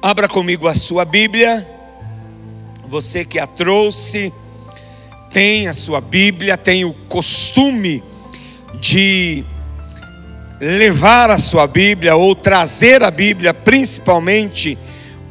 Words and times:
Abra 0.00 0.28
comigo 0.28 0.68
a 0.68 0.76
sua 0.76 1.04
Bíblia. 1.04 1.66
Você 2.86 3.24
que 3.24 3.36
a 3.36 3.48
trouxe, 3.48 4.32
tem 5.28 5.66
a 5.66 5.72
sua 5.72 6.00
Bíblia, 6.00 6.56
tem 6.56 6.84
o 6.84 6.94
costume 7.08 8.00
de 8.80 9.44
levar 10.60 11.30
a 11.30 11.38
sua 11.38 11.66
Bíblia 11.66 12.14
ou 12.14 12.32
trazer 12.36 13.02
a 13.02 13.10
Bíblia, 13.10 13.52
principalmente 13.52 14.78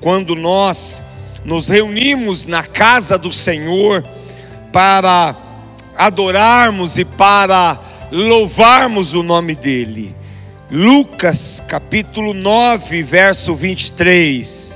quando 0.02 0.36
nós 0.36 1.02
nos 1.46 1.70
reunimos 1.70 2.46
na 2.46 2.62
casa 2.62 3.18
do 3.18 3.32
Senhor 3.32 4.06
para 4.74 5.34
adorarmos 5.98 6.98
e 6.98 7.06
para 7.06 7.80
louvarmos 8.12 9.14
o 9.14 9.24
nome 9.24 9.56
dEle. 9.56 10.14
Lucas 10.70 11.64
capítulo 11.66 12.34
9, 12.34 13.02
verso 13.02 13.56
23. 13.56 14.76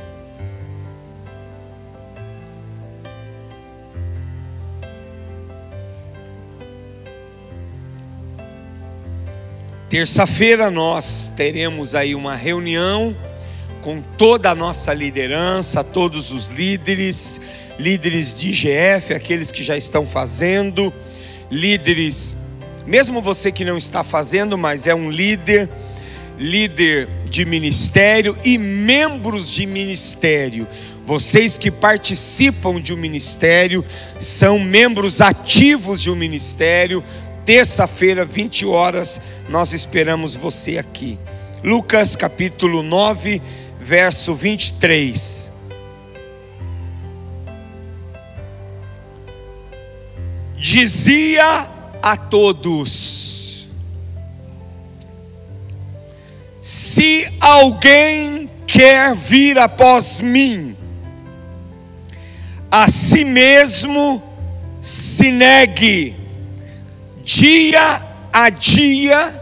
Terça-feira 9.90 10.72
nós 10.72 11.34
teremos 11.36 11.94
aí 11.94 12.16
uma 12.16 12.36
reunião 12.36 13.14
com 13.82 14.02
toda 14.18 14.50
a 14.50 14.56
nossa 14.56 14.94
liderança, 14.94 15.84
todos 15.84 16.32
os 16.32 16.48
líderes, 16.48 17.42
líderes 17.78 18.34
de 18.34 18.52
IGF, 18.52 19.14
aqueles 19.14 19.52
que 19.52 19.62
já 19.62 19.76
estão 19.76 20.06
fazendo, 20.06 20.94
líderes, 21.52 22.38
mesmo 22.86 23.22
você 23.22 23.52
que 23.52 23.66
não 23.66 23.78
está 23.78 24.04
fazendo, 24.04 24.58
mas 24.58 24.88
é 24.88 24.96
um 24.96 25.12
líder, 25.12 25.70
líder 26.38 27.08
de 27.30 27.46
ministério 27.46 28.38
e 28.44 28.58
membros 28.58 29.50
de 29.50 29.66
ministério. 29.66 30.68
Vocês 31.06 31.58
que 31.58 31.72
participam 31.72 32.80
de 32.80 32.94
um 32.94 32.98
ministério, 32.98 33.84
são 34.20 34.60
membros 34.60 35.20
ativos 35.22 36.02
de 36.02 36.12
um 36.12 36.16
ministério, 36.16 37.04
terça-feira, 37.46 38.24
20 38.24 38.66
horas, 38.66 39.20
nós 39.50 39.74
esperamos 39.74 40.36
você 40.36 40.78
aqui. 40.78 41.18
Lucas 41.64 42.16
capítulo 42.16 42.82
9, 42.82 43.42
verso 43.80 44.34
23. 44.34 45.52
Dizia 50.58 51.68
a 52.02 52.18
todos: 52.18 53.70
Se 56.62 57.28
alguém 57.40 58.50
quer 58.66 59.16
vir 59.16 59.58
após 59.58 60.20
mim, 60.20 60.76
a 62.70 62.88
si 62.88 63.26
mesmo 63.26 64.22
se 64.82 65.32
negue, 65.32 66.16
dia 67.24 68.02
a 68.34 68.50
dia, 68.50 69.42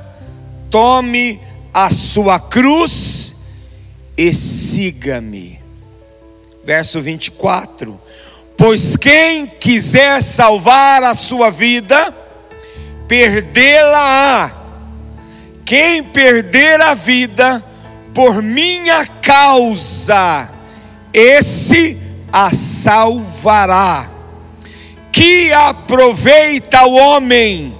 tome 0.69 1.39
a 1.73 1.89
sua 1.89 2.39
cruz 2.39 3.35
e 4.17 4.33
siga-me. 4.33 5.59
Verso 6.63 7.01
24: 7.01 7.99
Pois 8.57 8.97
quem 8.97 9.47
quiser 9.47 10.21
salvar 10.21 11.03
a 11.03 11.13
sua 11.13 11.49
vida, 11.49 12.13
perdê-la-á. 13.09 14.51
Quem 15.65 16.03
perder 16.03 16.79
a 16.79 16.93
vida 16.93 17.63
por 18.13 18.41
minha 18.41 19.05
causa, 19.21 20.49
esse 21.11 21.97
a 22.31 22.53
salvará. 22.53 24.09
Que 25.11 25.51
aproveita 25.51 26.85
o 26.85 26.93
homem 26.93 27.75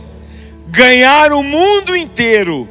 ganhar 0.68 1.32
o 1.32 1.42
mundo 1.42 1.96
inteiro 1.96 2.68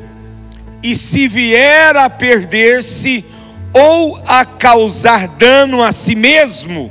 e 0.82 0.94
se 0.94 1.26
vier 1.26 1.96
a 1.96 2.10
perder-se 2.10 3.24
ou 3.72 4.20
a 4.26 4.44
causar 4.44 5.28
dano 5.28 5.82
a 5.82 5.92
si 5.92 6.14
mesmo, 6.14 6.90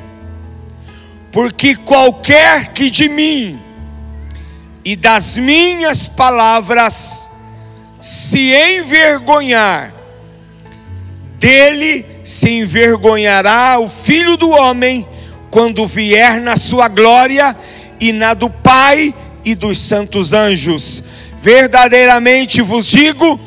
porque 1.31 1.75
qualquer 1.75 2.73
que 2.73 2.89
de 2.89 3.09
mim 3.09 3.66
e 4.87 4.95
das 4.95 5.35
minhas 5.35 6.07
palavras 6.07 7.27
se 7.99 8.53
envergonhar, 8.53 9.93
dele 11.37 12.05
se 12.23 12.49
envergonhará 12.59 13.79
o 13.81 13.89
filho 13.89 14.37
do 14.37 14.49
homem 14.49 15.05
quando 15.51 15.85
vier 15.85 16.39
na 16.39 16.55
sua 16.55 16.87
glória 16.87 17.53
e 17.99 18.13
na 18.13 18.33
do 18.33 18.49
Pai 18.49 19.13
e 19.43 19.55
dos 19.55 19.77
santos 19.77 20.31
anjos. 20.31 21.03
Verdadeiramente 21.37 22.61
vos 22.61 22.85
digo: 22.85 23.37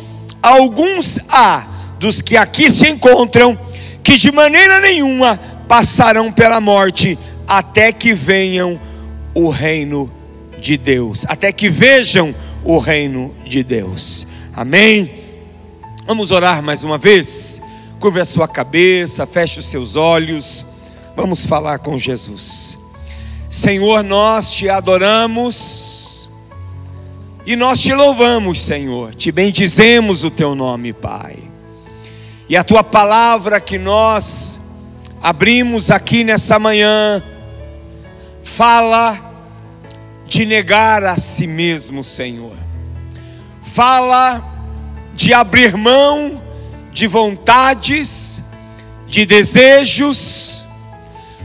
alguns 0.42 1.18
há 1.30 1.66
dos 1.98 2.20
que 2.20 2.36
aqui 2.36 2.68
se 2.68 2.86
encontram 2.86 3.58
que 4.02 4.18
de 4.18 4.30
maneira 4.30 4.78
nenhuma 4.78 5.40
passarão 5.66 6.30
pela 6.30 6.60
morte 6.60 7.18
até 7.48 7.92
que 7.92 8.12
venham 8.12 8.78
o 9.34 9.48
reino 9.48 10.19
de 10.60 10.76
Deus, 10.76 11.24
até 11.28 11.52
que 11.52 11.68
vejam 11.68 12.34
o 12.62 12.78
reino 12.78 13.34
de 13.44 13.62
Deus. 13.62 14.26
Amém. 14.54 15.10
Vamos 16.06 16.30
orar 16.30 16.62
mais 16.62 16.82
uma 16.82 16.98
vez. 16.98 17.62
Curva 17.98 18.20
a 18.20 18.24
sua 18.24 18.48
cabeça, 18.48 19.26
feche 19.26 19.60
os 19.60 19.66
seus 19.66 19.96
olhos. 19.96 20.66
Vamos 21.16 21.44
falar 21.44 21.78
com 21.78 21.98
Jesus. 21.98 22.78
Senhor, 23.48 24.02
nós 24.04 24.52
te 24.52 24.68
adoramos 24.68 26.30
e 27.44 27.56
nós 27.56 27.80
te 27.80 27.92
louvamos, 27.92 28.60
Senhor. 28.60 29.14
Te 29.14 29.32
bendizemos 29.32 30.24
o 30.24 30.30
teu 30.30 30.54
nome, 30.54 30.92
Pai. 30.92 31.36
E 32.48 32.56
a 32.56 32.64
tua 32.64 32.82
palavra 32.82 33.60
que 33.60 33.78
nós 33.78 34.60
abrimos 35.22 35.90
aqui 35.90 36.24
nessa 36.24 36.58
manhã 36.58 37.22
fala 38.42 39.29
de 40.30 40.46
negar 40.46 41.02
a 41.02 41.16
si 41.16 41.44
mesmo, 41.44 42.04
Senhor. 42.04 42.56
Fala 43.60 44.40
de 45.12 45.34
abrir 45.34 45.76
mão 45.76 46.40
de 46.92 47.08
vontades, 47.08 48.40
de 49.08 49.26
desejos, 49.26 50.64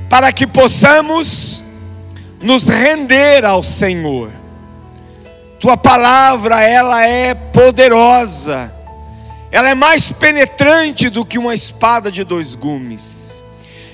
para 0.07 0.31
que 0.31 0.45
possamos 0.45 1.63
nos 2.39 2.67
render 2.67 3.43
ao 3.43 3.63
Senhor. 3.63 4.31
Tua 5.59 5.75
palavra, 5.75 6.61
ela 6.61 7.07
é 7.07 7.33
poderosa. 7.33 8.71
Ela 9.51 9.69
é 9.69 9.73
mais 9.73 10.11
penetrante 10.11 11.09
do 11.09 11.25
que 11.25 11.39
uma 11.39 11.55
espada 11.55 12.11
de 12.11 12.23
dois 12.23 12.53
gumes. 12.53 13.43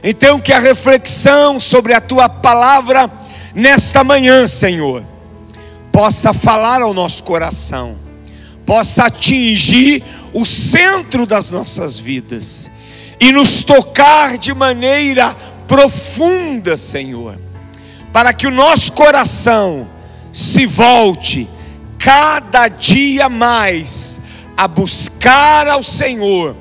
Então 0.03 0.41
que 0.41 0.51
a 0.51 0.59
reflexão 0.59 1.61
sobre 1.61 1.93
a 1.93 2.01
tua 2.01 2.27
palavra 2.27 3.07
nesta 3.53 4.03
manhã, 4.03 4.47
Senhor, 4.47 5.03
possa 5.91 6.33
falar 6.33 6.81
ao 6.81 6.93
nosso 6.93 7.23
coração, 7.23 7.97
possa 8.65 9.05
atingir 9.05 10.03
o 10.33 10.45
centro 10.45 11.25
das 11.25 11.51
nossas 11.51 11.99
vidas 11.99 12.71
e 13.19 13.31
nos 13.31 13.63
tocar 13.63 14.37
de 14.37 14.53
maneira 14.53 15.35
profunda, 15.67 16.77
Senhor 16.77 17.37
para 18.11 18.33
que 18.33 18.47
o 18.47 18.51
nosso 18.51 18.91
coração 18.93 19.87
se 20.31 20.65
volte 20.65 21.49
cada 21.97 22.67
dia 22.67 23.29
mais 23.29 24.19
a 24.57 24.67
buscar 24.67 25.67
ao 25.67 25.81
Senhor, 25.81 26.55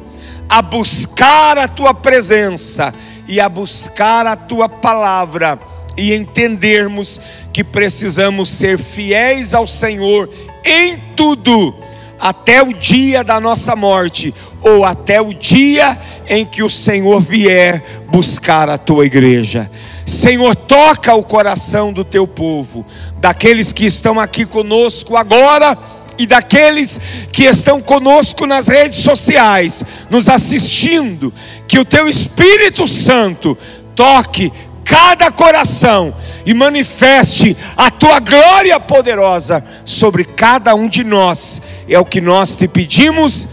a 0.49 0.63
buscar 0.63 1.59
a 1.59 1.69
tua 1.69 1.93
presença 1.93 2.95
e 3.27 3.41
a 3.41 3.49
buscar 3.49 4.27
a 4.27 4.37
tua 4.37 4.69
palavra 4.69 5.59
e 5.97 6.15
entendermos 6.15 7.21
que 7.53 7.65
precisamos 7.65 8.51
ser 8.51 8.79
fiéis 8.79 9.55
ao 9.55 9.67
Senhor 9.67 10.29
em 10.65 10.97
tudo, 11.17 11.75
até 12.19 12.63
o 12.63 12.73
dia 12.73 13.25
da 13.25 13.41
nossa 13.41 13.75
morte, 13.75 14.35
ou 14.63 14.85
até 14.85 15.21
o 15.21 15.33
dia 15.33 15.99
em 16.29 16.45
que 16.45 16.63
o 16.63 16.71
Senhor 16.71 17.21
vier 17.21 17.83
buscar 18.09 18.69
a 18.69 18.79
tua 18.79 19.07
igreja. 19.07 19.71
Senhor, 20.07 20.55
toca 20.55 21.15
o 21.15 21.23
coração 21.23 21.93
do 21.93 22.05
teu 22.05 22.27
povo, 22.27 22.85
daqueles 23.19 23.73
que 23.73 23.87
estão 23.87 24.19
aqui 24.19 24.45
conosco 24.45 25.17
agora 25.17 25.79
e 26.19 26.27
daqueles 26.27 27.01
que 27.33 27.45
estão 27.45 27.81
conosco 27.81 28.47
nas 28.47 28.69
redes 28.69 28.99
sociais, 28.99 29.83
nos 30.11 30.29
assistindo, 30.29 31.33
que 31.67 31.79
o 31.79 31.85
teu 31.85 32.09
Espírito 32.09 32.87
Santo 32.87 33.57
toque 33.95 34.53
cada 34.91 35.31
coração 35.31 36.13
e 36.45 36.53
manifeste 36.53 37.57
a 37.77 37.93
tua 37.93 38.19
glória 38.19 38.81
poderosa 38.81 39.65
sobre 39.85 40.25
cada 40.25 40.75
um 40.75 40.89
de 40.89 41.05
nós. 41.05 41.63
É 41.89 41.97
o 41.97 42.05
que 42.05 42.21
nós 42.21 42.57
te 42.57 42.67
pedimos, 42.67 43.47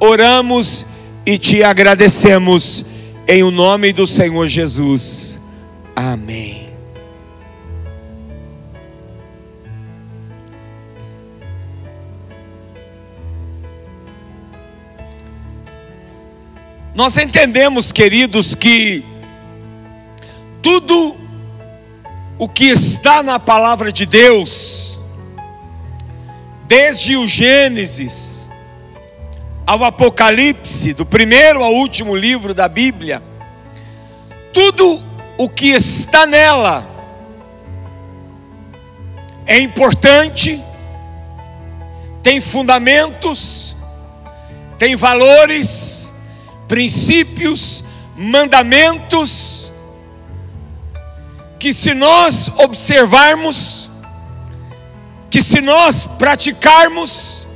oramos 0.00 0.84
e 1.24 1.38
te 1.38 1.62
agradecemos 1.62 2.84
em 3.28 3.44
o 3.44 3.52
nome 3.52 3.92
do 3.92 4.04
Senhor 4.04 4.48
Jesus. 4.48 5.38
Amém. 5.94 6.70
Nós 16.92 17.16
entendemos, 17.16 17.92
queridos, 17.92 18.56
que 18.56 19.04
tudo 20.62 21.16
o 22.38 22.48
que 22.48 22.66
está 22.66 23.22
na 23.22 23.38
palavra 23.38 23.92
de 23.92 24.06
Deus, 24.06 24.98
desde 26.66 27.16
o 27.16 27.26
Gênesis 27.26 28.48
ao 29.66 29.84
Apocalipse, 29.84 30.94
do 30.94 31.04
primeiro 31.04 31.62
ao 31.62 31.74
último 31.74 32.16
livro 32.16 32.54
da 32.54 32.68
Bíblia, 32.68 33.22
tudo 34.52 35.02
o 35.36 35.48
que 35.48 35.68
está 35.68 36.26
nela 36.26 36.86
é 39.46 39.58
importante, 39.58 40.62
tem 42.22 42.40
fundamentos, 42.40 43.74
tem 44.78 44.94
valores, 44.94 46.14
princípios, 46.68 47.82
mandamentos, 48.16 49.59
que 51.60 51.72
se 51.74 51.92
nós 51.92 52.50
observarmos, 52.56 53.90
que 55.28 55.42
se 55.42 55.60
nós 55.60 56.06
praticarmos, 56.18 57.46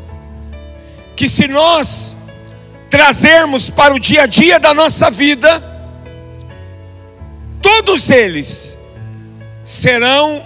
que 1.16 1.26
se 1.26 1.48
nós 1.48 2.14
trazermos 2.90 3.70
para 3.70 3.94
o 3.94 3.98
dia 3.98 4.24
a 4.24 4.26
dia 4.26 4.60
da 4.60 4.74
nossa 4.74 5.10
vida, 5.10 5.62
todos 7.62 8.10
eles 8.10 8.76
serão 9.64 10.44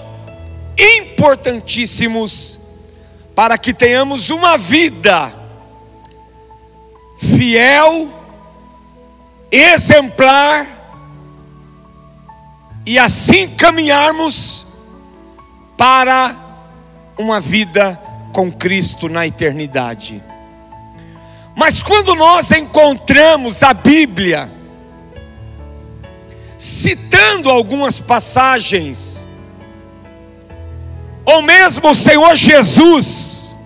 importantíssimos 0.79 2.61
para 3.35 3.59
que 3.59 3.75
tenhamos 3.75 4.31
uma 4.31 4.57
vida 4.57 5.35
fiel 7.19 8.09
exemplar 9.51 10.78
e 12.85 12.99
assim 12.99 13.49
caminharmos 13.49 14.67
para 15.77 16.35
uma 17.17 17.41
vida 17.41 18.01
com 18.33 18.51
Cristo 18.51 19.09
na 19.09 19.27
eternidade. 19.27 20.23
Mas 21.57 21.83
quando 21.83 22.15
nós 22.15 22.53
encontramos 22.53 23.63
a 23.63 23.75
Bíblia, 23.75 24.51
citando 26.57 27.51
algumas 27.51 27.99
passagens, 27.99 29.27
ou 31.25 31.43
mesmo 31.43 31.91
o 31.91 31.95
Senhor 31.95 32.35
Jesus, 32.37 33.57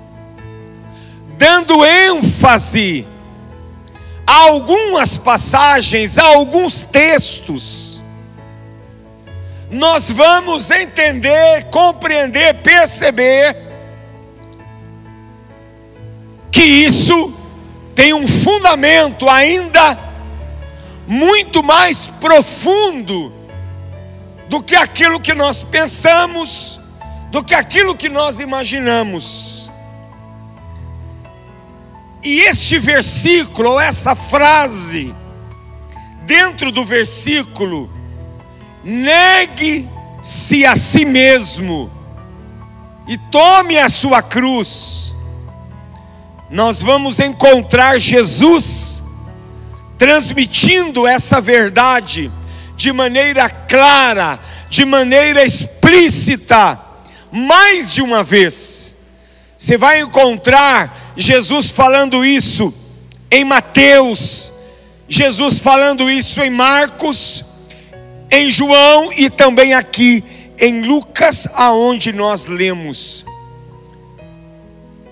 dando 1.36 1.84
ênfase 1.84 3.06
há 4.26 4.36
algumas 4.48 5.18
passagens, 5.18 6.18
há 6.18 6.24
alguns 6.28 6.82
textos, 6.82 7.91
nós 9.72 10.10
vamos 10.10 10.70
entender, 10.70 11.64
compreender, 11.70 12.56
perceber 12.56 13.56
que 16.50 16.60
isso 16.60 17.32
tem 17.94 18.12
um 18.12 18.28
fundamento 18.28 19.26
ainda 19.30 19.98
muito 21.06 21.62
mais 21.62 22.06
profundo 22.06 23.32
do 24.46 24.62
que 24.62 24.76
aquilo 24.76 25.18
que 25.18 25.32
nós 25.32 25.62
pensamos, 25.62 26.78
do 27.30 27.42
que 27.42 27.54
aquilo 27.54 27.96
que 27.96 28.10
nós 28.10 28.40
imaginamos. 28.40 29.72
E 32.22 32.40
este 32.40 32.78
versículo, 32.78 33.70
ou 33.70 33.80
essa 33.80 34.14
frase, 34.14 35.14
dentro 36.26 36.70
do 36.70 36.84
versículo, 36.84 38.01
negue-se 38.84 40.64
a 40.66 40.74
si 40.76 41.04
mesmo 41.04 41.90
e 43.06 43.16
tome 43.30 43.78
a 43.78 43.88
sua 43.88 44.22
cruz. 44.22 45.14
Nós 46.50 46.82
vamos 46.82 47.18
encontrar 47.18 47.98
Jesus 47.98 49.02
transmitindo 49.98 51.06
essa 51.06 51.40
verdade 51.40 52.30
de 52.76 52.92
maneira 52.92 53.48
clara, 53.48 54.38
de 54.68 54.84
maneira 54.84 55.44
explícita, 55.44 56.78
mais 57.30 57.92
de 57.92 58.02
uma 58.02 58.22
vez. 58.24 58.94
Você 59.56 59.78
vai 59.78 60.00
encontrar 60.00 61.12
Jesus 61.16 61.70
falando 61.70 62.24
isso 62.24 62.74
em 63.30 63.44
Mateus, 63.44 64.50
Jesus 65.08 65.58
falando 65.58 66.10
isso 66.10 66.42
em 66.42 66.50
Marcos, 66.50 67.44
em 68.32 68.50
João 68.50 69.12
e 69.12 69.30
também 69.30 69.74
aqui 69.74 70.24
em 70.58 70.82
Lucas, 70.82 71.46
aonde 71.54 72.12
nós 72.12 72.46
lemos. 72.46 73.24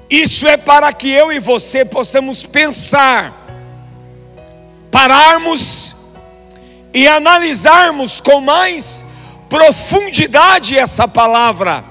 Isso 0.08 0.48
é 0.48 0.56
para 0.56 0.92
que 0.92 1.08
eu 1.08 1.30
e 1.30 1.38
você 1.38 1.84
possamos 1.84 2.44
pensar, 2.44 3.46
pararmos 4.90 5.94
e 6.92 7.06
analisarmos 7.06 8.20
com 8.20 8.40
mais 8.40 9.04
profundidade 9.48 10.76
essa 10.76 11.06
palavra 11.06 11.90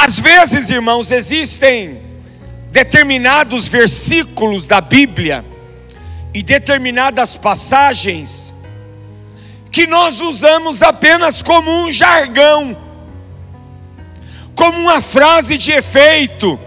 às 0.00 0.16
vezes, 0.20 0.70
irmãos, 0.70 1.10
existem 1.10 2.00
determinados 2.70 3.66
versículos 3.66 4.64
da 4.64 4.80
Bíblia 4.80 5.44
e 6.32 6.40
determinadas 6.40 7.34
passagens 7.34 8.54
que 9.78 9.86
nós 9.86 10.20
usamos 10.20 10.82
apenas 10.82 11.40
como 11.40 11.70
um 11.70 11.92
jargão, 11.92 12.76
como 14.52 14.76
uma 14.76 15.00
frase 15.00 15.56
de 15.56 15.70
efeito. 15.70 16.58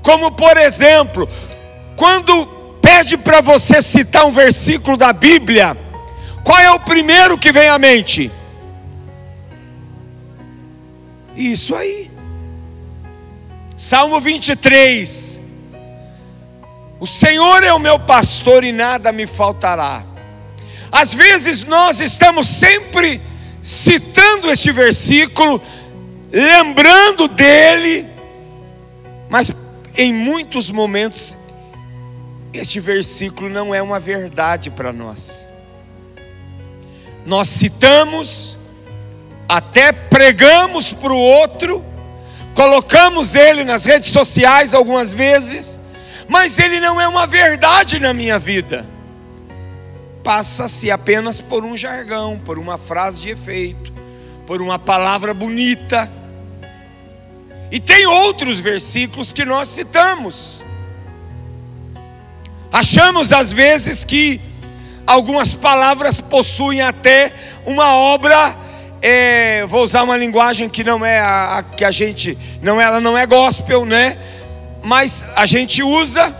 Como, 0.00 0.30
por 0.30 0.56
exemplo, 0.56 1.28
quando 1.96 2.46
pede 2.80 3.16
para 3.16 3.40
você 3.40 3.82
citar 3.82 4.26
um 4.26 4.30
versículo 4.30 4.96
da 4.96 5.12
Bíblia, 5.12 5.76
qual 6.44 6.60
é 6.60 6.70
o 6.70 6.78
primeiro 6.78 7.36
que 7.36 7.50
vem 7.50 7.68
à 7.68 7.80
mente? 7.80 8.30
Isso 11.34 11.74
aí. 11.74 12.08
Salmo 13.76 14.20
23. 14.20 15.40
O 17.00 17.08
Senhor 17.08 17.64
é 17.64 17.72
o 17.72 17.80
meu 17.80 17.98
pastor 17.98 18.62
e 18.62 18.70
nada 18.70 19.10
me 19.10 19.26
faltará. 19.26 20.07
Às 20.90 21.12
vezes 21.12 21.64
nós 21.64 22.00
estamos 22.00 22.46
sempre 22.46 23.20
citando 23.62 24.50
este 24.50 24.72
versículo, 24.72 25.60
lembrando 26.32 27.28
dele, 27.28 28.06
mas 29.28 29.52
em 29.96 30.12
muitos 30.12 30.70
momentos 30.70 31.36
este 32.52 32.80
versículo 32.80 33.50
não 33.50 33.74
é 33.74 33.82
uma 33.82 34.00
verdade 34.00 34.70
para 34.70 34.92
nós. 34.92 35.48
Nós 37.26 37.48
citamos, 37.48 38.56
até 39.48 39.92
pregamos 39.92 40.92
para 40.92 41.12
o 41.12 41.18
outro, 41.18 41.84
colocamos 42.54 43.34
ele 43.34 43.64
nas 43.64 43.84
redes 43.84 44.10
sociais 44.10 44.72
algumas 44.72 45.12
vezes, 45.12 45.78
mas 46.26 46.58
ele 46.58 46.80
não 46.80 47.00
é 47.00 47.06
uma 47.06 47.26
verdade 47.26 48.00
na 48.00 48.14
minha 48.14 48.38
vida. 48.38 48.86
Passa-se 50.22 50.90
apenas 50.90 51.40
por 51.40 51.64
um 51.64 51.76
jargão, 51.76 52.38
por 52.38 52.58
uma 52.58 52.76
frase 52.76 53.20
de 53.20 53.30
efeito, 53.30 53.92
por 54.46 54.60
uma 54.60 54.78
palavra 54.78 55.32
bonita. 55.32 56.10
E 57.70 57.78
tem 57.78 58.06
outros 58.06 58.60
versículos 58.60 59.32
que 59.32 59.44
nós 59.44 59.68
citamos. 59.68 60.64
Achamos 62.72 63.32
às 63.32 63.52
vezes 63.52 64.04
que 64.04 64.40
algumas 65.06 65.54
palavras 65.54 66.20
possuem 66.20 66.82
até 66.82 67.32
uma 67.64 67.94
obra 67.94 68.56
é, 69.00 69.64
vou 69.66 69.84
usar 69.84 70.02
uma 70.02 70.16
linguagem 70.16 70.68
que 70.68 70.82
não 70.82 71.04
é 71.04 71.20
a, 71.20 71.58
a, 71.58 71.62
que 71.62 71.84
a 71.84 71.90
gente 71.90 72.36
não 72.60 72.80
ela 72.80 73.00
não 73.00 73.16
é 73.16 73.26
gospel, 73.26 73.84
né? 73.84 74.18
Mas 74.82 75.24
a 75.36 75.46
gente 75.46 75.82
usa 75.82 76.34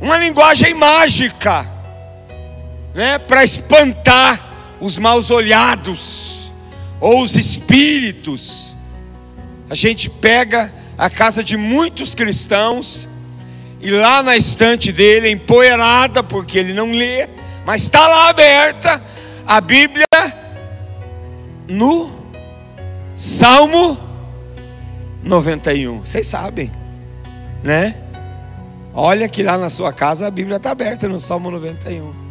uma 0.00 0.16
linguagem 0.16 0.74
mágica, 0.74 1.68
né? 2.94 3.18
Para 3.18 3.44
espantar 3.44 4.52
os 4.80 4.98
maus 4.98 5.30
olhados 5.30 6.52
ou 7.00 7.22
os 7.22 7.36
espíritos. 7.36 8.76
A 9.68 9.74
gente 9.74 10.10
pega 10.10 10.72
a 10.98 11.08
casa 11.08 11.42
de 11.42 11.56
muitos 11.56 12.14
cristãos 12.14 13.08
e 13.80 13.90
lá 13.90 14.22
na 14.22 14.36
estante 14.36 14.92
dele, 14.92 15.30
empoeirada, 15.30 16.22
porque 16.22 16.58
ele 16.58 16.72
não 16.72 16.92
lê, 16.92 17.28
mas 17.64 17.82
está 17.82 18.06
lá 18.06 18.28
aberta 18.28 19.02
a 19.46 19.60
Bíblia 19.60 20.04
no 21.66 22.12
Salmo 23.14 23.98
91. 25.24 26.00
Vocês 26.00 26.26
sabem, 26.26 26.70
né? 27.62 27.96
Olha 28.94 29.28
que 29.28 29.42
lá 29.42 29.56
na 29.58 29.70
sua 29.70 29.92
casa 29.92 30.26
a 30.26 30.30
Bíblia 30.30 30.58
está 30.58 30.70
aberta 30.70 31.08
no 31.08 31.18
Salmo 31.18 31.50
91. 31.50 32.21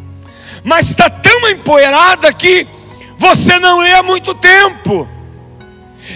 Mas 0.64 0.88
está 0.88 1.08
tão 1.08 1.48
empoeirada 1.48 2.32
que 2.32 2.66
você 3.16 3.58
não 3.58 3.80
lê 3.80 3.92
há 3.92 4.02
muito 4.02 4.34
tempo. 4.34 5.08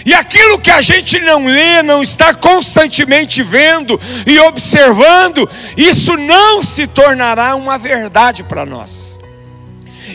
E 0.05 0.13
aquilo 0.13 0.59
que 0.59 0.69
a 0.69 0.81
gente 0.81 1.19
não 1.19 1.45
lê, 1.47 1.81
não 1.81 2.01
está 2.01 2.33
constantemente 2.33 3.41
vendo 3.41 3.99
e 4.25 4.39
observando, 4.39 5.49
isso 5.75 6.15
não 6.17 6.61
se 6.61 6.87
tornará 6.87 7.55
uma 7.55 7.77
verdade 7.77 8.43
para 8.43 8.65
nós. 8.65 9.19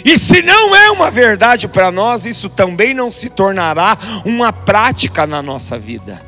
E 0.05 0.19
se 0.19 0.43
não 0.43 0.75
é 0.75 0.91
uma 0.91 1.11
verdade 1.11 1.69
para 1.69 1.91
nós, 1.91 2.25
isso 2.25 2.49
também 2.49 2.93
não 2.93 3.13
se 3.13 3.31
tornará 3.31 3.97
uma 4.25 4.53
prática 4.53 5.27
na 5.27 5.43
nossa 5.43 5.79
vida. 5.79 6.21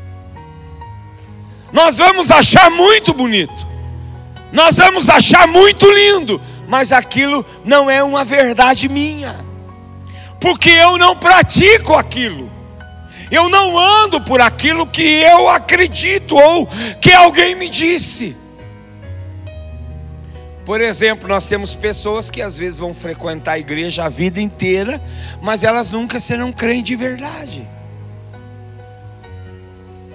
Nós 1.72 1.98
vamos 1.98 2.30
achar 2.30 2.70
muito 2.70 3.12
bonito, 3.12 3.66
nós 4.52 4.76
vamos 4.76 5.10
achar 5.10 5.46
muito 5.48 5.90
lindo, 5.90 6.40
mas 6.68 6.92
aquilo 6.92 7.44
não 7.64 7.90
é 7.90 8.02
uma 8.02 8.24
verdade 8.24 8.88
minha, 8.88 9.34
porque 10.40 10.70
eu 10.70 10.98
não 10.98 11.16
pratico 11.16 11.94
aquilo. 11.94 12.52
Eu 13.30 13.48
não 13.48 13.78
ando 13.78 14.20
por 14.20 14.40
aquilo 14.40 14.86
que 14.86 15.02
eu 15.02 15.48
acredito 15.48 16.36
ou 16.36 16.68
que 17.00 17.10
alguém 17.10 17.54
me 17.54 17.68
disse. 17.68 18.36
Por 20.64 20.80
exemplo, 20.80 21.28
nós 21.28 21.46
temos 21.46 21.74
pessoas 21.74 22.30
que 22.30 22.40
às 22.40 22.56
vezes 22.56 22.78
vão 22.78 22.94
frequentar 22.94 23.52
a 23.52 23.58
igreja 23.58 24.04
a 24.04 24.08
vida 24.08 24.40
inteira, 24.40 25.00
mas 25.42 25.62
elas 25.62 25.90
nunca 25.90 26.18
serão 26.18 26.52
crentes 26.52 26.84
de 26.84 26.96
verdade. 26.96 27.68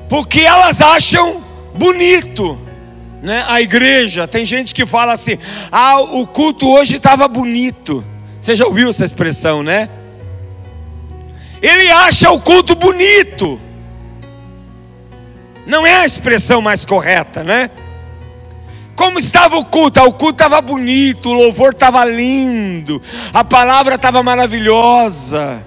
Porque 0.08 0.41
elas 0.41 0.82
acham 0.82 1.44
bonito, 1.75 2.60
né? 3.22 3.44
A 3.48 3.62
igreja, 3.62 4.28
tem 4.28 4.46
gente 4.46 4.74
que 4.74 4.86
fala 4.86 5.14
assim: 5.14 5.38
"Ah, 5.72 6.00
o 6.00 6.26
culto 6.28 6.68
hoje 6.68 6.98
estava 6.98 7.28
bonito". 7.28 8.04
Você 8.40 8.56
já 8.56 8.66
ouviu 8.66 8.90
essa 8.90 9.04
expressão, 9.04 9.62
né? 9.62 9.90
Ele 11.62 11.92
acha 11.92 12.32
o 12.32 12.40
culto 12.40 12.74
bonito. 12.76 13.60
Não 15.66 15.86
é 15.86 16.00
a 16.00 16.06
expressão 16.06 16.62
mais 16.62 16.86
correta, 16.86 17.44
né? 17.44 17.70
Como 18.96 19.20
estava 19.20 19.58
o 19.58 19.64
culto? 19.64 20.00
Ah, 20.00 20.06
o 20.06 20.14
culto 20.14 20.34
estava 20.34 20.62
bonito, 20.62 21.30
o 21.30 21.34
louvor 21.34 21.72
estava 21.72 22.04
lindo, 22.04 23.02
a 23.34 23.44
palavra 23.44 23.96
estava 23.96 24.22
maravilhosa. 24.24 25.66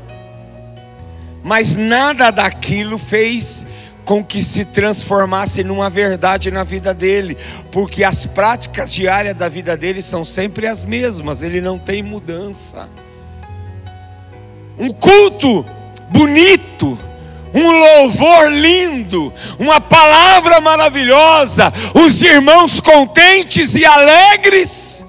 Mas 1.42 1.74
nada 1.74 2.30
daquilo 2.30 2.98
fez 2.98 3.66
com 4.04 4.24
que 4.24 4.42
se 4.42 4.64
transformasse 4.64 5.62
numa 5.62 5.88
verdade 5.88 6.50
na 6.50 6.64
vida 6.64 6.92
dele, 6.92 7.36
porque 7.70 8.02
as 8.02 8.26
práticas 8.26 8.92
diárias 8.92 9.34
da 9.34 9.48
vida 9.48 9.76
dele 9.76 10.02
são 10.02 10.24
sempre 10.24 10.66
as 10.66 10.82
mesmas, 10.82 11.42
ele 11.42 11.60
não 11.60 11.78
tem 11.78 12.02
mudança. 12.02 12.88
Um 14.78 14.92
culto 14.92 15.64
bonito, 16.10 16.98
um 17.54 17.70
louvor 17.70 18.50
lindo, 18.50 19.32
uma 19.58 19.80
palavra 19.80 20.60
maravilhosa, 20.60 21.72
os 21.94 22.22
irmãos 22.22 22.80
contentes 22.80 23.74
e 23.74 23.84
alegres. 23.84 25.04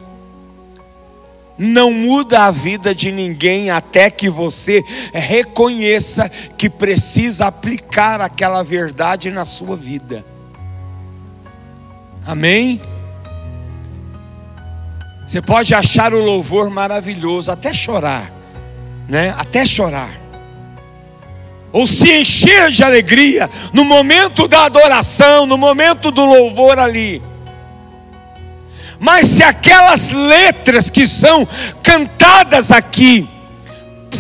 Não 1.66 1.92
muda 1.92 2.42
a 2.42 2.52
vida 2.52 2.94
de 2.94 3.10
ninguém 3.10 3.70
até 3.70 4.10
que 4.10 4.30
você 4.30 4.84
reconheça 5.14 6.30
que 6.58 6.70
precisa 6.70 7.46
aplicar 7.46 8.20
aquela 8.20 8.62
verdade 8.62 9.32
na 9.32 9.46
sua 9.46 9.78
vida. 9.78 10.26
Amém? 12.26 12.82
Você 15.26 15.42
pode 15.42 15.74
achar 15.74 16.14
o 16.14 16.20
louvor 16.20 16.70
maravilhoso, 16.70 17.50
até 17.50 17.74
chorar, 17.74 18.30
né? 19.08 19.34
Até 19.38 19.66
chorar 19.66 20.22
ou 21.72 21.88
se 21.88 22.12
encher 22.12 22.70
de 22.70 22.84
alegria 22.84 23.50
no 23.72 23.86
momento 23.86 24.48
da 24.48 24.66
adoração, 24.66 25.46
no 25.46 25.58
momento 25.58 26.12
do 26.12 26.24
louvor 26.24 26.78
ali. 26.78 27.22
Mas 29.04 29.28
se 29.28 29.44
aquelas 29.44 30.12
letras 30.12 30.90
que 30.90 31.06
são 31.06 31.46
cantadas 31.84 32.72
aqui, 32.72 33.28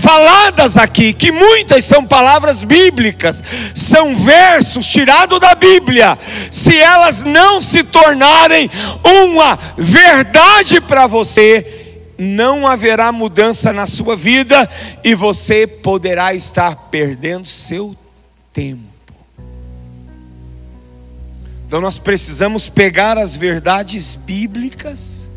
faladas 0.01 0.77
aqui, 0.77 1.13
que 1.13 1.31
muitas 1.31 1.85
são 1.85 2.05
palavras 2.05 2.63
bíblicas, 2.63 3.41
são 3.73 4.13
versos 4.13 4.85
tirados 4.85 5.39
da 5.39 5.55
Bíblia, 5.55 6.19
se 6.51 6.77
elas 6.77 7.23
não 7.23 7.61
se 7.61 7.81
tornarem 7.81 8.69
uma 9.05 9.57
verdade 9.77 10.81
para 10.81 11.07
você, 11.07 12.03
não 12.17 12.67
haverá 12.67 13.09
mudança 13.13 13.71
na 13.71 13.87
sua 13.87 14.17
vida 14.17 14.69
e 15.01 15.15
você 15.15 15.65
poderá 15.65 16.33
estar 16.33 16.75
perdendo 16.91 17.47
seu 17.47 17.95
tempo. 18.51 18.92
Então 21.74 21.82
nós 21.82 21.98
precisamos 21.98 22.70
pegar 22.70 23.18
as 23.18 23.36
verdades 23.36 24.13
bíblicas, 24.13 25.27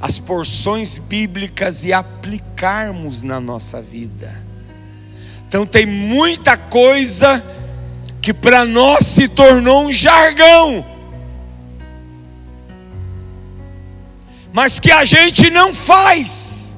as 0.00 0.18
porções 0.18 0.96
bíblicas 0.96 1.84
e 1.84 1.92
aplicarmos 1.92 3.20
na 3.20 3.38
nossa 3.38 3.82
vida. 3.82 4.42
Então 5.46 5.66
tem 5.66 5.84
muita 5.84 6.56
coisa 6.56 7.44
que 8.22 8.32
para 8.32 8.64
nós 8.64 9.04
se 9.04 9.28
tornou 9.28 9.84
um 9.84 9.92
jargão. 9.92 10.82
Mas 14.50 14.80
que 14.80 14.90
a 14.90 15.04
gente 15.04 15.50
não 15.50 15.74
faz, 15.74 16.74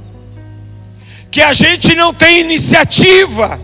que 1.31 1.41
a 1.41 1.53
gente 1.53 1.95
não 1.95 2.13
tem 2.13 2.41
iniciativa, 2.41 3.61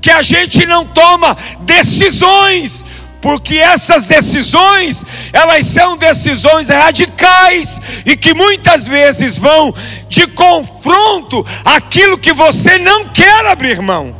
que 0.00 0.10
a 0.12 0.22
gente 0.22 0.64
não 0.66 0.86
toma 0.86 1.36
decisões, 1.62 2.84
porque 3.26 3.56
essas 3.56 4.06
decisões, 4.06 5.04
elas 5.32 5.64
são 5.64 5.96
decisões 5.96 6.68
radicais 6.68 7.80
e 8.06 8.16
que 8.16 8.32
muitas 8.32 8.86
vezes 8.86 9.36
vão 9.36 9.74
de 10.08 10.28
confronto 10.28 11.44
àquilo 11.64 12.16
que 12.16 12.32
você 12.32 12.78
não 12.78 13.06
quer 13.06 13.46
abrir 13.46 13.82
mão 13.82 14.14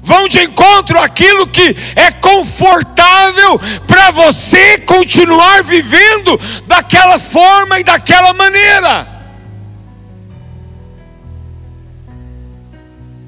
vão 0.00 0.28
de 0.28 0.40
encontro 0.40 1.00
àquilo 1.00 1.48
que 1.48 1.76
é 1.96 2.12
confortável 2.12 3.58
para 3.88 4.12
você 4.12 4.78
continuar 4.78 5.64
vivendo 5.64 6.40
daquela 6.64 7.18
forma 7.18 7.80
e 7.80 7.84
daquela 7.84 8.32
maneira. 8.32 9.20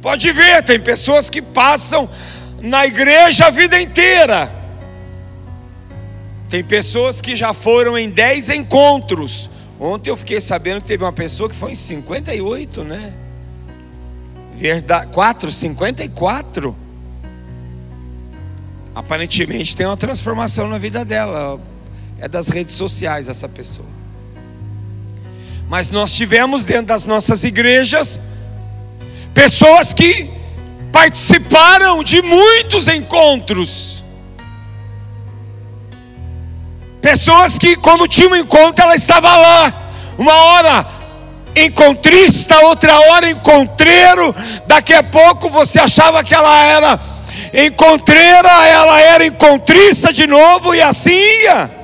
Pode 0.00 0.32
ver, 0.32 0.64
tem 0.64 0.80
pessoas 0.80 1.30
que 1.30 1.40
passam 1.40 2.08
na 2.62 2.86
igreja 2.86 3.46
a 3.46 3.50
vida 3.50 3.80
inteira. 3.80 4.50
Tem 6.48 6.62
pessoas 6.62 7.20
que 7.20 7.34
já 7.34 7.52
foram 7.52 7.98
em 7.98 8.08
10 8.08 8.50
encontros. 8.50 9.50
Ontem 9.80 10.10
eu 10.10 10.16
fiquei 10.16 10.40
sabendo 10.40 10.80
que 10.80 10.86
teve 10.86 11.02
uma 11.02 11.12
pessoa 11.12 11.48
que 11.48 11.56
foi 11.56 11.72
em 11.72 11.74
58, 11.74 12.84
né? 12.84 13.14
Verdade, 14.54 15.10
4, 15.10 15.50
54. 15.50 16.76
Aparentemente 18.94 19.74
tem 19.74 19.86
uma 19.86 19.96
transformação 19.96 20.68
na 20.68 20.78
vida 20.78 21.04
dela. 21.04 21.58
É 22.20 22.28
das 22.28 22.48
redes 22.48 22.74
sociais 22.74 23.28
essa 23.28 23.48
pessoa. 23.48 23.88
Mas 25.68 25.90
nós 25.90 26.12
tivemos 26.12 26.64
dentro 26.64 26.86
das 26.86 27.06
nossas 27.06 27.42
igrejas 27.42 28.20
pessoas 29.34 29.94
que 29.94 30.30
participaram 30.92 32.04
de 32.04 32.20
muitos 32.20 32.86
encontros. 32.86 34.04
Pessoas 37.00 37.58
que, 37.58 37.74
quando 37.76 38.06
tinha 38.06 38.28
um 38.28 38.36
encontro, 38.36 38.84
ela 38.84 38.94
estava 38.94 39.34
lá. 39.36 39.72
Uma 40.16 40.34
hora 40.34 40.86
encontrista, 41.56 42.60
outra 42.60 42.96
hora 43.00 43.30
encontreiro. 43.30 44.34
Daqui 44.66 44.92
a 44.92 45.02
pouco 45.02 45.48
você 45.48 45.80
achava 45.80 46.22
que 46.22 46.34
ela 46.34 46.64
era 46.64 47.00
encontreira, 47.52 48.66
ela 48.68 49.00
era 49.00 49.26
encontrista 49.26 50.12
de 50.12 50.26
novo 50.26 50.74
e 50.74 50.80
assim 50.80 51.12
ia. 51.12 51.82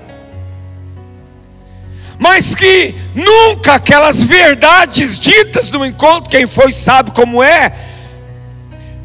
Mas 2.18 2.54
que 2.54 2.94
nunca 3.14 3.74
aquelas 3.74 4.22
verdades 4.22 5.18
ditas 5.18 5.70
no 5.70 5.86
encontro, 5.86 6.30
quem 6.30 6.46
foi 6.46 6.72
sabe 6.72 7.12
como 7.12 7.42
é, 7.42 7.72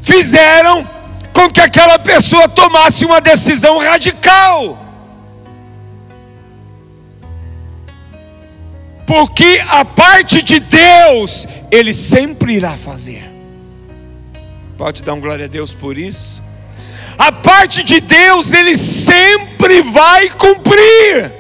fizeram 0.04 0.88
com 1.34 1.50
que 1.50 1.62
aquela 1.62 1.98
pessoa 1.98 2.48
tomasse 2.48 3.06
uma 3.06 3.20
decisão 3.20 3.80
radical. 3.80 4.80
Porque 9.08 9.62
a 9.70 9.84
parte 9.84 10.42
de 10.42 10.60
Deus, 10.60 11.48
Ele 11.72 11.94
sempre 11.94 12.56
irá 12.56 12.78
fazer. 12.78 13.32
Pode 14.78 15.02
dar 15.02 15.14
um 15.14 15.20
glória 15.20 15.46
a 15.46 15.48
Deus 15.48 15.74
por 15.74 15.98
isso? 15.98 16.44
A 17.18 17.32
parte 17.32 17.84
de 17.84 18.00
Deus, 18.02 18.54
Ele 18.54 18.76
sempre 18.76 19.82
vai 19.82 20.30
cumprir. 20.30 21.32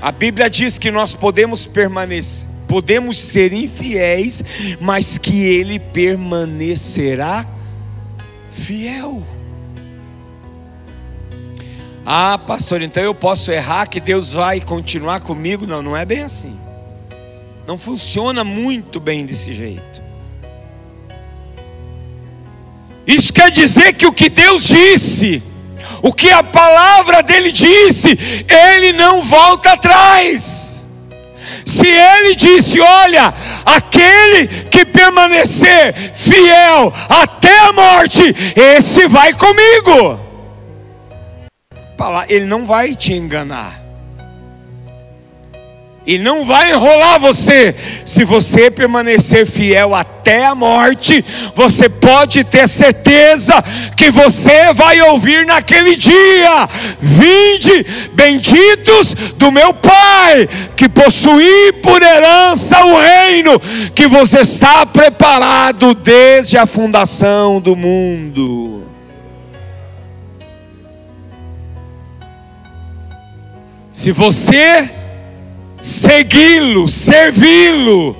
A 0.00 0.10
Bíblia 0.10 0.50
diz 0.50 0.78
que 0.78 0.90
nós 0.90 1.14
podemos 1.14 1.64
permanecer, 1.64 2.48
podemos 2.72 3.20
ser 3.20 3.52
infiéis, 3.52 4.42
mas 4.80 5.18
que 5.18 5.44
Ele 5.44 5.78
permanecerá 5.78 7.46
fiel. 8.50 9.22
Ah, 12.06 12.38
pastor, 12.38 12.80
então 12.80 13.02
eu 13.02 13.14
posso 13.14 13.52
errar 13.52 13.84
que 13.88 14.00
Deus 14.00 14.32
vai 14.32 14.58
continuar 14.58 15.20
comigo? 15.20 15.66
Não, 15.66 15.82
não 15.82 15.94
é 15.94 16.06
bem 16.06 16.22
assim. 16.22 16.58
Não 17.66 17.76
funciona 17.76 18.42
muito 18.42 18.98
bem 18.98 19.26
desse 19.26 19.52
jeito. 19.52 20.02
Isso 23.06 23.34
quer 23.34 23.50
dizer 23.50 23.92
que 23.92 24.06
o 24.06 24.14
que 24.14 24.30
Deus 24.30 24.64
disse, 24.68 25.42
o 26.02 26.10
que 26.10 26.30
a 26.30 26.42
palavra 26.42 27.22
dele 27.22 27.52
disse, 27.52 28.18
ele 28.48 28.94
não 28.94 29.22
volta 29.22 29.72
atrás. 29.72 30.81
Se 31.64 31.86
ele 31.86 32.34
disse: 32.34 32.80
Olha, 32.80 33.32
aquele 33.64 34.46
que 34.70 34.84
permanecer 34.84 35.94
fiel 36.14 36.92
até 37.08 37.58
a 37.60 37.72
morte, 37.72 38.22
esse 38.56 39.06
vai 39.08 39.32
comigo 39.34 40.32
ele 42.28 42.46
não 42.46 42.66
vai 42.66 42.94
te 42.94 43.12
enganar. 43.12 43.81
Ele 46.04 46.24
não 46.24 46.44
vai 46.44 46.72
enrolar 46.72 47.20
você. 47.20 47.74
Se 48.04 48.24
você 48.24 48.70
permanecer 48.70 49.46
fiel 49.46 49.94
até 49.94 50.46
a 50.46 50.54
morte, 50.54 51.24
você 51.54 51.88
pode 51.88 52.42
ter 52.42 52.68
certeza 52.68 53.62
que 53.96 54.10
você 54.10 54.72
vai 54.72 55.00
ouvir 55.02 55.46
naquele 55.46 55.94
dia: 55.94 56.68
Vinde, 57.00 57.86
benditos 58.14 59.14
do 59.36 59.52
meu 59.52 59.72
Pai, 59.72 60.48
que 60.76 60.88
possuí 60.88 61.72
por 61.82 62.02
herança 62.02 62.84
o 62.84 63.00
reino 63.00 63.60
que 63.94 64.08
você 64.08 64.40
está 64.40 64.84
preparado 64.84 65.94
desde 65.94 66.58
a 66.58 66.66
fundação 66.66 67.60
do 67.60 67.76
mundo. 67.76 68.82
Se 73.92 74.10
você 74.10 75.01
segui-lo, 75.82 76.88
servi-lo, 76.88 78.16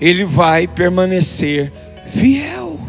ele 0.00 0.24
vai 0.24 0.66
permanecer 0.66 1.72
fiel. 2.06 2.80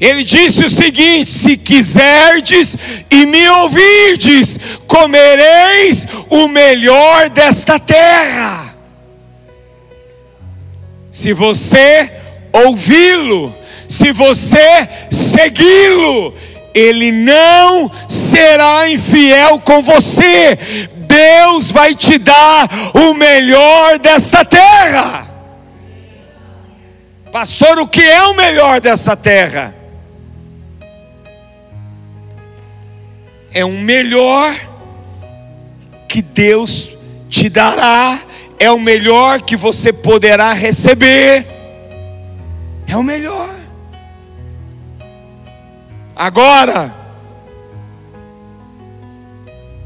Ele 0.00 0.22
disse 0.22 0.64
o 0.64 0.70
seguinte: 0.70 1.28
Se 1.28 1.56
quiserdes 1.56 2.76
e 3.10 3.26
me 3.26 3.48
ouvirdes, 3.48 4.56
comereis 4.86 6.06
o 6.30 6.46
melhor 6.46 7.28
desta 7.30 7.80
terra. 7.80 8.76
Se 11.10 11.32
você 11.32 12.12
ouvi-lo, 12.52 13.52
se 13.88 14.12
você 14.12 14.88
segui-lo, 15.10 16.32
ele 16.78 17.10
não 17.10 17.90
será 18.08 18.88
infiel 18.88 19.58
com 19.60 19.82
você. 19.82 20.88
Deus 20.96 21.72
vai 21.72 21.94
te 21.94 22.18
dar 22.18 22.68
o 22.94 23.14
melhor 23.14 23.98
desta 23.98 24.44
terra. 24.44 25.26
Pastor, 27.32 27.78
o 27.78 27.88
que 27.88 28.00
é 28.00 28.22
o 28.22 28.34
melhor 28.34 28.80
dessa 28.80 29.16
terra? 29.16 29.74
É 33.52 33.64
um 33.64 33.80
melhor 33.80 34.54
que 36.08 36.22
Deus 36.22 36.92
te 37.28 37.48
dará, 37.48 38.18
é 38.58 38.70
o 38.70 38.78
melhor 38.78 39.42
que 39.42 39.56
você 39.56 39.92
poderá 39.92 40.52
receber. 40.52 41.46
É 42.86 42.96
o 42.96 43.02
melhor. 43.02 43.57
Agora, 46.18 46.92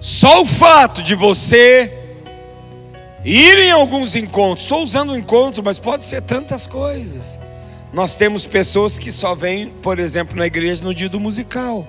só 0.01 0.40
o 0.40 0.47
fato 0.47 1.03
de 1.03 1.14
você 1.14 1.92
ir 3.23 3.59
em 3.59 3.71
alguns 3.71 4.16
encontros, 4.16 4.62
estou 4.62 4.83
usando 4.83 5.11
o 5.11 5.16
encontro, 5.18 5.62
mas 5.62 5.79
pode 5.79 6.07
ser 6.07 6.23
tantas 6.23 6.66
coisas. 6.66 7.38
Nós 7.92 8.16
temos 8.16 8.47
pessoas 8.47 8.99
que 8.99 9.12
só 9.12 9.35
vêm, 9.35 9.68
por 9.83 9.99
exemplo, 9.99 10.35
na 10.35 10.47
igreja 10.47 10.83
no 10.83 10.95
dia 10.95 11.11
do 11.11 11.21
musical. 11.21 11.87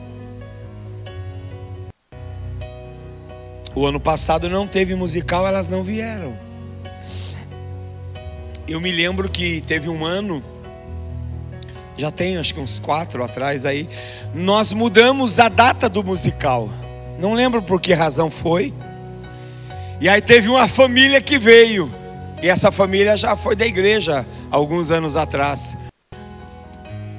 O 3.73 3.85
ano 3.87 3.99
passado 4.01 4.49
não 4.49 4.67
teve 4.67 4.93
musical, 4.93 5.47
elas 5.47 5.69
não 5.69 5.83
vieram. 5.83 6.37
Eu 8.67 8.81
me 8.81 8.91
lembro 8.91 9.29
que 9.29 9.61
teve 9.61 9.87
um 9.87 10.05
ano 10.05 10.43
já 11.97 12.11
tem 12.11 12.37
acho 12.37 12.53
que 12.53 12.59
uns 12.59 12.79
quatro 12.79 13.23
atrás 13.23 13.65
aí, 13.65 13.87
nós 14.33 14.73
mudamos 14.73 15.39
a 15.39 15.49
data 15.49 15.87
do 15.87 16.03
musical. 16.03 16.69
Não 17.19 17.33
lembro 17.33 17.61
por 17.61 17.79
que 17.79 17.93
razão 17.93 18.29
foi. 18.29 18.73
E 20.01 20.09
aí 20.09 20.21
teve 20.21 20.49
uma 20.49 20.67
família 20.67 21.21
que 21.21 21.37
veio. 21.37 21.93
E 22.41 22.49
essa 22.49 22.71
família 22.71 23.15
já 23.15 23.37
foi 23.37 23.55
da 23.55 23.65
igreja 23.65 24.25
alguns 24.51 24.91
anos 24.91 25.15
atrás. 25.15 25.77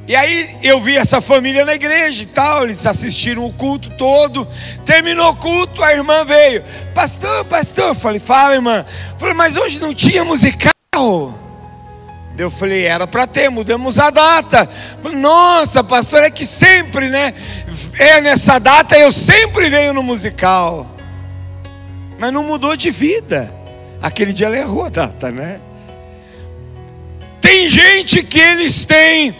E 0.06 0.14
aí 0.14 0.58
eu 0.62 0.78
vi 0.82 0.98
essa 0.98 1.22
família 1.22 1.64
na 1.64 1.74
igreja 1.74 2.24
e 2.24 2.26
tal, 2.26 2.64
eles 2.64 2.84
assistiram 2.84 3.46
o 3.46 3.52
culto 3.54 3.88
todo. 3.96 4.46
Terminou 4.84 5.30
o 5.30 5.36
culto, 5.36 5.82
a 5.82 5.94
irmã 5.94 6.24
veio. 6.26 6.62
Pastor, 6.94 7.44
pastor, 7.46 7.94
falei, 7.94 8.20
fala, 8.20 8.54
irmã. 8.54 8.84
Falei, 9.16 9.34
mas 9.34 9.56
hoje 9.56 9.80
não 9.80 9.94
tinha 9.94 10.22
musical. 10.24 10.74
Eu 12.36 12.50
falei, 12.50 12.84
era 12.84 13.06
para 13.06 13.26
ter, 13.26 13.48
mudamos 13.48 13.98
a 13.98 14.10
data. 14.10 14.68
Nossa, 15.12 15.84
pastor, 15.84 16.22
é 16.22 16.30
que 16.30 16.44
sempre, 16.44 17.08
né? 17.08 17.32
É 17.96 18.20
nessa 18.20 18.58
data, 18.58 18.98
eu 18.98 19.12
sempre 19.12 19.70
venho 19.70 19.92
no 19.92 20.02
musical. 20.02 20.90
Mas 22.18 22.32
não 22.32 22.42
mudou 22.42 22.76
de 22.76 22.90
vida. 22.90 23.52
Aquele 24.02 24.32
dia 24.32 24.46
ela 24.46 24.58
errou 24.58 24.84
a 24.84 24.88
data, 24.88 25.30
né? 25.30 25.60
Tem 27.40 27.68
gente 27.68 28.22
que 28.24 28.40
eles 28.40 28.84
têm 28.84 29.34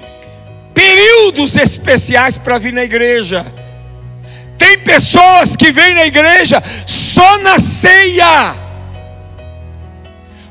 períodos 0.72 1.56
especiais 1.56 2.38
para 2.38 2.58
vir 2.58 2.72
na 2.72 2.84
igreja. 2.84 3.44
Tem 4.56 4.78
pessoas 4.78 5.56
que 5.56 5.72
vêm 5.72 5.94
na 5.94 6.06
igreja 6.06 6.62
só 6.86 7.38
na 7.38 7.58
ceia 7.58 8.64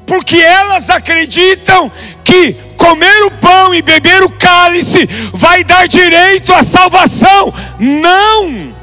porque 0.06 0.38
elas 0.38 0.90
acreditam 0.90 1.92
que 2.34 2.54
comer 2.76 3.24
o 3.26 3.32
pão 3.32 3.74
e 3.74 3.82
beber 3.82 4.24
o 4.24 4.30
cálice 4.30 5.08
vai 5.34 5.64
dar 5.64 5.88
direito 5.88 6.52
à 6.52 6.64
salvação. 6.64 7.54
Não! 7.80 8.74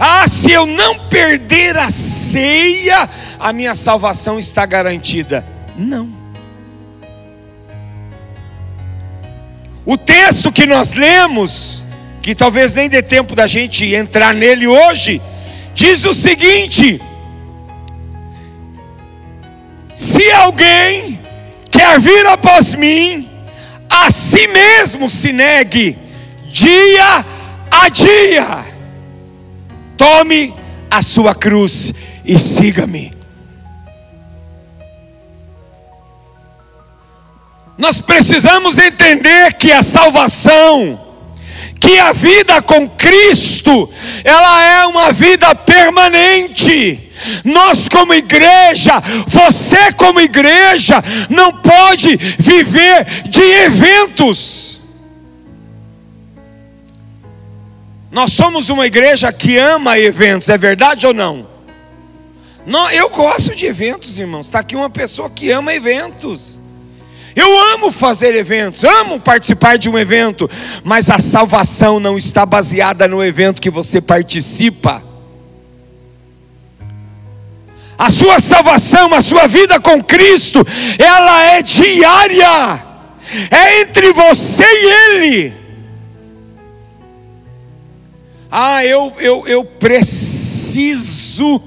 Ah, 0.00 0.26
se 0.26 0.50
eu 0.50 0.66
não 0.66 0.98
perder 1.08 1.76
a 1.76 1.90
ceia, 1.90 3.08
a 3.38 3.52
minha 3.52 3.74
salvação 3.74 4.38
está 4.38 4.66
garantida. 4.66 5.44
Não. 5.76 6.08
O 9.84 9.96
texto 9.96 10.52
que 10.52 10.66
nós 10.66 10.92
lemos, 10.92 11.82
que 12.20 12.34
talvez 12.34 12.74
nem 12.74 12.88
dê 12.88 13.02
tempo 13.02 13.34
da 13.34 13.46
gente 13.46 13.92
entrar 13.94 14.34
nele 14.34 14.66
hoje, 14.66 15.20
diz 15.74 16.04
o 16.04 16.12
seguinte: 16.12 17.00
se 19.96 20.30
alguém 20.30 21.18
quer 21.78 22.00
vir 22.00 22.26
após 22.26 22.74
mim, 22.74 23.30
a 23.88 24.10
si 24.10 24.48
mesmo 24.48 25.08
se 25.08 25.32
negue, 25.32 25.96
dia 26.50 27.24
a 27.70 27.88
dia, 27.88 28.64
tome 29.96 30.52
a 30.90 31.00
sua 31.00 31.36
cruz 31.36 31.94
e 32.24 32.36
siga-me. 32.36 33.16
Nós 37.76 38.00
precisamos 38.00 38.76
entender 38.76 39.52
que 39.52 39.70
a 39.70 39.80
salvação, 39.80 41.00
que 41.80 41.96
a 42.00 42.12
vida 42.12 42.60
com 42.60 42.88
Cristo, 42.88 43.88
ela 44.24 44.64
é 44.64 44.86
uma 44.86 45.12
vida 45.12 45.54
permanente. 45.54 47.07
Nós, 47.44 47.88
como 47.88 48.14
igreja, 48.14 48.92
você, 49.26 49.92
como 49.92 50.20
igreja, 50.20 51.02
não 51.28 51.52
pode 51.52 52.16
viver 52.38 53.04
de 53.28 53.42
eventos. 53.42 54.80
Nós 58.10 58.32
somos 58.32 58.70
uma 58.70 58.86
igreja 58.86 59.32
que 59.32 59.58
ama 59.58 59.98
eventos, 59.98 60.48
é 60.48 60.56
verdade 60.56 61.06
ou 61.06 61.12
não? 61.12 61.46
não 62.66 62.90
eu 62.90 63.10
gosto 63.10 63.54
de 63.54 63.66
eventos, 63.66 64.18
irmãos. 64.18 64.46
Está 64.46 64.60
aqui 64.60 64.76
uma 64.76 64.90
pessoa 64.90 65.28
que 65.28 65.50
ama 65.50 65.74
eventos. 65.74 66.60
Eu 67.36 67.56
amo 67.74 67.92
fazer 67.92 68.34
eventos, 68.34 68.82
amo 68.82 69.20
participar 69.20 69.78
de 69.78 69.88
um 69.88 69.96
evento, 69.96 70.50
mas 70.82 71.08
a 71.08 71.20
salvação 71.20 72.00
não 72.00 72.18
está 72.18 72.44
baseada 72.44 73.06
no 73.06 73.24
evento 73.24 73.62
que 73.62 73.70
você 73.70 74.00
participa. 74.00 75.07
A 77.98 78.10
sua 78.10 78.38
salvação, 78.38 79.12
a 79.12 79.20
sua 79.20 79.48
vida 79.48 79.80
com 79.80 80.00
Cristo, 80.00 80.64
ela 80.98 81.42
é 81.42 81.62
diária, 81.62 82.86
é 83.50 83.80
entre 83.80 84.12
você 84.12 84.62
e 84.62 84.86
Ele. 84.86 85.54
Ah, 88.50 88.84
eu, 88.84 89.12
eu, 89.18 89.46
eu 89.46 89.64
preciso 89.64 91.60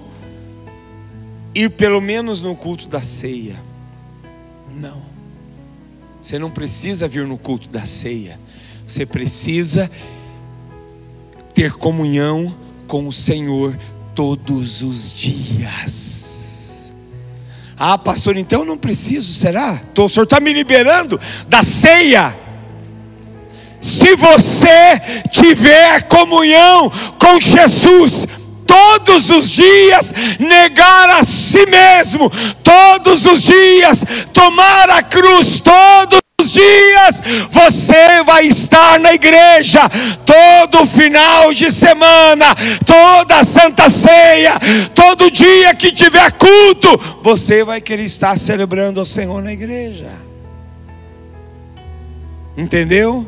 ir 1.54 1.70
pelo 1.72 2.02
menos 2.02 2.42
no 2.42 2.56
culto 2.56 2.88
da 2.88 3.02
ceia. 3.02 3.56
Não. 4.74 5.02
Você 6.22 6.40
não 6.40 6.50
precisa 6.50 7.08
vir 7.08 7.28
no 7.28 7.38
culto 7.38 7.68
da 7.68 7.86
ceia. 7.86 8.40
Você 8.88 9.06
precisa 9.06 9.92
ter 11.54 11.74
comunhão 11.74 12.56
com 12.88 13.08
o 13.08 13.14
Senhor 13.14 13.78
todos 14.16 14.82
os 14.82 15.12
dias. 15.12 16.21
Ah, 17.84 17.98
pastor, 17.98 18.38
então 18.38 18.64
não 18.64 18.78
preciso, 18.78 19.34
será? 19.34 19.82
o 19.98 20.08
senhor 20.08 20.26
está 20.26 20.40
me 20.40 20.54
liberando 20.54 21.20
da 21.48 21.64
ceia. 21.64 22.38
Se 23.82 24.16
você 24.16 25.02
tiver 25.32 26.04
comunhão 26.04 26.92
com 27.18 27.40
Jesus, 27.40 28.28
todos 28.68 29.32
os 29.32 29.50
dias 29.50 30.14
negar 30.38 31.10
a 31.10 31.24
si 31.24 31.66
mesmo, 31.66 32.32
todos 32.64 33.26
os 33.26 33.42
dias 33.42 34.06
tomar 34.32 34.88
a 34.92 35.02
cruz, 35.02 35.60
todos 35.60 36.18
os 36.18 36.21
dias 36.52 37.22
você 37.50 38.24
vai 38.24 38.46
estar 38.46 39.00
na 39.00 39.14
igreja, 39.14 39.82
todo 40.26 40.86
final 40.86 41.54
de 41.54 41.72
semana, 41.72 42.56
toda 42.86 43.44
santa 43.44 43.90
ceia, 43.90 44.54
todo 44.94 45.32
dia 45.32 45.74
que 45.76 45.92
tiver 45.92 46.32
culto, 46.34 47.20
você 47.22 47.64
vai 47.64 47.82
querer 47.82 48.06
estar 48.06 48.38
celebrando 48.38 49.02
o 49.02 49.06
Senhor 49.06 49.42
na 49.42 49.54
igreja. 49.54 50.12
Entendeu? 52.58 53.28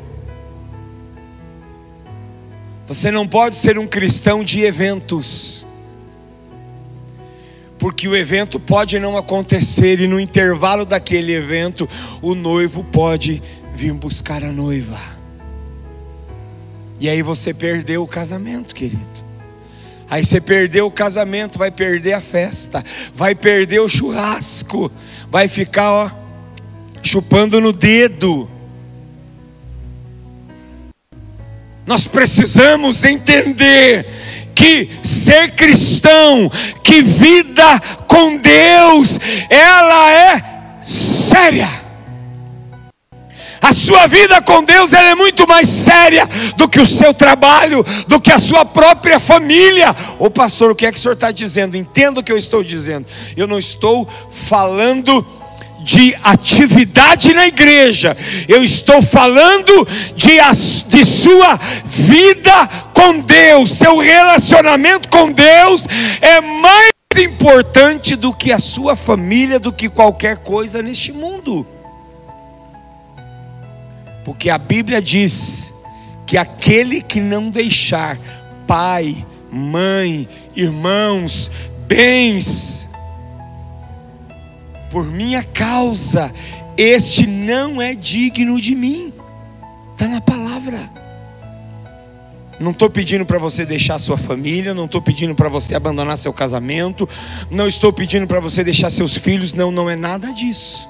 Você 2.88 3.10
não 3.10 3.28
pode 3.28 3.56
ser 3.56 3.78
um 3.80 3.88
cristão 3.88 4.44
de 4.44 4.64
eventos. 4.64 5.63
Porque 7.84 8.08
o 8.08 8.16
evento 8.16 8.62
pode 8.62 8.98
não 8.98 9.18
acontecer 9.18 10.00
e 10.00 10.08
no 10.08 10.18
intervalo 10.18 10.86
daquele 10.86 11.34
evento 11.34 11.86
o 12.22 12.34
noivo 12.34 12.82
pode 12.82 13.44
vir 13.76 13.92
buscar 13.92 14.42
a 14.42 14.54
noiva. 14.54 14.98
E 16.98 17.10
aí 17.10 17.22
você 17.22 17.54
perdeu 17.54 18.02
o 18.02 18.08
casamento, 18.08 18.74
querido. 18.74 19.26
Aí 20.10 20.24
você 20.24 20.40
perdeu 20.40 20.86
o 20.86 20.92
casamento, 20.92 21.60
vai 21.60 21.72
perder 21.72 22.14
a 22.14 22.22
festa, 22.22 22.82
vai 23.14 23.36
perder 23.36 23.82
o 23.82 23.90
churrasco, 23.90 24.90
vai 25.30 25.50
ficar 25.50 25.92
ó, 25.92 26.12
chupando 27.04 27.60
no 27.60 27.74
dedo. 27.74 28.50
Nós 31.86 32.08
precisamos 32.08 33.04
entender 33.04 34.08
que 34.56 34.90
ser 35.04 35.52
cristão, 35.52 36.52
que 36.84 37.02
vida 37.02 37.80
com 38.08 38.38
Deus, 38.38 39.20
ela 39.50 40.12
é 40.12 40.44
séria. 40.82 41.84
A 43.64 43.72
sua 43.72 44.08
vida 44.08 44.42
com 44.42 44.62
Deus 44.62 44.92
ela 44.92 45.08
é 45.08 45.16
muito 45.16 45.48
mais 45.48 45.70
séria 45.70 46.28
do 46.58 46.68
que 46.68 46.82
o 46.82 46.86
seu 46.86 47.14
trabalho, 47.14 47.82
do 48.10 48.20
que 48.20 48.30
a 48.30 48.38
sua 48.38 48.66
própria 48.66 49.22
família. 49.22 49.96
Ô 50.20 50.30
pastor, 50.30 50.72
o 50.72 50.76
que 50.76 50.86
é 50.86 50.92
que 50.92 50.98
o 50.98 51.02
senhor 51.02 51.14
está 51.14 51.32
dizendo? 51.32 51.78
Entenda 51.78 52.20
o 52.20 52.24
que 52.24 52.32
eu 52.32 52.38
estou 52.38 52.62
dizendo. 52.62 53.08
Eu 53.38 53.48
não 53.48 53.58
estou 53.58 54.06
falando 54.30 55.26
de 55.84 56.16
atividade 56.24 57.34
na 57.34 57.48
igreja, 57.48 58.16
eu 58.48 58.64
estou 58.64 59.02
falando 59.02 59.88
de, 60.16 60.38
de 60.88 61.06
sua 61.06 61.60
vida 61.86 62.68
com 62.94 63.20
Deus, 63.20 63.72
seu 63.72 63.98
relacionamento 63.98 65.10
com 65.10 65.32
Deus 65.32 65.88
é 66.22 66.42
mais 66.42 66.94
importante 67.18 68.16
do 68.16 68.34
que 68.34 68.52
a 68.52 68.60
sua 68.60 68.96
família, 68.96 69.60
do 69.60 69.72
que 69.72 69.90
qualquer 69.90 70.38
coisa 70.38 70.82
neste 70.82 71.12
mundo. 71.12 71.68
Porque 74.24 74.50
a 74.50 74.58
Bíblia 74.58 75.02
diz 75.02 75.74
que 76.26 76.38
aquele 76.38 77.02
que 77.02 77.20
não 77.20 77.50
deixar 77.50 78.18
pai, 78.66 79.26
mãe, 79.52 80.28
irmãos, 80.56 81.52
bens, 81.88 82.90
por 84.94 85.12
minha 85.12 85.44
causa, 85.44 86.32
este 86.78 87.26
não 87.26 87.82
é 87.82 87.96
digno 87.96 88.62
de 88.62 88.76
mim. 88.76 89.12
Está 89.92 90.08
na 90.08 90.22
palavra. 90.22 90.88
Não 92.60 92.70
estou 92.70 92.92
pedindo 92.92 93.26
para 93.26 93.40
você 93.40 93.66
deixar 93.66 93.98
sua 93.98 94.20
família, 94.20 94.72
não 94.72 94.86
estou 94.86 95.02
pedindo 95.02 95.34
para 95.34 95.50
você 95.50 95.74
abandonar 95.74 96.16
seu 96.16 96.32
casamento, 96.32 97.10
não 97.50 97.68
estou 97.68 97.92
pedindo 97.92 98.28
para 98.28 98.40
você 98.40 98.64
deixar 98.64 98.92
seus 98.92 99.18
filhos, 99.18 99.56
não, 99.56 99.72
não 99.72 99.90
é 99.90 99.96
nada 99.96 100.32
disso. 100.32 100.88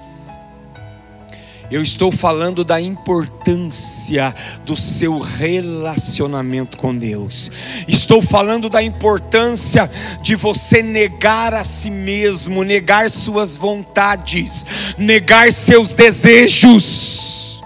Eu 1.73 1.81
estou 1.81 2.12
falando 2.12 2.63
da 2.63 2.79
importância 2.79 4.31
do 4.63 4.77
seu 4.77 5.17
relacionamento 5.17 6.77
com 6.77 6.95
Deus. 6.95 7.49
Estou 7.88 8.21
falando 8.21 8.69
da 8.69 8.83
importância 8.83 9.89
de 10.21 10.36
você 10.36 10.83
negar 10.83 11.51
a 11.51 11.63
si 11.63 11.89
mesmo, 11.89 12.63
negar 12.63 13.09
suas 13.09 13.57
vontades, 13.57 14.63
negar 14.99 15.51
seus 15.51 15.93
desejos. 15.93 17.59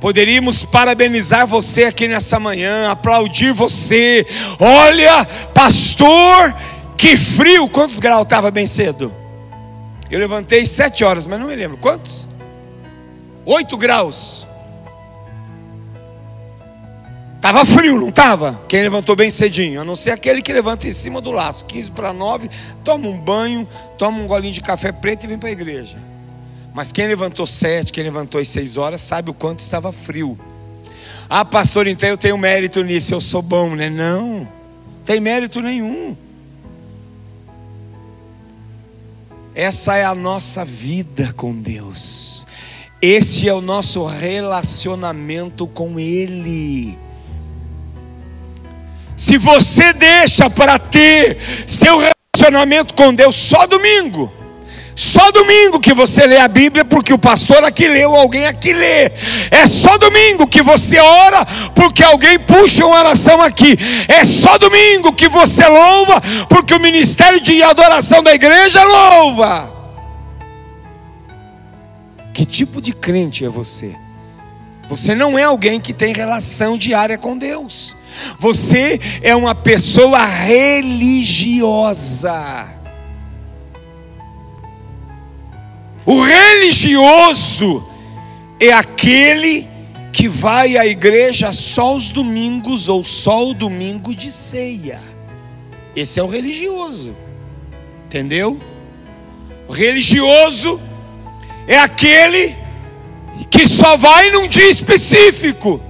Poderíamos 0.00 0.64
parabenizar 0.64 1.46
você 1.46 1.84
aqui 1.84 2.08
nessa 2.08 2.40
manhã, 2.40 2.90
aplaudir 2.90 3.52
você. 3.52 4.26
Olha, 4.58 5.26
pastor, 5.52 6.56
que 6.96 7.18
frio! 7.18 7.68
Quantos 7.68 7.98
graus 7.98 8.22
estava 8.22 8.50
bem 8.50 8.66
cedo? 8.66 9.23
Eu 10.14 10.20
levantei 10.20 10.64
sete 10.64 11.02
horas, 11.02 11.26
mas 11.26 11.40
não 11.40 11.48
me 11.48 11.56
lembro. 11.56 11.76
Quantos? 11.76 12.28
Oito 13.44 13.76
graus. 13.76 14.46
Estava 17.34 17.64
frio, 17.64 17.98
não 17.98 18.10
estava? 18.10 18.60
Quem 18.68 18.80
levantou 18.80 19.16
bem 19.16 19.28
cedinho, 19.28 19.80
a 19.80 19.84
não 19.84 19.96
ser 19.96 20.12
aquele 20.12 20.40
que 20.40 20.52
levanta 20.52 20.86
em 20.86 20.92
cima 20.92 21.20
do 21.20 21.32
laço, 21.32 21.64
15 21.64 21.90
para 21.90 22.12
9, 22.12 22.48
toma 22.84 23.08
um 23.08 23.18
banho, 23.18 23.68
toma 23.98 24.18
um 24.18 24.28
golinho 24.28 24.54
de 24.54 24.60
café 24.60 24.92
preto 24.92 25.24
e 25.24 25.26
vem 25.26 25.36
para 25.36 25.48
a 25.48 25.52
igreja. 25.52 25.96
Mas 26.72 26.92
quem 26.92 27.08
levantou 27.08 27.44
sete, 27.44 27.92
quem 27.92 28.04
levantou 28.04 28.40
às 28.40 28.46
seis 28.46 28.76
horas, 28.76 29.00
sabe 29.00 29.30
o 29.30 29.34
quanto 29.34 29.58
estava 29.58 29.90
frio. 29.90 30.38
Ah, 31.28 31.44
pastor, 31.44 31.88
então 31.88 32.08
eu 32.08 32.16
tenho 32.16 32.38
mérito 32.38 32.84
nisso, 32.84 33.12
eu 33.12 33.20
sou 33.20 33.42
bom, 33.42 33.74
né? 33.74 33.90
Não, 33.90 34.46
tem 35.04 35.18
mérito 35.18 35.60
nenhum. 35.60 36.16
Essa 39.54 39.96
é 39.96 40.04
a 40.04 40.14
nossa 40.14 40.64
vida 40.64 41.32
com 41.36 41.54
Deus. 41.54 42.44
Esse 43.00 43.48
é 43.48 43.54
o 43.54 43.60
nosso 43.60 44.04
relacionamento 44.04 45.66
com 45.66 46.00
Ele. 46.00 46.98
Se 49.16 49.38
você 49.38 49.92
deixa 49.92 50.50
para 50.50 50.78
ter 50.78 51.38
seu 51.68 51.98
relacionamento 51.98 52.94
com 52.94 53.14
Deus 53.14 53.36
só 53.36 53.66
domingo, 53.66 54.32
só 54.96 55.32
domingo 55.32 55.80
que 55.80 55.92
você 55.92 56.24
lê 56.26 56.38
a 56.38 56.46
Bíblia, 56.46 56.84
porque 56.84 57.12
o 57.12 57.18
pastor 57.18 57.64
aqui 57.64 57.88
leu, 57.88 58.14
alguém 58.14 58.46
aqui 58.46 58.72
lê. 58.72 59.10
É 59.50 59.66
só 59.66 59.98
domingo 59.98 60.46
que 60.46 60.62
você 60.62 61.00
ora, 61.00 61.44
porque 61.74 62.04
alguém 62.04 62.38
puxa 62.38 62.86
uma 62.86 63.00
oração 63.00 63.42
aqui. 63.42 63.76
É 64.06 64.24
só 64.24 64.56
domingo 64.56 65.12
que 65.12 65.28
você 65.28 65.66
louva, 65.66 66.22
porque 66.48 66.74
o 66.74 66.80
ministério 66.80 67.40
de 67.40 67.60
adoração 67.62 68.22
da 68.22 68.32
igreja 68.32 68.84
louva. 68.84 69.72
Que 72.32 72.44
tipo 72.46 72.80
de 72.80 72.92
crente 72.92 73.44
é 73.44 73.48
você? 73.48 73.96
Você 74.88 75.14
não 75.14 75.38
é 75.38 75.44
alguém 75.44 75.80
que 75.80 75.92
tem 75.92 76.12
relação 76.12 76.78
diária 76.78 77.18
com 77.18 77.36
Deus. 77.36 77.96
Você 78.38 79.00
é 79.22 79.34
uma 79.34 79.56
pessoa 79.56 80.24
religiosa. 80.24 81.44
O 86.06 86.22
religioso 86.22 87.86
é 88.60 88.72
aquele 88.72 89.66
que 90.12 90.28
vai 90.28 90.76
à 90.76 90.86
igreja 90.86 91.52
só 91.52 91.94
os 91.94 92.10
domingos 92.10 92.88
ou 92.88 93.02
só 93.02 93.48
o 93.48 93.54
domingo 93.54 94.14
de 94.14 94.30
ceia. 94.30 95.00
Esse 95.96 96.20
é 96.20 96.22
o 96.22 96.28
religioso. 96.28 97.14
Entendeu? 98.06 98.60
O 99.66 99.72
religioso 99.72 100.80
é 101.66 101.78
aquele 101.78 102.54
que 103.50 103.66
só 103.66 103.96
vai 103.96 104.30
num 104.30 104.46
dia 104.46 104.68
específico, 104.68 105.80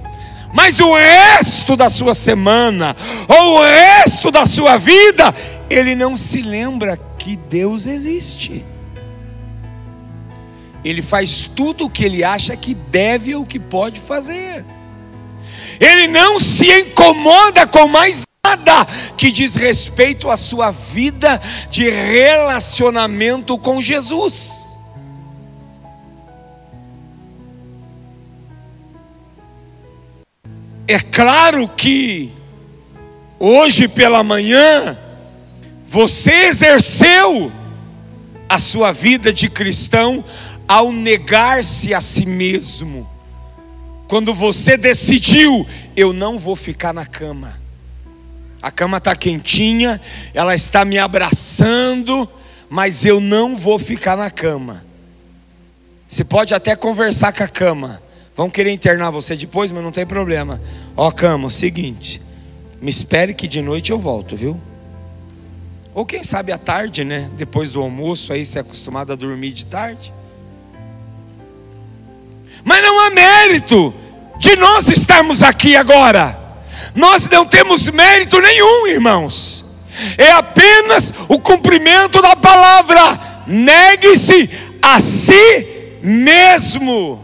mas 0.53 0.79
o 0.79 0.95
resto 0.95 1.75
da 1.75 1.89
sua 1.89 2.13
semana, 2.13 2.95
ou 3.27 3.57
o 3.57 3.63
resto 3.63 4.31
da 4.31 4.45
sua 4.45 4.77
vida, 4.77 5.35
ele 5.69 5.93
não 5.93 6.15
se 6.15 6.41
lembra 6.41 6.97
que 7.17 7.35
Deus 7.35 7.85
existe. 7.85 8.63
Ele 10.85 11.01
faz 11.01 11.49
tudo 11.55 11.85
o 11.85 11.89
que 11.89 12.05
ele 12.05 12.23
acha 12.23 12.55
que 12.55 12.75
deve 12.75 13.33
ou 13.33 13.43
que 13.43 13.59
pode 13.59 13.99
fazer. 13.99 14.63
Ele 15.79 16.07
não 16.07 16.39
se 16.39 16.71
incomoda 16.81 17.65
com 17.65 17.87
mais 17.87 18.21
nada 18.45 18.85
que 19.17 19.31
diz 19.31 19.55
respeito 19.55 20.29
à 20.29 20.37
sua 20.37 20.69
vida 20.69 21.41
de 21.71 21.89
relacionamento 21.89 23.57
com 23.57 23.81
Jesus. 23.81 24.77
É 30.87 30.99
claro 30.99 31.67
que 31.67 32.31
hoje 33.39 33.87
pela 33.87 34.23
manhã 34.23 34.95
você 35.87 36.31
exerceu 36.45 37.51
a 38.47 38.59
sua 38.59 38.91
vida 38.91 39.33
de 39.33 39.49
cristão 39.49 40.23
ao 40.67 40.91
negar-se 40.91 41.93
a 41.93 42.01
si 42.01 42.25
mesmo. 42.25 43.09
Quando 44.07 44.33
você 44.33 44.77
decidiu, 44.77 45.65
eu 45.95 46.13
não 46.13 46.37
vou 46.37 46.55
ficar 46.55 46.93
na 46.93 47.05
cama. 47.05 47.59
A 48.61 48.71
cama 48.71 48.97
está 48.97 49.15
quentinha, 49.15 50.01
ela 50.33 50.55
está 50.55 50.83
me 50.83 50.97
abraçando, 50.97 52.27
mas 52.69 53.05
eu 53.05 53.19
não 53.19 53.55
vou 53.55 53.77
ficar 53.77 54.17
na 54.17 54.29
cama. 54.31 54.83
Você 56.07 56.23
pode 56.23 56.53
até 56.53 56.75
conversar 56.75 57.31
com 57.33 57.43
a 57.43 57.47
cama, 57.47 58.01
Vão 58.35 58.49
querer 58.49 58.71
internar 58.71 59.11
você 59.11 59.35
depois, 59.35 59.71
mas 59.71 59.81
não 59.81 59.93
tem 59.93 60.05
problema. 60.05 60.61
Ó, 60.97 61.09
cama, 61.09 61.47
o 61.47 61.51
seguinte. 61.51 62.21
Me 62.81 62.89
espere 62.89 63.33
que 63.33 63.47
de 63.47 63.61
noite 63.61 63.91
eu 63.91 63.97
volto, 63.97 64.35
viu? 64.35 64.59
Ou 65.93 66.05
quem 66.05 66.21
sabe 66.21 66.51
à 66.51 66.57
tarde, 66.57 67.05
né? 67.05 67.29
Depois 67.37 67.71
do 67.71 67.81
almoço, 67.81 68.33
aí 68.33 68.45
você 68.45 68.57
é 68.57 68.61
acostumado 68.61 69.13
a 69.13 69.15
dormir 69.15 69.53
de 69.53 69.65
tarde. 69.65 70.13
Mas 72.65 72.81
não 72.81 72.99
há 72.99 73.09
mérito 73.11 73.93
de 74.39 74.55
nós 74.55 74.89
estarmos 74.89 75.43
aqui 75.43 75.75
agora. 75.77 76.37
Nós 76.95 77.29
não 77.29 77.45
temos 77.45 77.87
mérito 77.89 78.41
nenhum, 78.41 78.87
irmãos. 78.87 79.63
É 80.17 80.31
apenas 80.31 81.13
o 81.29 81.39
cumprimento 81.39 82.21
da 82.23 82.35
palavra. 82.35 83.43
Negue-se 83.45 84.49
a 84.81 84.99
si 84.99 85.67
mesmo 86.01 87.23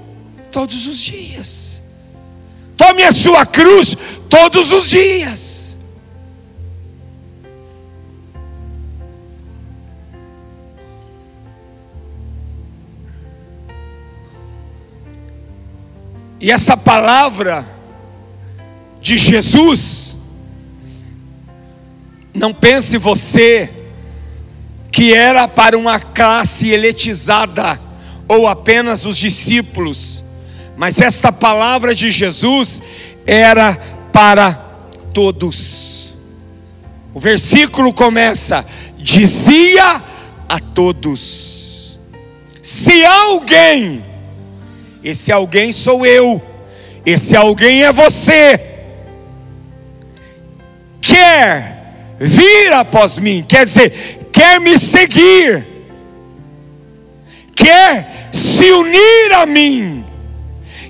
todos 0.51 0.85
os 0.85 0.99
dias. 0.99 1.81
Tome 2.77 3.03
a 3.03 3.11
sua 3.11 3.43
cruz 3.43 3.97
todos 4.29 4.71
os 4.71 4.89
dias. 4.89 5.60
E 16.41 16.51
essa 16.51 16.75
palavra 16.75 17.65
de 18.99 19.17
Jesus, 19.17 20.17
não 22.33 22.53
pense 22.53 22.97
você 22.97 23.69
que 24.91 25.13
era 25.13 25.47
para 25.47 25.77
uma 25.77 25.99
classe 25.99 26.69
eletizada 26.69 27.79
ou 28.27 28.45
apenas 28.47 29.05
os 29.05 29.15
discípulos 29.15 30.25
mas 30.81 30.99
esta 30.99 31.31
palavra 31.31 31.93
de 31.93 32.09
Jesus 32.09 32.81
era 33.23 33.75
para 34.11 34.53
todos. 35.13 36.11
O 37.13 37.19
versículo 37.19 37.93
começa: 37.93 38.65
dizia 38.97 40.01
a 40.49 40.59
todos. 40.59 41.99
Se 42.63 43.05
alguém, 43.05 44.03
esse 45.03 45.31
alguém 45.31 45.71
sou 45.71 46.05
eu, 46.05 46.41
esse 47.05 47.35
alguém 47.35 47.83
é 47.83 47.91
você, 47.91 48.59
quer 51.01 52.17
vir 52.19 52.73
após 52.73 53.17
mim, 53.17 53.43
quer 53.47 53.65
dizer, 53.65 54.29
quer 54.31 54.59
me 54.59 54.77
seguir, 54.77 55.65
quer 57.55 58.29
se 58.31 58.71
unir 58.71 59.33
a 59.33 59.45
mim, 59.45 60.05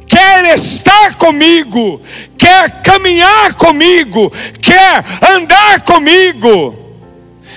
quer 0.07 0.53
estar 0.55 1.15
comigo, 1.15 2.01
quer 2.37 2.81
caminhar 2.81 3.53
comigo, 3.53 4.31
quer 4.61 5.03
andar 5.37 5.81
comigo. 5.81 6.77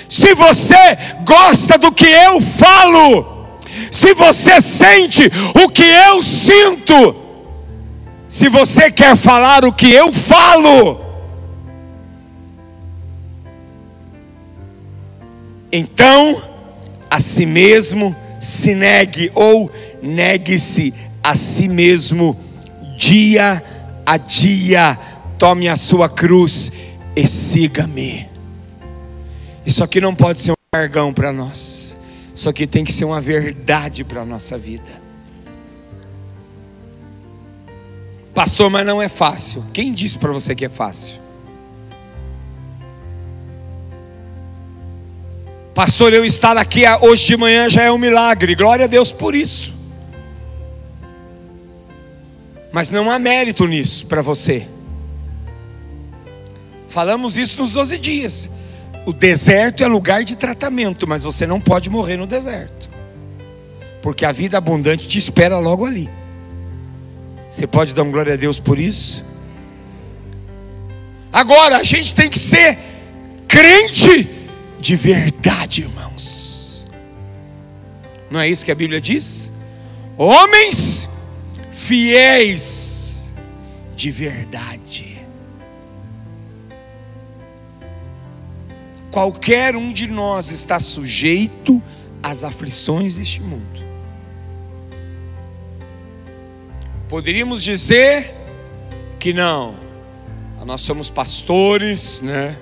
Se 0.08 0.34
você 0.34 0.76
gosta 1.24 1.76
do 1.76 1.90
que 1.90 2.06
eu 2.06 2.40
falo, 2.40 3.33
se 3.90 4.14
você 4.14 4.60
sente 4.60 5.22
o 5.62 5.68
que 5.68 5.82
eu 5.82 6.22
sinto, 6.22 7.16
se 8.28 8.48
você 8.48 8.90
quer 8.90 9.16
falar 9.16 9.64
o 9.64 9.72
que 9.72 9.90
eu 9.90 10.12
falo, 10.12 11.00
então 15.72 16.42
a 17.10 17.20
si 17.20 17.46
mesmo 17.46 18.14
se 18.40 18.74
negue 18.74 19.30
ou 19.34 19.70
negue-se 20.02 20.92
a 21.22 21.34
si 21.34 21.68
mesmo 21.68 22.38
dia 22.96 23.62
a 24.06 24.16
dia, 24.16 24.98
tome 25.38 25.68
a 25.68 25.76
sua 25.76 26.08
cruz 26.08 26.70
e 27.16 27.26
siga-me. 27.26 28.28
Isso 29.64 29.82
aqui 29.82 30.00
não 30.00 30.14
pode 30.14 30.40
ser 30.40 30.52
um 30.52 30.54
jargão 30.74 31.12
para 31.12 31.32
nós, 31.32 31.93
isso 32.34 32.48
aqui 32.48 32.66
tem 32.66 32.84
que 32.84 32.92
ser 32.92 33.04
uma 33.04 33.20
verdade 33.20 34.02
para 34.02 34.22
a 34.22 34.24
nossa 34.24 34.58
vida. 34.58 35.02
Pastor, 38.34 38.68
mas 38.68 38.84
não 38.84 39.00
é 39.00 39.08
fácil. 39.08 39.64
Quem 39.72 39.92
disse 39.92 40.18
para 40.18 40.32
você 40.32 40.54
que 40.54 40.64
é 40.64 40.68
fácil? 40.68 41.22
Pastor, 45.72 46.12
eu 46.12 46.24
estar 46.24 46.56
aqui 46.56 46.82
hoje 47.00 47.26
de 47.26 47.36
manhã 47.36 47.70
já 47.70 47.82
é 47.82 47.92
um 47.92 47.98
milagre. 47.98 48.54
Glória 48.56 48.86
a 48.86 48.88
Deus 48.88 49.12
por 49.12 49.34
isso. 49.34 49.72
Mas 52.72 52.90
não 52.90 53.08
há 53.08 53.20
mérito 53.20 53.66
nisso 53.68 54.06
para 54.06 54.22
você. 54.22 54.66
Falamos 56.88 57.38
isso 57.38 57.60
nos 57.60 57.72
12 57.72 57.98
dias. 57.98 58.50
O 59.06 59.12
deserto 59.12 59.84
é 59.84 59.86
lugar 59.86 60.24
de 60.24 60.36
tratamento, 60.36 61.06
mas 61.06 61.22
você 61.22 61.46
não 61.46 61.60
pode 61.60 61.90
morrer 61.90 62.16
no 62.16 62.26
deserto. 62.26 62.88
Porque 64.02 64.24
a 64.24 64.32
vida 64.32 64.58
abundante 64.58 65.06
te 65.06 65.18
espera 65.18 65.58
logo 65.58 65.84
ali. 65.84 66.08
Você 67.50 67.66
pode 67.66 67.94
dar 67.94 68.02
um 68.02 68.10
glória 68.10 68.34
a 68.34 68.36
Deus 68.36 68.58
por 68.58 68.78
isso? 68.78 69.24
Agora, 71.32 71.78
a 71.78 71.82
gente 71.82 72.14
tem 72.14 72.28
que 72.28 72.38
ser 72.38 72.78
crente 73.46 74.28
de 74.80 74.96
verdade, 74.96 75.82
irmãos. 75.82 76.86
Não 78.30 78.40
é 78.40 78.48
isso 78.48 78.64
que 78.64 78.72
a 78.72 78.74
Bíblia 78.74 79.00
diz? 79.00 79.52
Homens 80.16 81.08
fiéis 81.72 83.32
de 83.96 84.10
verdade. 84.10 84.83
Qualquer 89.14 89.76
um 89.76 89.92
de 89.92 90.08
nós 90.08 90.50
está 90.50 90.80
sujeito 90.80 91.80
às 92.20 92.42
aflições 92.42 93.14
deste 93.14 93.40
mundo. 93.40 93.62
Poderíamos 97.08 97.62
dizer 97.62 98.34
que 99.20 99.32
não, 99.32 99.76
nós 100.66 100.80
somos 100.80 101.10
pastores, 101.10 102.22
né? 102.22 102.58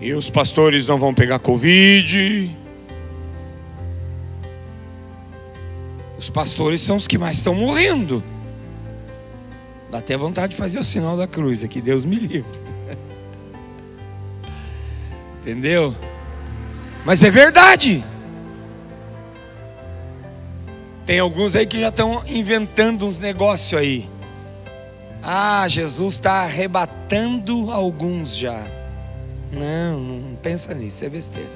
E 0.00 0.12
os 0.12 0.28
pastores 0.28 0.88
não 0.88 0.98
vão 0.98 1.14
pegar 1.14 1.38
Covid, 1.38 2.50
Os 6.18 6.28
pastores 6.28 6.80
são 6.80 6.96
os 6.96 7.06
que 7.06 7.16
mais 7.16 7.36
estão 7.36 7.54
morrendo. 7.54 8.24
Dá 9.88 9.98
até 9.98 10.16
vontade 10.16 10.50
de 10.50 10.56
fazer 10.56 10.80
o 10.80 10.84
sinal 10.84 11.16
da 11.16 11.28
cruz 11.28 11.62
aqui, 11.62 11.80
Deus 11.80 12.04
me 12.04 12.16
livre. 12.16 12.63
Entendeu? 15.44 15.94
Mas 17.04 17.22
é 17.22 17.30
verdade. 17.30 18.02
Tem 21.04 21.18
alguns 21.18 21.54
aí 21.54 21.66
que 21.66 21.82
já 21.82 21.90
estão 21.90 22.22
inventando 22.26 23.06
uns 23.06 23.18
negócios 23.18 23.78
aí. 23.78 24.08
Ah, 25.22 25.68
Jesus 25.68 26.14
está 26.14 26.44
arrebatando 26.44 27.70
alguns 27.70 28.34
já. 28.34 28.58
Não, 29.52 30.00
não 30.00 30.34
pensa 30.36 30.72
nisso, 30.72 31.04
é 31.04 31.10
besteira. 31.10 31.50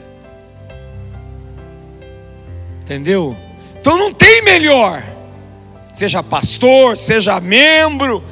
Entendeu? 2.83 3.35
Então 3.81 3.96
não 3.96 4.12
tem 4.12 4.42
melhor. 4.44 5.03
Seja 5.94 6.22
pastor, 6.22 6.94
seja 6.94 7.40
membro, 7.40 8.22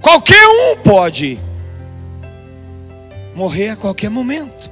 qualquer 0.00 0.46
um 0.46 0.76
pode 0.76 1.40
morrer 3.40 3.70
a 3.70 3.76
qualquer 3.76 4.10
momento. 4.10 4.70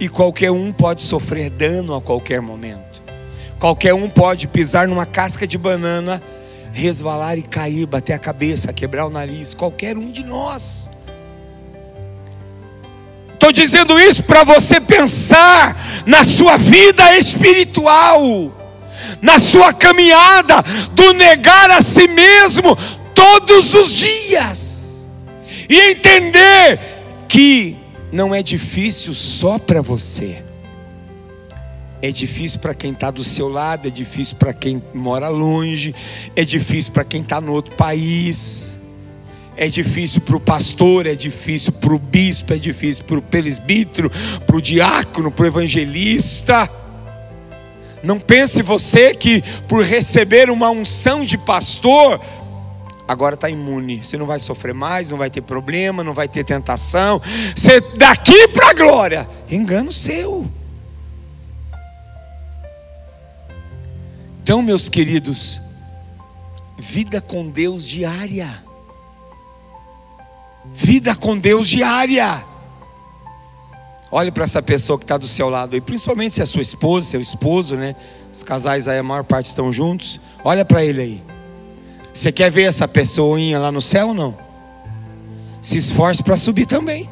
E 0.00 0.08
qualquer 0.08 0.50
um 0.50 0.72
pode 0.72 1.02
sofrer 1.02 1.48
dano 1.48 1.94
a 1.94 2.02
qualquer 2.02 2.40
momento. 2.40 3.00
Qualquer 3.60 3.94
um 3.94 4.10
pode 4.10 4.48
pisar 4.48 4.88
numa 4.88 5.06
casca 5.06 5.46
de 5.46 5.56
banana, 5.56 6.20
resvalar 6.72 7.38
e 7.38 7.42
cair, 7.42 7.86
bater 7.86 8.12
a 8.12 8.18
cabeça, 8.18 8.72
quebrar 8.72 9.06
o 9.06 9.10
nariz. 9.10 9.54
Qualquer 9.54 9.96
um 9.96 10.10
de 10.10 10.24
nós. 10.24 10.90
Estou 13.34 13.52
dizendo 13.52 13.96
isso 14.00 14.24
para 14.24 14.42
você 14.42 14.80
pensar 14.80 15.76
na 16.04 16.24
sua 16.24 16.56
vida 16.56 17.16
espiritual, 17.16 18.50
na 19.20 19.38
sua 19.38 19.72
caminhada 19.72 20.60
do 20.90 21.12
negar 21.12 21.70
a 21.70 21.80
si 21.80 22.08
mesmo 22.08 22.76
todos 23.14 23.74
os 23.74 23.94
dias, 23.94 25.08
e 25.68 25.90
entender 25.90 26.80
que 27.28 27.81
não 28.12 28.34
é 28.34 28.42
difícil 28.42 29.14
só 29.14 29.58
para 29.58 29.80
você. 29.80 30.42
É 32.02 32.10
difícil 32.10 32.60
para 32.60 32.74
quem 32.74 32.92
está 32.92 33.10
do 33.10 33.24
seu 33.24 33.48
lado, 33.48 33.88
é 33.88 33.90
difícil 33.90 34.36
para 34.36 34.52
quem 34.52 34.82
mora 34.92 35.28
longe, 35.28 35.94
é 36.36 36.44
difícil 36.44 36.92
para 36.92 37.04
quem 37.04 37.22
está 37.22 37.40
no 37.40 37.52
outro 37.52 37.74
país. 37.74 38.78
É 39.56 39.68
difícil 39.68 40.20
para 40.22 40.36
o 40.36 40.40
pastor, 40.40 41.06
é 41.06 41.14
difícil 41.14 41.72
para 41.72 41.94
o 41.94 41.98
bispo, 41.98 42.52
é 42.52 42.56
difícil 42.56 43.04
para 43.04 43.18
o 43.18 43.22
presbítero, 43.22 44.10
para 44.46 44.56
o 44.56 44.60
diácono, 44.60 45.30
para 45.30 45.44
o 45.44 45.46
evangelista. 45.46 46.68
Não 48.02 48.18
pense 48.18 48.62
você 48.62 49.14
que 49.14 49.42
por 49.68 49.84
receber 49.84 50.50
uma 50.50 50.70
unção 50.70 51.24
de 51.24 51.38
pastor, 51.38 52.20
agora 53.12 53.34
está 53.34 53.48
imune. 53.48 54.02
Você 54.02 54.16
não 54.16 54.26
vai 54.26 54.40
sofrer 54.40 54.74
mais, 54.74 55.10
não 55.10 55.18
vai 55.18 55.30
ter 55.30 55.42
problema, 55.42 56.02
não 56.02 56.14
vai 56.14 56.26
ter 56.26 56.44
tentação. 56.44 57.20
Você 57.54 57.80
daqui 57.96 58.48
para 58.48 58.70
a 58.70 58.74
glória, 58.74 59.28
engano 59.50 59.92
seu. 59.92 60.50
Então, 64.42 64.60
meus 64.60 64.88
queridos, 64.88 65.60
vida 66.78 67.20
com 67.20 67.48
Deus 67.48 67.86
diária. 67.86 68.48
Vida 70.72 71.14
com 71.14 71.38
Deus 71.38 71.68
diária. 71.68 72.44
Olhe 74.10 74.32
para 74.32 74.44
essa 74.44 74.60
pessoa 74.60 74.98
que 74.98 75.04
está 75.04 75.16
do 75.16 75.28
seu 75.28 75.48
lado 75.48 75.74
aí, 75.74 75.80
principalmente 75.80 76.34
se 76.34 76.42
é 76.42 76.44
sua 76.44 76.60
esposa, 76.60 77.06
seu 77.06 77.20
esposo, 77.20 77.76
né? 77.76 77.94
Os 78.32 78.42
casais 78.42 78.88
aí, 78.88 78.98
a 78.98 79.02
maior 79.02 79.24
parte 79.24 79.46
estão 79.46 79.72
juntos. 79.72 80.20
Olha 80.44 80.64
para 80.64 80.84
ele 80.84 81.00
aí. 81.00 81.31
Você 82.12 82.30
quer 82.30 82.50
ver 82.50 82.64
essa 82.64 82.86
pessoinha 82.86 83.58
lá 83.58 83.72
no 83.72 83.80
céu 83.80 84.08
ou 84.08 84.14
não? 84.14 84.36
Se 85.60 85.78
esforce 85.78 86.22
para 86.22 86.36
subir 86.36 86.66
também. 86.66 87.08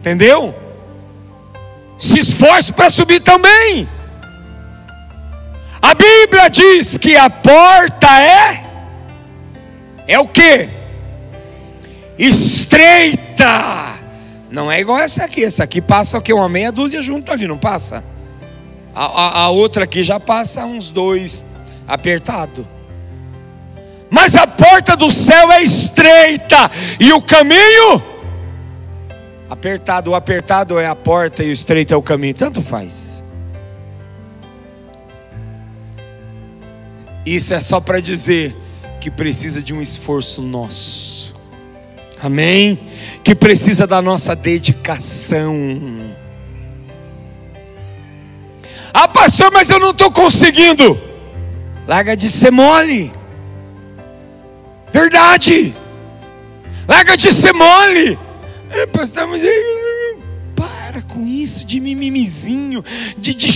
Entendeu? 0.00 0.54
Se 1.96 2.18
esforce 2.18 2.72
para 2.72 2.90
subir 2.90 3.20
também. 3.20 3.88
A 5.80 5.94
Bíblia 5.94 6.48
diz 6.48 6.98
que 6.98 7.16
a 7.16 7.30
porta 7.30 8.08
é 8.20 8.64
é 10.06 10.18
o 10.18 10.26
que? 10.26 10.78
estreita. 12.18 13.98
Não 14.50 14.70
é 14.70 14.80
igual 14.80 14.98
essa 14.98 15.24
aqui. 15.24 15.44
Essa 15.44 15.64
aqui 15.64 15.80
passa 15.80 16.18
o 16.18 16.22
que? 16.22 16.32
Uma 16.32 16.48
meia 16.48 16.72
dúzia 16.72 17.02
junto 17.02 17.30
ali, 17.30 17.46
não 17.46 17.58
passa? 17.58 18.02
A, 18.94 19.04
a, 19.04 19.42
a 19.42 19.48
outra 19.50 19.84
aqui 19.84 20.02
já 20.02 20.18
passa 20.18 20.64
uns 20.66 20.90
dois 20.90 21.44
apertado. 21.86 22.66
Mas 24.10 24.36
a 24.36 24.46
porta 24.46 24.96
do 24.96 25.10
céu 25.10 25.52
é 25.52 25.62
estreita 25.62 26.70
e 26.98 27.12
o 27.12 27.20
caminho 27.20 28.02
apertado. 29.50 30.10
O 30.10 30.14
apertado 30.14 30.78
é 30.78 30.86
a 30.86 30.96
porta 30.96 31.44
e 31.44 31.50
o 31.50 31.52
estreito 31.52 31.92
é 31.92 31.96
o 31.96 32.02
caminho. 32.02 32.34
Tanto 32.34 32.62
faz. 32.62 33.22
Isso 37.26 37.52
é 37.52 37.60
só 37.60 37.80
para 37.80 38.00
dizer 38.00 38.56
que 39.00 39.10
precisa 39.10 39.62
de 39.62 39.74
um 39.74 39.82
esforço 39.82 40.40
nosso 40.40 41.28
amém? 42.22 42.78
Que 43.22 43.34
precisa 43.34 43.86
da 43.86 44.02
nossa 44.02 44.34
dedicação. 44.34 45.54
Ah, 48.92 49.08
pastor, 49.08 49.50
mas 49.52 49.70
eu 49.70 49.78
não 49.78 49.90
estou 49.90 50.10
conseguindo. 50.10 50.98
Larga 51.86 52.16
de 52.16 52.28
ser 52.28 52.50
mole. 52.50 53.12
Verdade. 54.92 55.74
Larga 56.86 57.16
de 57.16 57.32
ser 57.32 57.52
mole. 57.52 58.18
É, 58.70 58.86
pastor, 58.86 59.26
mas 59.26 59.42
para 60.54 61.02
com 61.02 61.26
isso 61.26 61.64
de 61.64 61.80
mimimizinho, 61.80 62.84
de, 63.16 63.34
de. 63.34 63.48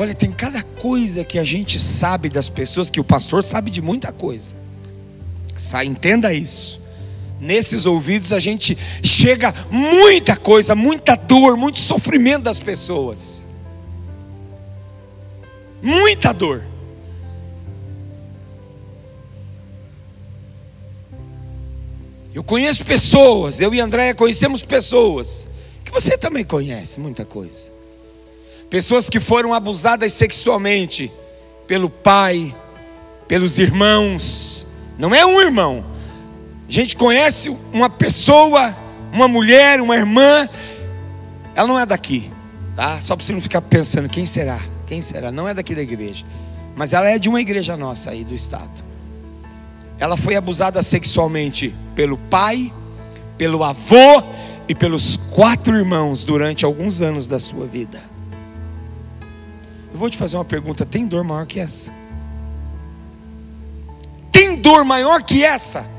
Olha, 0.00 0.14
tem 0.14 0.32
cada 0.32 0.62
coisa 0.62 1.22
que 1.24 1.38
a 1.38 1.44
gente 1.44 1.78
sabe 1.78 2.30
das 2.30 2.48
pessoas 2.48 2.88
que 2.88 2.98
o 2.98 3.04
pastor 3.04 3.44
sabe 3.44 3.70
de 3.70 3.82
muita 3.82 4.10
coisa. 4.10 4.54
Entenda 5.84 6.32
isso. 6.32 6.79
Nesses 7.40 7.86
ouvidos 7.86 8.32
a 8.32 8.38
gente 8.38 8.76
chega 9.02 9.54
muita 9.70 10.36
coisa, 10.36 10.74
muita 10.74 11.14
dor, 11.14 11.56
muito 11.56 11.78
sofrimento 11.78 12.42
das 12.42 12.60
pessoas. 12.60 13.48
Muita 15.82 16.32
dor. 16.32 16.64
Eu 22.34 22.44
conheço 22.44 22.84
pessoas, 22.84 23.60
eu 23.60 23.74
e 23.74 23.80
Andréia 23.80 24.14
conhecemos 24.14 24.62
pessoas, 24.62 25.48
que 25.84 25.90
você 25.90 26.16
também 26.16 26.44
conhece 26.44 27.00
muita 27.00 27.24
coisa 27.24 27.80
pessoas 28.70 29.10
que 29.10 29.18
foram 29.18 29.52
abusadas 29.52 30.12
sexualmente 30.12 31.10
pelo 31.66 31.90
pai, 31.90 32.54
pelos 33.26 33.58
irmãos. 33.58 34.66
Não 34.96 35.12
é 35.12 35.26
um 35.26 35.40
irmão. 35.40 35.84
A 36.70 36.72
gente 36.72 36.94
conhece 36.94 37.50
uma 37.72 37.90
pessoa, 37.90 38.76
uma 39.12 39.26
mulher, 39.26 39.80
uma 39.80 39.96
irmã, 39.96 40.48
ela 41.52 41.66
não 41.66 41.76
é 41.76 41.84
daqui, 41.84 42.30
tá? 42.76 43.00
Só 43.00 43.16
para 43.16 43.26
você 43.26 43.32
não 43.32 43.40
ficar 43.40 43.60
pensando 43.60 44.08
quem 44.08 44.24
será, 44.24 44.60
quem 44.86 45.02
será? 45.02 45.32
Não 45.32 45.48
é 45.48 45.52
daqui 45.52 45.74
da 45.74 45.82
igreja, 45.82 46.24
mas 46.76 46.92
ela 46.92 47.08
é 47.08 47.18
de 47.18 47.28
uma 47.28 47.40
igreja 47.40 47.76
nossa 47.76 48.12
aí 48.12 48.22
do 48.22 48.36
estado. 48.36 48.84
Ela 49.98 50.16
foi 50.16 50.36
abusada 50.36 50.80
sexualmente 50.80 51.74
pelo 51.96 52.16
pai, 52.16 52.72
pelo 53.36 53.64
avô 53.64 54.22
e 54.68 54.72
pelos 54.72 55.16
quatro 55.16 55.76
irmãos 55.76 56.22
durante 56.22 56.64
alguns 56.64 57.02
anos 57.02 57.26
da 57.26 57.40
sua 57.40 57.66
vida. 57.66 58.00
Eu 59.92 59.98
vou 59.98 60.08
te 60.08 60.16
fazer 60.16 60.36
uma 60.36 60.44
pergunta: 60.44 60.86
tem 60.86 61.04
dor 61.04 61.24
maior 61.24 61.48
que 61.48 61.58
essa? 61.58 61.92
Tem 64.30 64.54
dor 64.54 64.84
maior 64.84 65.20
que 65.24 65.42
essa? 65.42 65.98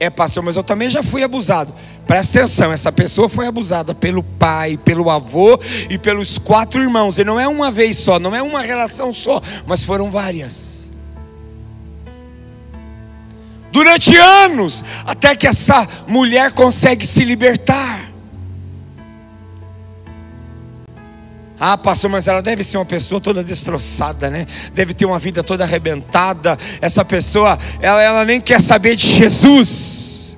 É, 0.00 0.08
pastor, 0.08 0.42
mas 0.42 0.56
eu 0.56 0.62
também 0.62 0.90
já 0.90 1.02
fui 1.02 1.22
abusado. 1.22 1.74
Presta 2.06 2.38
atenção, 2.38 2.72
essa 2.72 2.90
pessoa 2.92 3.28
foi 3.28 3.46
abusada 3.46 3.94
pelo 3.94 4.22
pai, 4.22 4.76
pelo 4.76 5.10
avô 5.10 5.58
e 5.90 5.98
pelos 5.98 6.38
quatro 6.38 6.80
irmãos. 6.80 7.18
E 7.18 7.24
não 7.24 7.38
é 7.38 7.48
uma 7.48 7.70
vez 7.70 7.96
só, 7.98 8.18
não 8.18 8.34
é 8.34 8.40
uma 8.40 8.62
relação 8.62 9.12
só, 9.12 9.42
mas 9.66 9.84
foram 9.84 10.10
várias. 10.10 10.88
Durante 13.70 14.16
anos, 14.16 14.84
até 15.04 15.34
que 15.34 15.46
essa 15.46 15.86
mulher 16.06 16.52
consegue 16.52 17.06
se 17.06 17.24
libertar. 17.24 18.07
Ah, 21.60 21.76
pastor, 21.76 22.08
mas 22.08 22.28
ela 22.28 22.40
deve 22.40 22.62
ser 22.62 22.78
uma 22.78 22.84
pessoa 22.84 23.20
toda 23.20 23.42
destroçada, 23.42 24.30
né? 24.30 24.46
Deve 24.72 24.94
ter 24.94 25.04
uma 25.04 25.18
vida 25.18 25.42
toda 25.42 25.64
arrebentada. 25.64 26.56
Essa 26.80 27.04
pessoa, 27.04 27.58
ela, 27.80 28.00
ela 28.00 28.24
nem 28.24 28.40
quer 28.40 28.60
saber 28.60 28.94
de 28.94 29.06
Jesus. 29.06 30.36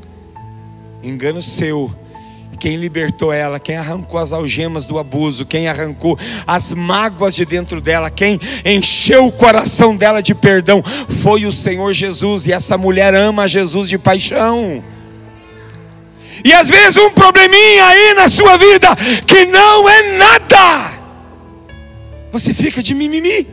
Engano 1.03 1.43
seu. 1.43 1.95
Quem 2.59 2.77
libertou 2.77 3.33
ela, 3.33 3.59
quem 3.59 3.77
arrancou 3.77 4.21
as 4.21 4.35
algemas 4.35 4.85
do 4.85 4.99
abuso, 4.99 5.47
quem 5.47 5.67
arrancou 5.67 6.19
as 6.47 6.75
mágoas 6.75 7.35
de 7.35 7.47
dentro 7.47 7.81
dela, 7.81 8.11
quem 8.11 8.39
encheu 8.67 9.27
o 9.27 9.33
coração 9.33 9.97
dela 9.97 10.23
de 10.23 10.35
perdão, 10.35 10.83
foi 11.23 11.47
o 11.47 11.53
Senhor 11.53 11.91
Jesus. 11.95 12.47
E 12.47 12.53
essa 12.53 12.77
mulher 12.77 13.15
ama 13.15 13.49
Jesus 13.49 13.89
de 13.89 13.99
paixão. 13.99 14.85
E 16.45 16.53
às 16.53 16.69
vezes 16.69 16.99
um 16.99 17.11
probleminha 17.11 17.85
aí 17.87 18.15
na 18.15 18.29
sua 18.29 18.57
vida 18.57 18.89
que 19.27 19.47
não 19.47 19.89
é 19.89 20.19
nada. 20.19 21.00
Você 22.33 22.55
fica 22.55 22.83
de 22.83 22.95
mimimi. 22.95 23.47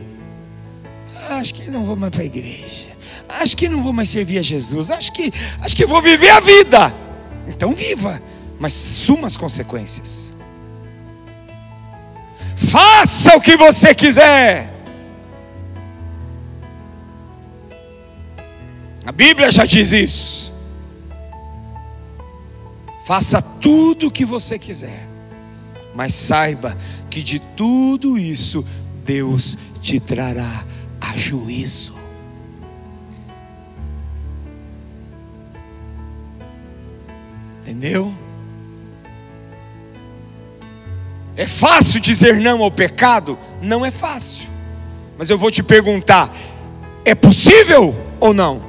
Acho 1.30 1.54
que 1.54 1.70
não 1.70 1.84
vou 1.84 1.96
mais 1.96 2.10
para 2.10 2.22
a 2.22 2.26
igreja. 2.26 2.88
Acho 3.28 3.56
que 3.56 3.68
não 3.68 3.82
vou 3.82 3.92
mais 3.92 4.08
servir 4.08 4.38
a 4.38 4.42
Jesus. 4.42 4.90
Acho 4.90 5.12
que 5.12 5.32
acho 5.60 5.76
que 5.76 5.84
vou 5.84 6.00
viver 6.00 6.30
a 6.30 6.40
vida. 6.40 6.94
Então 7.46 7.74
viva, 7.74 8.20
mas 8.58 8.72
suma 8.72 9.26
as 9.26 9.36
consequências. 9.36 10.32
Faça 12.56 13.36
o 13.36 13.40
que 13.40 13.56
você 13.56 13.94
quiser. 13.94 14.68
A 19.04 19.12
Bíblia 19.12 19.50
já 19.50 19.64
diz 19.64 19.92
isso. 19.92 20.52
Faça 23.06 23.40
tudo 23.40 24.08
o 24.08 24.10
que 24.10 24.26
você 24.26 24.58
quiser, 24.58 25.07
mas 25.98 26.14
saiba 26.14 26.78
que 27.10 27.20
de 27.20 27.40
tudo 27.40 28.16
isso 28.16 28.64
Deus 29.04 29.58
te 29.82 29.98
trará 29.98 30.64
a 31.00 31.18
juízo. 31.18 31.98
Entendeu? 37.62 38.14
É 41.34 41.48
fácil 41.48 41.98
dizer 41.98 42.36
não 42.36 42.62
ao 42.62 42.70
pecado? 42.70 43.36
Não 43.60 43.84
é 43.84 43.90
fácil. 43.90 44.48
Mas 45.18 45.28
eu 45.28 45.36
vou 45.36 45.50
te 45.50 45.64
perguntar: 45.64 46.32
é 47.04 47.12
possível 47.12 47.92
ou 48.20 48.32
não? 48.32 48.62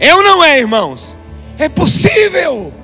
Ou 0.00 0.22
não 0.24 0.42
é, 0.42 0.58
irmãos? 0.58 1.16
É 1.56 1.68
possível. 1.68 2.79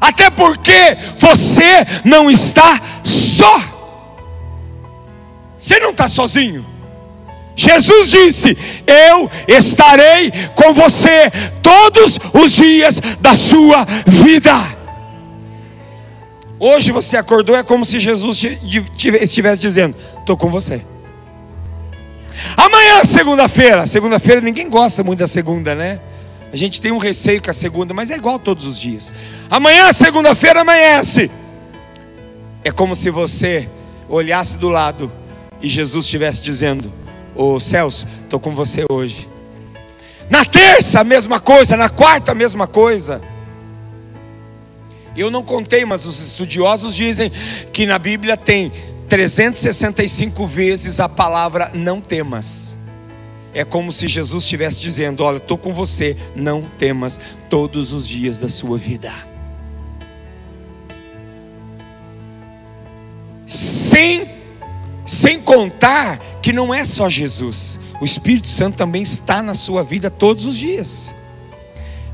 Até 0.00 0.30
porque 0.30 0.96
você 1.18 1.86
não 2.04 2.30
está 2.30 2.80
só. 3.02 3.60
Você 5.58 5.78
não 5.80 5.90
está 5.90 6.08
sozinho. 6.08 6.64
Jesus 7.56 8.10
disse: 8.10 8.58
Eu 8.86 9.30
estarei 9.46 10.32
com 10.54 10.72
você 10.74 11.30
todos 11.62 12.18
os 12.32 12.52
dias 12.52 13.00
da 13.20 13.34
sua 13.34 13.86
vida. 14.06 14.52
Hoje 16.58 16.92
você 16.92 17.16
acordou, 17.16 17.56
é 17.56 17.62
como 17.62 17.84
se 17.84 18.00
Jesus 18.00 18.42
estivesse 19.20 19.60
dizendo: 19.60 19.96
Estou 20.20 20.36
com 20.36 20.50
você. 20.50 20.84
Amanhã, 22.56 23.04
segunda-feira. 23.04 23.86
Segunda-feira 23.86 24.40
ninguém 24.40 24.68
gosta 24.68 25.02
muito 25.02 25.20
da 25.20 25.26
segunda, 25.26 25.74
né? 25.74 26.00
A 26.54 26.56
gente 26.56 26.80
tem 26.80 26.92
um 26.92 26.98
receio 26.98 27.42
com 27.42 27.50
a 27.50 27.52
segunda, 27.52 27.92
mas 27.92 28.12
é 28.12 28.16
igual 28.16 28.38
todos 28.38 28.64
os 28.64 28.78
dias. 28.78 29.12
Amanhã, 29.50 29.92
segunda-feira, 29.92 30.60
amanhece. 30.60 31.28
É 32.62 32.70
como 32.70 32.94
se 32.94 33.10
você 33.10 33.68
olhasse 34.08 34.56
do 34.56 34.68
lado 34.68 35.10
e 35.60 35.68
Jesus 35.68 36.04
estivesse 36.04 36.40
dizendo: 36.40 36.92
Ô 37.34 37.58
Celso, 37.58 38.06
estou 38.22 38.38
com 38.38 38.52
você 38.52 38.84
hoje. 38.88 39.28
Na 40.30 40.44
terça, 40.44 41.00
a 41.00 41.04
mesma 41.04 41.40
coisa. 41.40 41.76
Na 41.76 41.88
quarta, 41.88 42.30
a 42.30 42.36
mesma 42.36 42.68
coisa. 42.68 43.20
Eu 45.16 45.32
não 45.32 45.42
contei, 45.42 45.84
mas 45.84 46.06
os 46.06 46.20
estudiosos 46.20 46.94
dizem 46.94 47.32
que 47.72 47.84
na 47.84 47.98
Bíblia 47.98 48.36
tem 48.36 48.70
365 49.08 50.46
vezes 50.46 51.00
a 51.00 51.08
palavra 51.08 51.72
não 51.74 52.00
temas. 52.00 52.73
É 53.54 53.64
como 53.64 53.92
se 53.92 54.08
Jesus 54.08 54.42
estivesse 54.42 54.80
dizendo: 54.80 55.22
Olha, 55.22 55.36
estou 55.36 55.56
com 55.56 55.72
você, 55.72 56.16
não 56.34 56.62
temas 56.76 57.20
todos 57.48 57.92
os 57.92 58.06
dias 58.06 58.36
da 58.36 58.48
sua 58.48 58.76
vida. 58.76 59.12
Sem, 63.46 64.28
sem 65.06 65.40
contar 65.40 66.18
que 66.42 66.52
não 66.52 66.74
é 66.74 66.84
só 66.84 67.08
Jesus, 67.08 67.78
o 68.00 68.04
Espírito 68.04 68.48
Santo 68.48 68.76
também 68.76 69.02
está 69.02 69.40
na 69.40 69.54
sua 69.54 69.84
vida 69.84 70.10
todos 70.10 70.46
os 70.46 70.56
dias. 70.56 71.14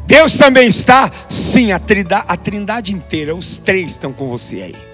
Deus 0.07 0.37
também 0.37 0.67
está, 0.67 1.11
sim, 1.29 1.73
a 1.73 1.79
trindade, 1.79 2.25
a 2.27 2.37
trindade 2.37 2.93
inteira, 2.93 3.35
os 3.35 3.59
três 3.59 3.93
estão 3.93 4.13
com 4.13 4.29
você 4.29 4.63
aí. 4.63 4.90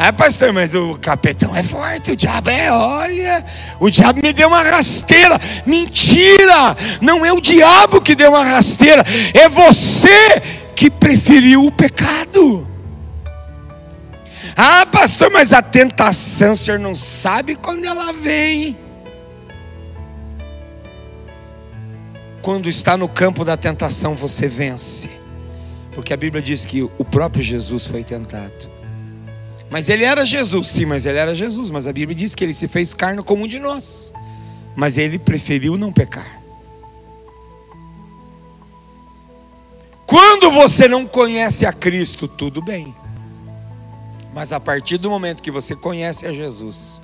Ah, 0.00 0.12
pastor, 0.12 0.52
mas 0.52 0.76
o 0.76 0.94
capetão 0.94 1.56
é 1.56 1.62
forte, 1.62 2.12
o 2.12 2.16
diabo 2.16 2.48
é, 2.48 2.70
olha, 2.70 3.44
o 3.80 3.90
diabo 3.90 4.20
me 4.22 4.32
deu 4.32 4.46
uma 4.46 4.62
rasteira. 4.62 5.36
Mentira! 5.66 6.76
Não 7.02 7.26
é 7.26 7.32
o 7.32 7.40
diabo 7.40 8.00
que 8.00 8.14
deu 8.14 8.30
uma 8.30 8.44
rasteira, 8.44 9.04
é 9.34 9.48
você 9.48 10.40
que 10.76 10.88
preferiu 10.88 11.66
o 11.66 11.72
pecado. 11.72 12.66
Ah, 14.56 14.86
pastor, 14.86 15.32
mas 15.32 15.52
a 15.52 15.60
tentação, 15.60 16.52
o 16.52 16.56
senhor 16.56 16.78
não 16.78 16.94
sabe 16.94 17.56
quando 17.56 17.84
ela 17.84 18.12
vem. 18.12 18.76
quando 22.48 22.66
está 22.66 22.96
no 22.96 23.06
campo 23.06 23.44
da 23.44 23.58
tentação, 23.58 24.14
você 24.14 24.48
vence. 24.48 25.10
Porque 25.92 26.14
a 26.14 26.16
Bíblia 26.16 26.40
diz 26.40 26.64
que 26.64 26.82
o 26.82 27.04
próprio 27.04 27.42
Jesus 27.42 27.86
foi 27.86 28.02
tentado. 28.02 28.77
Mas 29.70 29.88
ele 29.88 30.04
era 30.04 30.24
Jesus, 30.24 30.68
sim, 30.68 30.86
mas 30.86 31.04
ele 31.04 31.18
era 31.18 31.34
Jesus. 31.34 31.70
Mas 31.70 31.86
a 31.86 31.92
Bíblia 31.92 32.16
diz 32.16 32.34
que 32.34 32.42
ele 32.42 32.54
se 32.54 32.66
fez 32.68 32.94
carne 32.94 33.22
como 33.22 33.44
um 33.44 33.48
de 33.48 33.58
nós. 33.58 34.12
Mas 34.74 34.96
ele 34.96 35.18
preferiu 35.18 35.76
não 35.76 35.92
pecar. 35.92 36.40
Quando 40.06 40.50
você 40.50 40.88
não 40.88 41.06
conhece 41.06 41.66
a 41.66 41.72
Cristo, 41.72 42.26
tudo 42.26 42.62
bem. 42.62 42.94
Mas 44.32 44.52
a 44.52 44.60
partir 44.60 44.96
do 44.96 45.10
momento 45.10 45.42
que 45.42 45.50
você 45.50 45.76
conhece 45.76 46.26
a 46.26 46.32
Jesus, 46.32 47.02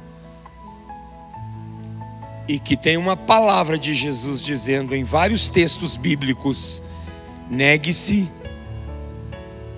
e 2.47 2.59
que 2.59 2.77
tem 2.77 2.97
uma 2.97 3.17
palavra 3.17 3.79
de 3.79 3.95
Jesus 3.95 4.43
dizendo 4.43 4.95
em 4.95 5.05
vários 5.05 5.49
textos 5.49 5.97
bíblicos: 5.97 6.83
negue-se 7.51 8.29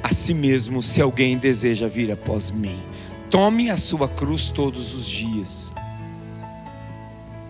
a 0.06 0.14
si 0.14 0.32
mesmo 0.32 0.82
se 0.82 1.02
alguém 1.02 1.36
deseja 1.36 1.88
vir 1.88 2.12
após 2.12 2.52
mim. 2.52 2.80
Tome 3.28 3.70
a 3.70 3.76
sua 3.76 4.08
cruz 4.08 4.50
todos 4.50 4.94
os 4.94 5.04
dias. 5.04 5.72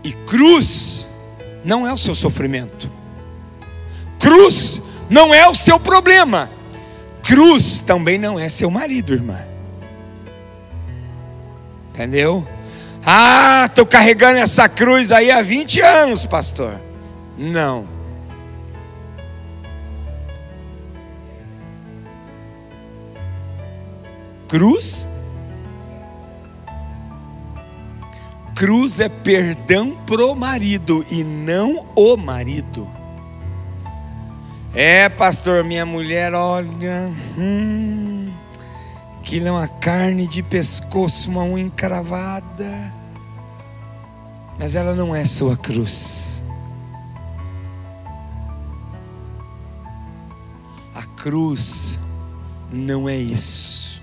E 0.02 0.12
cruz 0.12 1.07
não 1.62 1.86
é 1.86 1.92
o 1.92 1.98
seu 1.98 2.14
sofrimento. 2.14 2.90
Cruz 4.18 4.80
não 5.11 5.34
é 5.34 5.46
o 5.46 5.54
seu 5.54 5.78
problema. 5.78 6.50
Cruz 7.22 7.80
também 7.80 8.16
não 8.16 8.38
é 8.38 8.48
seu 8.48 8.70
marido, 8.70 9.12
irmã. 9.12 9.38
Entendeu? 11.92 12.46
Ah, 13.04 13.66
estou 13.66 13.84
carregando 13.84 14.38
essa 14.38 14.66
cruz 14.66 15.12
aí 15.12 15.30
há 15.30 15.42
20 15.42 15.80
anos, 15.82 16.24
pastor. 16.24 16.80
Não. 17.36 17.95
Cruz? 24.49 25.09
Cruz 28.55 29.01
é 29.01 29.09
perdão 29.09 29.97
pro 30.07 30.34
marido 30.34 31.05
e 31.11 31.22
não 31.22 31.86
o 31.94 32.16
marido. 32.16 32.88
É, 34.74 35.09
pastor, 35.09 35.64
minha 35.64 35.84
mulher, 35.84 36.32
olha. 36.34 37.12
Hum, 37.36 38.32
Aquilo 39.26 39.49
é 39.49 39.51
uma 39.51 39.66
carne 39.66 40.24
de 40.28 40.40
pescoço, 40.40 41.28
uma 41.28 41.42
unha 41.42 41.64
encravada. 41.64 42.92
Mas 44.57 44.76
ela 44.76 44.94
não 44.94 45.12
é 45.12 45.26
sua 45.26 45.57
cruz. 45.57 46.44
A 50.94 51.03
cruz 51.16 51.99
não 52.72 53.09
é 53.09 53.16
isso. 53.16 53.95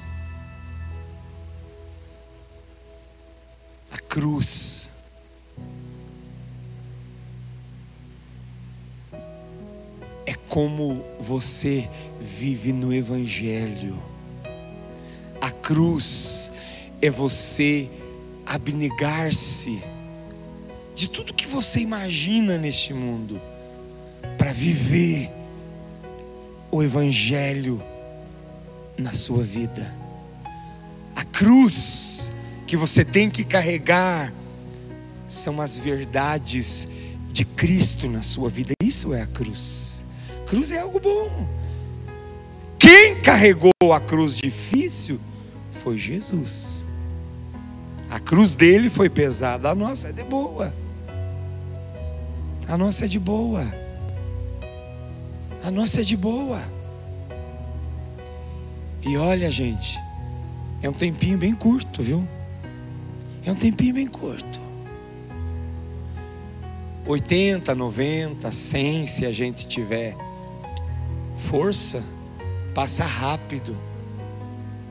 Cruz 4.13 4.91
é 10.27 10.35
como 10.47 11.03
você 11.19 11.89
vive 12.21 12.71
no 12.71 12.93
Evangelho 12.93 13.99
a 15.41 15.49
cruz 15.49 16.51
é 17.01 17.09
você 17.09 17.89
abnegar-se 18.45 19.81
de 20.93 21.09
tudo 21.09 21.33
que 21.33 21.47
você 21.47 21.79
imagina 21.79 22.55
neste 22.55 22.93
mundo 22.93 23.41
para 24.37 24.53
viver 24.53 25.31
o 26.69 26.83
Evangelho 26.83 27.81
na 28.95 29.11
sua 29.11 29.43
vida. 29.43 29.91
A 31.15 31.23
cruz 31.25 32.31
que 32.73 32.77
você 32.77 33.05
tem 33.05 33.29
que 33.29 33.43
carregar 33.43 34.33
são 35.27 35.61
as 35.61 35.77
verdades 35.77 36.87
de 37.31 37.45
Cristo 37.45 38.09
na 38.09 38.23
sua 38.23 38.49
vida. 38.49 38.73
Isso 38.81 39.13
é 39.13 39.21
a 39.21 39.27
cruz. 39.27 40.03
Cruz 40.47 40.71
é 40.71 40.79
algo 40.79 40.99
bom. 40.99 41.47
Quem 42.79 43.21
carregou 43.21 43.71
a 43.93 43.99
cruz 43.99 44.35
difícil 44.35 45.19
foi 45.83 45.99
Jesus. 45.99 46.83
A 48.09 48.19
cruz 48.19 48.55
dele 48.55 48.89
foi 48.89 49.07
pesada, 49.07 49.69
a 49.69 49.75
nossa 49.75 50.07
é 50.07 50.11
de 50.11 50.23
boa. 50.23 50.73
A 52.67 52.75
nossa 52.75 53.05
é 53.05 53.07
de 53.07 53.19
boa. 53.19 53.71
A 55.63 55.69
nossa 55.69 56.01
é 56.01 56.03
de 56.03 56.17
boa. 56.17 56.59
E 59.03 59.15
olha, 59.15 59.51
gente, 59.51 59.99
é 60.81 60.89
um 60.89 60.93
tempinho 60.93 61.37
bem 61.37 61.53
curto, 61.53 62.01
viu? 62.01 62.27
É 63.45 63.51
um 63.51 63.55
tempinho 63.55 63.93
bem 63.93 64.07
curto. 64.07 64.61
80, 67.05 67.75
90, 67.75 68.51
100, 68.51 69.07
se 69.07 69.25
a 69.25 69.31
gente 69.31 69.67
tiver 69.67 70.15
força, 71.37 72.03
passa 72.73 73.03
rápido 73.03 73.77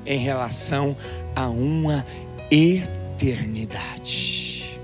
em 0.04 0.18
relação 0.18 0.94
a 1.34 1.48
uma 1.48 2.04
eternidade. 2.50 4.78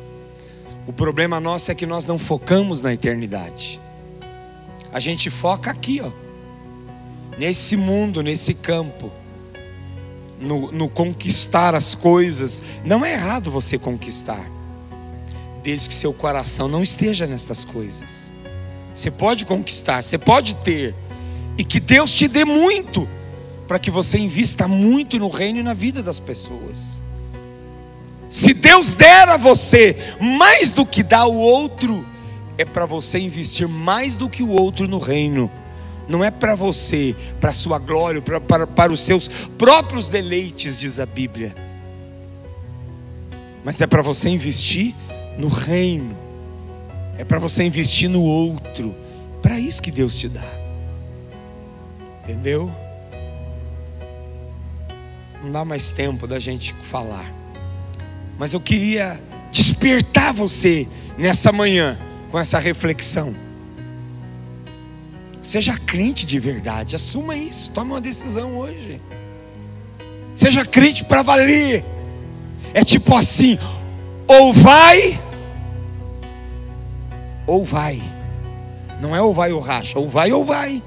O 0.86 0.92
problema 0.92 1.38
nosso 1.38 1.70
é 1.70 1.74
que 1.74 1.84
nós 1.84 2.06
não 2.06 2.18
focamos 2.18 2.80
na 2.80 2.94
eternidade. 2.94 3.78
A 4.90 5.00
gente 5.00 5.28
foca 5.28 5.70
aqui, 5.70 6.00
ó, 6.00 6.10
nesse 7.38 7.76
mundo, 7.76 8.22
nesse 8.22 8.54
campo, 8.54 9.12
no, 10.40 10.72
no 10.72 10.88
conquistar 10.88 11.74
as 11.74 11.94
coisas. 11.94 12.62
Não 12.84 13.04
é 13.04 13.12
errado 13.12 13.50
você 13.50 13.78
conquistar, 13.78 14.44
desde 15.62 15.88
que 15.88 15.94
seu 15.94 16.12
coração 16.12 16.68
não 16.68 16.82
esteja 16.82 17.26
nessas 17.26 17.64
coisas. 17.64 18.32
Você 18.94 19.10
pode 19.10 19.44
conquistar, 19.44 20.02
você 20.02 20.18
pode 20.18 20.54
ter, 20.56 20.94
e 21.56 21.64
que 21.64 21.80
Deus 21.80 22.12
te 22.12 22.26
dê 22.26 22.44
muito, 22.44 23.08
para 23.66 23.78
que 23.78 23.90
você 23.90 24.18
invista 24.18 24.66
muito 24.66 25.18
no 25.18 25.28
reino 25.28 25.60
e 25.60 25.62
na 25.62 25.74
vida 25.74 26.02
das 26.02 26.18
pessoas. 26.18 27.00
Se 28.30 28.52
Deus 28.52 28.94
der 28.94 29.28
a 29.28 29.36
você 29.36 29.96
mais 30.20 30.70
do 30.70 30.84
que 30.84 31.02
dá 31.02 31.26
o 31.26 31.36
outro, 31.36 32.06
é 32.58 32.64
para 32.64 32.86
você 32.86 33.18
investir 33.18 33.68
mais 33.68 34.16
do 34.16 34.28
que 34.28 34.42
o 34.42 34.50
outro 34.50 34.88
no 34.88 34.98
reino. 34.98 35.50
Não 36.08 36.24
é 36.24 36.30
para 36.30 36.54
você, 36.54 37.14
para 37.38 37.50
a 37.50 37.54
sua 37.54 37.78
glória, 37.78 38.22
para, 38.22 38.40
para, 38.40 38.66
para 38.66 38.92
os 38.92 39.00
seus 39.00 39.28
próprios 39.58 40.08
deleites, 40.08 40.78
diz 40.78 40.98
a 40.98 41.04
Bíblia. 41.04 41.54
Mas 43.62 43.80
é 43.80 43.86
para 43.86 44.00
você 44.00 44.30
investir 44.30 44.94
no 45.36 45.48
reino. 45.48 46.16
É 47.18 47.24
para 47.24 47.38
você 47.38 47.62
investir 47.64 48.08
no 48.08 48.22
outro. 48.22 48.94
Para 49.42 49.58
isso 49.58 49.82
que 49.82 49.90
Deus 49.90 50.16
te 50.16 50.28
dá. 50.28 50.46
Entendeu? 52.22 52.72
Não 55.42 55.52
dá 55.52 55.64
mais 55.64 55.90
tempo 55.92 56.26
da 56.26 56.38
gente 56.38 56.74
falar. 56.82 57.30
Mas 58.38 58.54
eu 58.54 58.60
queria 58.60 59.20
despertar 59.50 60.32
você 60.32 60.88
nessa 61.18 61.52
manhã 61.52 61.98
com 62.30 62.38
essa 62.38 62.58
reflexão. 62.58 63.34
Seja 65.48 65.78
crente 65.78 66.26
de 66.26 66.38
verdade, 66.38 66.94
assuma 66.94 67.34
isso, 67.34 67.70
tome 67.72 67.92
uma 67.92 68.02
decisão 68.02 68.58
hoje. 68.58 69.00
Seja 70.34 70.62
crente 70.62 71.06
para 71.06 71.22
valer. 71.22 71.82
É 72.74 72.84
tipo 72.84 73.16
assim: 73.16 73.58
ou 74.26 74.52
vai, 74.52 75.18
ou 77.46 77.64
vai. 77.64 77.98
Não 79.00 79.16
é 79.16 79.22
ou 79.22 79.32
vai 79.32 79.50
ou 79.50 79.58
racha, 79.58 79.98
ou 79.98 80.06
vai 80.06 80.30
ou 80.34 80.44
vai. 80.44 80.82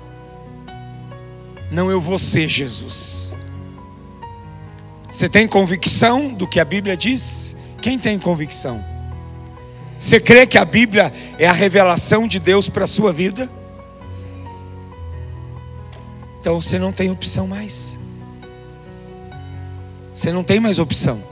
Não 1.71 1.89
eu 1.89 1.99
vou 1.99 2.19
ser 2.19 2.47
Jesus. 2.47 3.35
Você 5.09 5.27
tem 5.27 5.47
convicção 5.47 6.31
do 6.35 6.45
que 6.45 6.59
a 6.59 6.65
Bíblia 6.65 6.95
diz? 6.95 7.55
Quem 7.81 7.97
tem 7.97 8.19
convicção? 8.19 8.85
Você 9.97 10.19
crê 10.19 10.45
que 10.45 10.59
a 10.59 10.65
Bíblia 10.65 11.11
é 11.39 11.47
a 11.47 11.51
revelação 11.51 12.27
de 12.27 12.37
Deus 12.37 12.69
para 12.69 12.83
a 12.83 12.87
sua 12.87 13.11
vida? 13.11 13.49
Então 16.41 16.59
você 16.59 16.79
não 16.79 16.91
tem 16.91 17.11
opção 17.11 17.45
mais. 17.45 17.99
Você 20.11 20.31
não 20.31 20.43
tem 20.43 20.59
mais 20.59 20.79
opção. 20.79 21.23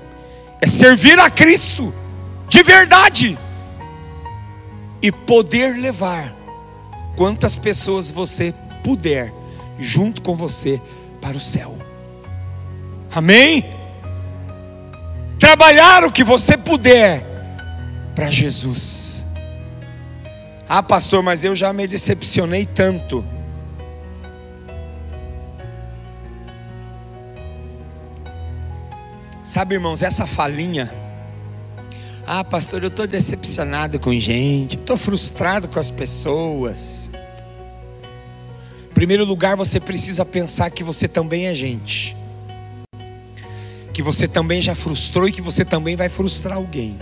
É 0.62 0.68
servir 0.68 1.18
a 1.18 1.32
Cristo 1.32 1.92
de 2.48 2.62
verdade 2.62 3.36
e 5.02 5.12
poder 5.12 5.78
levar 5.78 6.32
quantas 7.16 7.56
pessoas 7.56 8.12
você 8.12 8.54
puder 8.84 9.34
junto 9.80 10.22
com 10.22 10.36
você 10.36 10.80
para 11.20 11.36
o 11.36 11.42
céu. 11.42 11.76
Amém? 13.12 13.66
Trabalhar 15.40 16.04
o 16.04 16.12
que 16.12 16.24
você 16.24 16.56
puder 16.56 17.26
para 18.14 18.30
Jesus. 18.30 19.26
Ah, 20.68 20.84
pastor, 20.84 21.24
mas 21.24 21.44
eu 21.44 21.56
já 21.56 21.74
me 21.74 21.88
decepcionei 21.88 22.64
tanto. 22.64 23.26
Sabe, 29.50 29.74
irmãos, 29.74 30.04
essa 30.04 30.28
falinha. 30.28 30.94
Ah, 32.24 32.44
pastor, 32.44 32.84
eu 32.84 32.90
estou 32.90 33.08
decepcionado 33.08 34.00
com 34.00 34.14
gente, 34.14 34.78
estou 34.78 34.96
frustrado 34.96 35.68
com 35.68 35.80
as 35.80 35.90
pessoas. 35.90 37.10
Em 38.92 38.94
primeiro 38.94 39.26
lugar, 39.26 39.58
você 39.58 39.80
precisa 39.80 40.24
pensar 40.24 40.70
que 40.70 40.84
você 40.84 41.08
também 41.08 41.48
é 41.48 41.56
gente, 41.56 42.16
que 43.92 44.04
você 44.04 44.28
também 44.28 44.62
já 44.62 44.76
frustrou 44.76 45.28
e 45.28 45.32
que 45.32 45.42
você 45.42 45.66
também 45.66 45.96
vai 45.96 46.10
frustrar 46.10 46.56
alguém. 46.56 47.00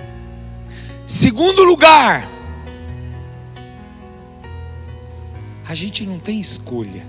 Segundo 1.05 1.65
lugar, 1.65 2.31
a 5.67 5.75
gente 5.75 6.05
não 6.05 6.17
tem 6.17 6.39
escolha. 6.39 7.05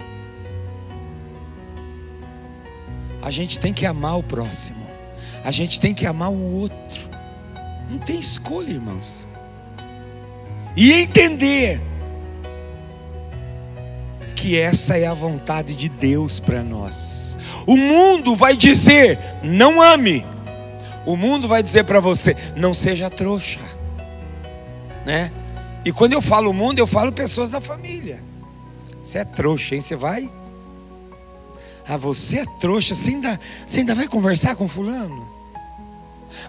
A 3.23 3.31
gente 3.31 3.61
tem 3.61 3.73
que 3.73 3.87
amar 3.87 4.19
o 4.19 4.23
próximo. 4.25 4.78
A 5.45 5.51
gente 5.51 5.79
tem 5.81 5.95
que 5.95 6.07
amar 6.07 6.31
o 6.31 6.61
outro. 6.61 7.09
Não 7.91 7.99
tem 7.99 8.19
escolha, 8.19 8.71
irmãos. 8.71 9.27
E 10.77 10.93
entender 10.93 11.81
que 14.37 14.59
essa 14.59 14.97
é 14.97 15.07
a 15.07 15.15
vontade 15.15 15.75
de 15.75 15.89
Deus 15.89 16.39
para 16.39 16.63
nós. 16.63 17.39
O 17.67 17.77
mundo 17.77 18.37
vai 18.37 18.57
dizer: 18.57 19.19
não 19.43 19.81
ame. 19.81 20.25
O 21.07 21.17
mundo 21.17 21.49
vai 21.49 21.63
dizer 21.63 21.85
para 21.85 22.01
você: 22.01 22.37
não 22.55 22.75
seja 22.75 23.09
trouxa 23.09 23.69
né? 25.09 25.33
E 25.87 25.91
quando 25.91 26.13
eu 26.13 26.21
falo 26.21 26.53
mundo, 26.53 26.79
eu 26.79 26.87
falo 26.87 27.11
pessoas 27.11 27.49
da 27.51 27.63
família. 27.63 28.23
Você 29.03 29.19
é 29.19 29.25
trouxa, 29.25 29.75
hein? 29.75 29.81
Você 29.81 29.97
vai? 29.97 30.31
Ah, 31.89 31.97
você 31.97 32.41
é 32.41 32.45
trouxa, 32.61 32.95
você 32.95 33.11
ainda, 33.11 33.41
você 33.67 33.81
ainda 33.81 33.95
vai 33.95 34.07
conversar 34.07 34.55
com 34.57 34.69
fulano? 34.69 35.27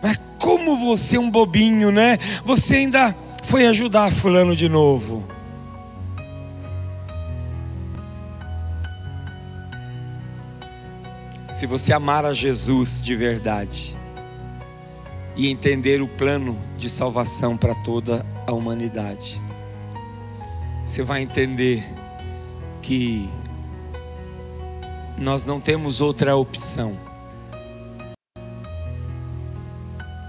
Mas 0.04 0.20
como 0.38 0.76
você 0.76 1.16
é 1.16 1.20
um 1.20 1.32
bobinho, 1.32 1.92
né? 1.92 2.18
Você 2.46 2.76
ainda 2.76 3.16
foi 3.46 3.66
ajudar 3.66 4.12
fulano 4.12 4.56
de 4.56 4.68
novo. 4.68 5.24
Se 11.54 11.66
você 11.66 11.94
amar 11.94 12.26
a 12.26 12.34
Jesus 12.34 13.02
de 13.02 13.16
verdade, 13.16 13.98
e 15.40 15.48
entender 15.48 16.02
o 16.02 16.08
plano 16.08 16.60
de 16.78 16.90
salvação 16.90 17.56
para 17.56 17.74
toda 17.74 18.26
a 18.46 18.52
humanidade. 18.52 19.42
Você 20.84 21.02
vai 21.02 21.22
entender 21.22 21.82
que 22.82 23.30
nós 25.20 25.46
não 25.46 25.60
temos 25.60 26.00
outra 26.00 26.36
opção 26.36 26.98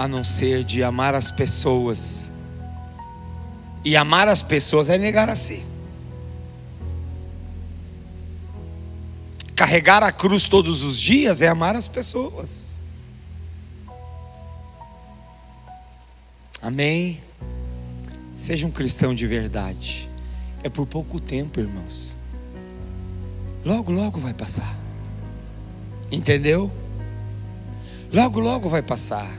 a 0.01 0.09
não 0.09 0.24
ser 0.24 0.64
de 0.64 0.82
amar 0.82 1.14
as 1.14 1.30
pessoas. 1.30 2.32
E 3.84 3.95
amar 3.97 4.28
as 4.28 4.43
pessoas 4.43 4.88
é 4.88 4.97
negar 4.97 5.28
a 5.28 5.36
si. 5.36 5.62
Carregar 9.55 10.03
a 10.03 10.11
cruz 10.11 10.45
todos 10.45 10.82
os 10.82 10.99
dias 10.99 11.43
é 11.43 11.49
amar 11.49 11.76
as 11.76 11.86
pessoas. 11.86 12.80
Amém? 16.62 17.22
Seja 18.38 18.66
um 18.66 18.70
cristão 18.70 19.14
de 19.14 19.26
verdade. 19.26 20.09
É 20.64 20.70
por 20.70 20.86
pouco 20.86 21.20
tempo, 21.20 21.61
irmãos. 21.61 22.16
Logo, 23.66 23.93
logo 23.93 24.18
vai 24.18 24.32
passar. 24.32 24.80
Entendeu? 26.11 26.70
Logo, 28.12 28.40
logo 28.40 28.68
vai 28.68 28.82
passar. 28.82 29.30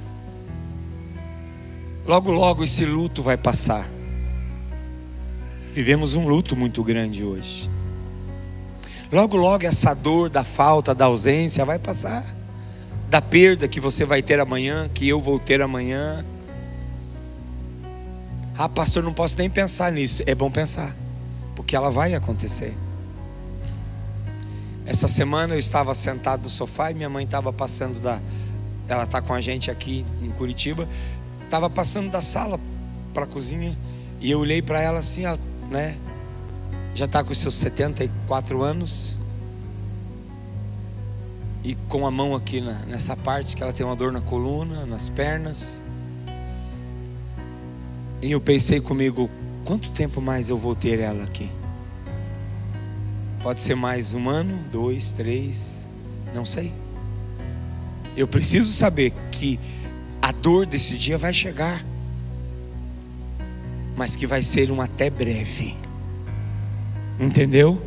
Logo, 2.06 2.32
logo 2.32 2.64
esse 2.64 2.86
luto 2.86 3.22
vai 3.22 3.38
passar. 3.38 3.88
Vivemos 5.72 6.16
um 6.16 6.28
luto 6.28 6.56
muito 6.56 6.84
grande 6.84 7.24
hoje. 7.24 7.70
Logo, 9.12 9.36
logo, 9.36 9.66
essa 9.66 9.94
dor 9.94 10.30
da 10.30 10.44
falta, 10.44 10.96
da 10.96 11.06
ausência 11.06 11.66
vai 11.66 11.78
passar. 11.78 12.26
Da 13.10 13.22
perda 13.22 13.68
que 13.68 13.80
você 13.80 14.06
vai 14.06 14.22
ter 14.22 14.40
amanhã, 14.40 14.90
que 14.94 15.08
eu 15.08 15.20
vou 15.20 15.38
ter 15.38 15.62
amanhã. 15.62 16.26
Ah, 18.58 18.70
pastor, 18.70 19.04
não 19.04 19.14
posso 19.14 19.38
nem 19.38 19.50
pensar 19.50 19.92
nisso. 19.92 20.24
É 20.26 20.34
bom 20.34 20.50
pensar, 20.50 20.96
porque 21.56 21.76
ela 21.76 21.92
vai 21.92 22.14
acontecer. 22.14 22.74
Essa 24.92 25.08
semana 25.08 25.56
eu 25.56 25.60
estava 25.60 25.96
sentado 25.96 26.44
no 26.44 26.50
sofá 26.50 26.92
e 26.92 26.94
minha 26.94 27.10
mãe 27.10 27.24
estava 27.24 27.54
passando 27.54 27.98
da. 28.02 28.22
Ela 28.90 29.06
está 29.06 29.22
com 29.22 29.34
a 29.34 29.40
gente 29.40 29.72
aqui 29.72 30.06
em 30.22 30.30
Curitiba. 30.32 30.86
Estava 31.46 31.70
passando 31.70 32.12
da 32.12 32.22
sala 32.22 32.60
para 33.14 33.24
a 33.24 33.26
cozinha. 33.26 33.74
E 34.20 34.30
eu 34.30 34.40
olhei 34.42 34.62
para 34.62 34.82
ela 34.82 35.00
assim, 35.00 35.24
né? 35.70 35.98
Já 36.94 37.06
está 37.06 37.24
com 37.24 37.34
seus 37.34 37.56
74 37.56 38.62
anos. 38.62 39.16
E 41.64 41.74
com 41.88 42.06
a 42.06 42.12
mão 42.12 42.36
aqui 42.36 42.60
na, 42.60 42.74
nessa 42.80 43.16
parte 43.16 43.56
que 43.56 43.64
ela 43.64 43.72
tem 43.72 43.86
uma 43.86 43.96
dor 43.96 44.12
na 44.12 44.20
coluna, 44.20 44.86
nas 44.86 45.08
pernas. 45.08 45.82
E 48.22 48.30
eu 48.30 48.42
pensei 48.42 48.82
comigo, 48.82 49.30
quanto 49.64 49.90
tempo 49.92 50.20
mais 50.20 50.50
eu 50.50 50.58
vou 50.58 50.76
ter 50.76 51.00
ela 51.00 51.24
aqui? 51.24 51.50
Pode 53.44 53.60
ser 53.60 53.76
mais 53.76 54.14
um 54.14 54.30
ano, 54.30 54.56
dois, 54.72 55.12
três, 55.12 55.88
não 56.34 56.46
sei. 56.46 56.72
Eu 58.16 58.28
preciso 58.28 58.72
saber 58.72 59.12
que 59.32 59.60
a 60.22 60.32
dor 60.32 60.68
desse 60.68 60.96
dia 60.96 61.18
vai 61.18 61.34
chegar, 61.34 61.84
mas 63.98 64.16
que 64.16 64.28
vai 64.28 64.44
ser 64.44 64.70
um 64.70 64.80
até 64.80 65.10
breve. 65.10 65.76
Entendeu? 67.20 67.82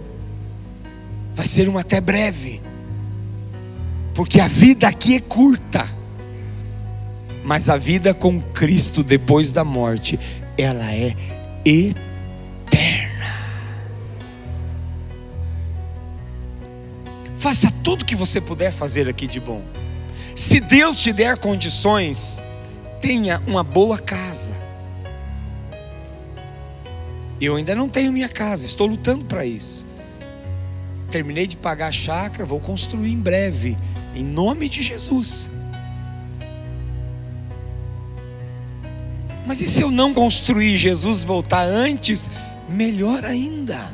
Vai 1.36 1.46
ser 1.46 1.68
um 1.68 1.78
até 1.78 2.00
breve, 2.00 2.60
porque 4.12 4.40
a 4.40 4.48
vida 4.48 4.88
aqui 4.88 5.14
é 5.14 5.20
curta, 5.20 5.86
mas 7.44 7.68
a 7.68 7.76
vida 7.76 8.12
com 8.12 8.40
Cristo 8.40 9.04
depois 9.04 9.52
da 9.52 9.62
morte, 9.62 10.18
ela 10.58 10.92
é 10.92 11.14
eterna. 11.64 12.13
Faça 17.44 17.70
tudo 17.84 18.06
que 18.06 18.16
você 18.16 18.40
puder 18.40 18.72
fazer 18.72 19.06
aqui 19.06 19.26
de 19.26 19.38
bom. 19.38 19.60
Se 20.34 20.60
Deus 20.60 20.98
te 20.98 21.12
der 21.12 21.36
condições, 21.36 22.42
tenha 23.02 23.38
uma 23.46 23.62
boa 23.62 23.98
casa. 23.98 24.58
Eu 27.38 27.56
ainda 27.56 27.74
não 27.74 27.86
tenho 27.86 28.10
minha 28.10 28.30
casa, 28.30 28.64
estou 28.64 28.86
lutando 28.86 29.26
para 29.26 29.44
isso. 29.44 29.84
Terminei 31.10 31.46
de 31.46 31.54
pagar 31.54 31.88
a 31.88 31.92
chácara, 31.92 32.46
vou 32.46 32.60
construir 32.60 33.12
em 33.12 33.20
breve, 33.20 33.76
em 34.14 34.24
nome 34.24 34.66
de 34.66 34.82
Jesus. 34.82 35.50
Mas 39.46 39.60
e 39.60 39.66
se 39.66 39.82
eu 39.82 39.90
não 39.90 40.14
construir 40.14 40.78
Jesus 40.78 41.22
voltar 41.22 41.66
antes? 41.66 42.30
Melhor 42.70 43.22
ainda 43.22 43.92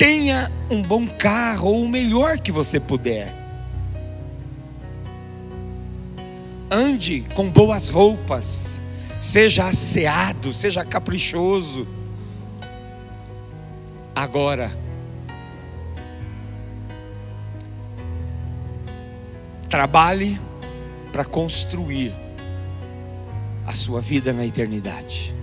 tenha 0.00 0.50
um 0.70 0.82
bom 0.82 1.06
carro 1.06 1.68
ou 1.68 1.84
o 1.84 1.88
melhor 1.88 2.38
que 2.38 2.50
você 2.50 2.80
puder. 2.80 3.34
Ande 6.70 7.20
com 7.34 7.50
boas 7.50 7.90
roupas, 7.90 8.80
seja 9.20 9.68
asseado, 9.68 10.54
seja 10.54 10.86
caprichoso. 10.86 11.86
Agora, 14.16 14.72
trabalhe 19.68 20.40
para 21.12 21.26
construir 21.26 22.14
a 23.66 23.74
sua 23.74 24.00
vida 24.00 24.32
na 24.32 24.46
eternidade. 24.46 25.34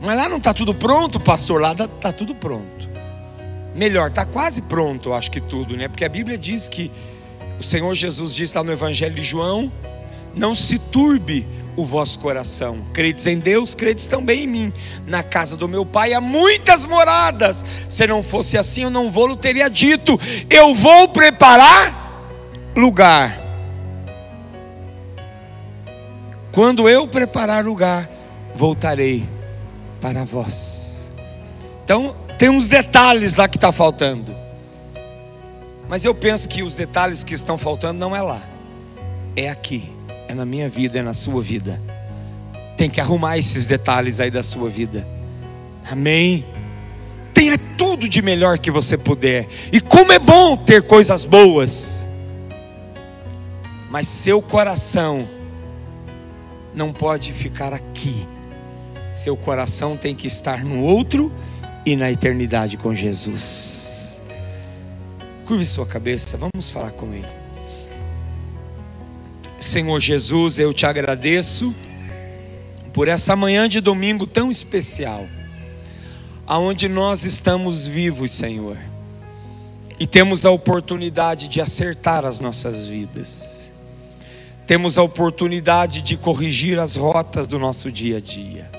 Mas 0.00 0.16
lá 0.16 0.30
não 0.30 0.38
está 0.38 0.54
tudo 0.54 0.74
pronto, 0.74 1.20
pastor, 1.20 1.60
lá 1.60 1.72
está 1.72 2.10
tudo 2.10 2.34
pronto 2.34 2.93
melhor, 3.74 4.08
está 4.08 4.24
quase 4.24 4.62
pronto, 4.62 5.12
acho 5.12 5.30
que 5.30 5.40
tudo, 5.40 5.76
né? 5.76 5.88
Porque 5.88 6.04
a 6.04 6.08
Bíblia 6.08 6.38
diz 6.38 6.68
que 6.68 6.90
o 7.58 7.62
Senhor 7.62 7.94
Jesus 7.94 8.34
disse 8.34 8.56
lá 8.56 8.62
no 8.62 8.72
Evangelho 8.72 9.14
de 9.14 9.22
João: 9.22 9.70
não 10.34 10.54
se 10.54 10.78
turbe 10.78 11.46
o 11.76 11.84
vosso 11.84 12.18
coração, 12.20 12.78
credes 12.92 13.26
em 13.26 13.38
Deus, 13.38 13.74
credes 13.74 14.06
também 14.06 14.44
em 14.44 14.46
mim. 14.46 14.72
Na 15.06 15.22
casa 15.22 15.56
do 15.56 15.68
meu 15.68 15.84
pai 15.84 16.12
há 16.12 16.20
muitas 16.20 16.84
moradas. 16.84 17.64
Se 17.88 18.06
não 18.06 18.22
fosse 18.22 18.56
assim, 18.56 18.82
eu 18.82 18.90
não 18.90 19.10
vou, 19.10 19.36
teria 19.36 19.68
dito: 19.68 20.18
eu 20.48 20.74
vou 20.74 21.08
preparar 21.08 22.04
lugar. 22.76 23.40
Quando 26.52 26.88
eu 26.88 27.08
preparar 27.08 27.64
lugar, 27.64 28.08
voltarei 28.54 29.28
para 30.00 30.24
vós. 30.24 31.12
Então, 31.84 32.14
tem 32.44 32.50
uns 32.50 32.68
detalhes 32.68 33.36
lá 33.36 33.48
que 33.48 33.56
está 33.56 33.72
faltando. 33.72 34.36
Mas 35.88 36.04
eu 36.04 36.14
penso 36.14 36.46
que 36.46 36.62
os 36.62 36.76
detalhes 36.76 37.24
que 37.24 37.32
estão 37.32 37.56
faltando 37.56 37.98
não 37.98 38.14
é 38.14 38.20
lá, 38.20 38.42
é 39.34 39.48
aqui, 39.48 39.90
é 40.28 40.34
na 40.34 40.44
minha 40.44 40.68
vida, 40.68 40.98
é 40.98 41.02
na 41.02 41.14
sua 41.14 41.40
vida. 41.40 41.80
Tem 42.76 42.90
que 42.90 43.00
arrumar 43.00 43.38
esses 43.38 43.66
detalhes 43.66 44.20
aí 44.20 44.30
da 44.30 44.42
sua 44.42 44.68
vida. 44.68 45.08
Amém. 45.90 46.44
Tenha 47.32 47.56
tudo 47.78 48.06
de 48.06 48.20
melhor 48.20 48.58
que 48.58 48.70
você 48.70 48.98
puder. 48.98 49.48
E 49.72 49.80
como 49.80 50.12
é 50.12 50.18
bom 50.18 50.54
ter 50.54 50.82
coisas 50.82 51.24
boas. 51.24 52.06
Mas 53.88 54.06
seu 54.06 54.42
coração 54.42 55.26
não 56.74 56.92
pode 56.92 57.32
ficar 57.32 57.72
aqui. 57.72 58.28
Seu 59.14 59.34
coração 59.34 59.96
tem 59.96 60.14
que 60.14 60.26
estar 60.26 60.62
no 60.62 60.82
outro 60.82 61.32
e 61.84 61.96
na 61.96 62.10
eternidade 62.10 62.76
com 62.76 62.94
Jesus. 62.94 64.22
Curve 65.46 65.66
sua 65.66 65.86
cabeça, 65.86 66.38
vamos 66.38 66.70
falar 66.70 66.90
com 66.92 67.12
Ele. 67.12 67.28
Senhor 69.60 70.00
Jesus, 70.00 70.58
eu 70.58 70.72
te 70.72 70.86
agradeço 70.86 71.74
por 72.92 73.08
essa 73.08 73.34
manhã 73.34 73.68
de 73.68 73.80
domingo 73.80 74.26
tão 74.26 74.50
especial, 74.50 75.26
aonde 76.46 76.88
nós 76.88 77.24
estamos 77.24 77.86
vivos, 77.86 78.30
Senhor, 78.30 78.78
e 79.98 80.06
temos 80.06 80.46
a 80.46 80.50
oportunidade 80.50 81.48
de 81.48 81.60
acertar 81.60 82.24
as 82.24 82.40
nossas 82.40 82.86
vidas, 82.86 83.72
temos 84.66 84.96
a 84.96 85.02
oportunidade 85.02 86.02
de 86.02 86.16
corrigir 86.16 86.78
as 86.78 86.96
rotas 86.96 87.46
do 87.46 87.58
nosso 87.58 87.90
dia 87.90 88.18
a 88.18 88.20
dia. 88.20 88.73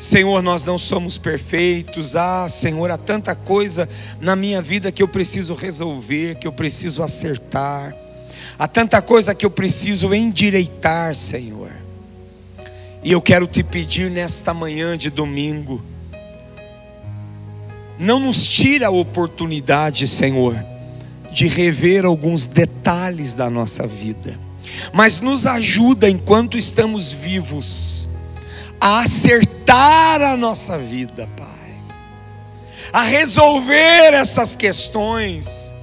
Senhor, 0.00 0.40
nós 0.40 0.64
não 0.64 0.78
somos 0.78 1.18
perfeitos. 1.18 2.16
Ah, 2.16 2.48
Senhor, 2.48 2.90
há 2.90 2.96
tanta 2.96 3.34
coisa 3.34 3.86
na 4.18 4.34
minha 4.34 4.62
vida 4.62 4.90
que 4.90 5.02
eu 5.02 5.06
preciso 5.08 5.52
resolver, 5.52 6.36
que 6.36 6.48
eu 6.48 6.52
preciso 6.52 7.02
acertar. 7.02 7.94
Há 8.58 8.66
tanta 8.66 9.02
coisa 9.02 9.34
que 9.34 9.44
eu 9.44 9.50
preciso 9.50 10.14
endireitar, 10.14 11.14
Senhor. 11.14 11.70
E 13.04 13.12
eu 13.12 13.20
quero 13.20 13.46
te 13.46 13.62
pedir 13.62 14.10
nesta 14.10 14.54
manhã 14.54 14.96
de 14.96 15.10
domingo, 15.10 15.82
não 17.98 18.18
nos 18.18 18.48
tira 18.48 18.86
a 18.86 18.90
oportunidade, 18.90 20.08
Senhor, 20.08 20.58
de 21.30 21.46
rever 21.46 22.06
alguns 22.06 22.46
detalhes 22.46 23.34
da 23.34 23.50
nossa 23.50 23.86
vida, 23.86 24.38
mas 24.94 25.20
nos 25.20 25.46
ajuda 25.46 26.08
enquanto 26.08 26.56
estamos 26.56 27.12
vivos 27.12 28.09
a 28.80 29.00
acertar 29.00 30.22
a 30.22 30.36
nossa 30.36 30.78
vida, 30.78 31.28
Pai, 31.36 31.74
a 32.92 33.02
resolver 33.02 34.14
essas 34.14 34.56
questões 34.56 35.74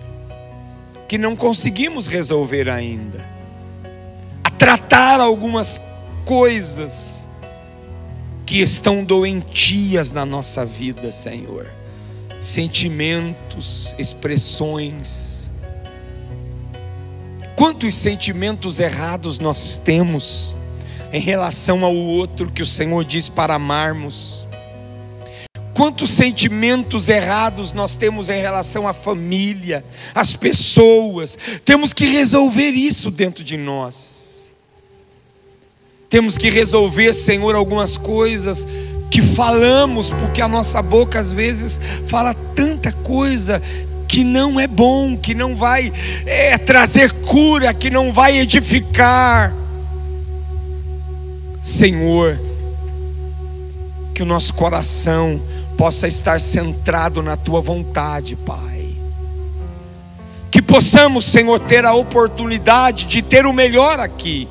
que 1.07 1.17
não 1.17 1.35
conseguimos 1.35 2.07
resolver 2.07 2.67
ainda, 2.69 3.23
a 4.43 4.49
tratar 4.49 5.21
algumas 5.21 5.79
coisas 6.25 7.29
que 8.45 8.61
estão 8.61 9.03
doentias 9.03 10.11
na 10.11 10.25
nossa 10.25 10.65
vida, 10.65 11.11
Senhor, 11.11 11.71
sentimentos, 12.39 13.95
expressões. 13.99 15.51
Quantos 17.55 17.95
sentimentos 17.95 18.79
errados 18.79 19.39
nós 19.39 19.77
temos? 19.83 20.56
Em 21.11 21.19
relação 21.19 21.83
ao 21.83 21.95
outro 21.95 22.51
que 22.51 22.61
o 22.61 22.65
Senhor 22.65 23.03
diz 23.03 23.29
para 23.29 23.55
amarmos. 23.55 24.47
Quantos 25.73 26.09
sentimentos 26.09 27.07
errados 27.07 27.71
nós 27.71 27.95
temos 27.95 28.29
em 28.29 28.41
relação 28.41 28.87
à 28.87 28.93
família, 28.93 29.85
às 30.13 30.33
pessoas. 30.33 31.37
Temos 31.63 31.93
que 31.93 32.05
resolver 32.05 32.71
isso 32.71 33.11
dentro 33.11 33.43
de 33.43 33.57
nós. 33.57 34.47
Temos 36.09 36.37
que 36.37 36.49
resolver, 36.49 37.13
Senhor, 37.13 37.53
algumas 37.53 37.95
coisas 37.95 38.67
que 39.11 39.21
falamos, 39.21 40.09
porque 40.09 40.41
a 40.41 40.47
nossa 40.47 40.81
boca 40.81 41.19
às 41.19 41.31
vezes 41.31 41.79
fala 42.07 42.33
tanta 42.55 42.91
coisa 42.91 43.61
que 44.07 44.23
não 44.23 44.59
é 44.59 44.67
bom, 44.67 45.17
que 45.17 45.35
não 45.35 45.55
vai 45.55 45.91
é, 46.25 46.57
trazer 46.57 47.11
cura, 47.13 47.73
que 47.73 47.89
não 47.89 48.11
vai 48.11 48.39
edificar. 48.39 49.53
Senhor, 51.61 52.39
que 54.13 54.23
o 54.23 54.25
nosso 54.25 54.53
coração 54.53 55.39
possa 55.77 56.07
estar 56.07 56.41
centrado 56.41 57.21
na 57.21 57.37
tua 57.37 57.61
vontade, 57.61 58.35
Pai. 58.35 58.95
Que 60.49 60.61
possamos, 60.61 61.23
Senhor, 61.25 61.59
ter 61.59 61.85
a 61.85 61.93
oportunidade 61.93 63.05
de 63.05 63.21
ter 63.21 63.45
o 63.45 63.53
melhor 63.53 63.99
aqui, 63.99 64.47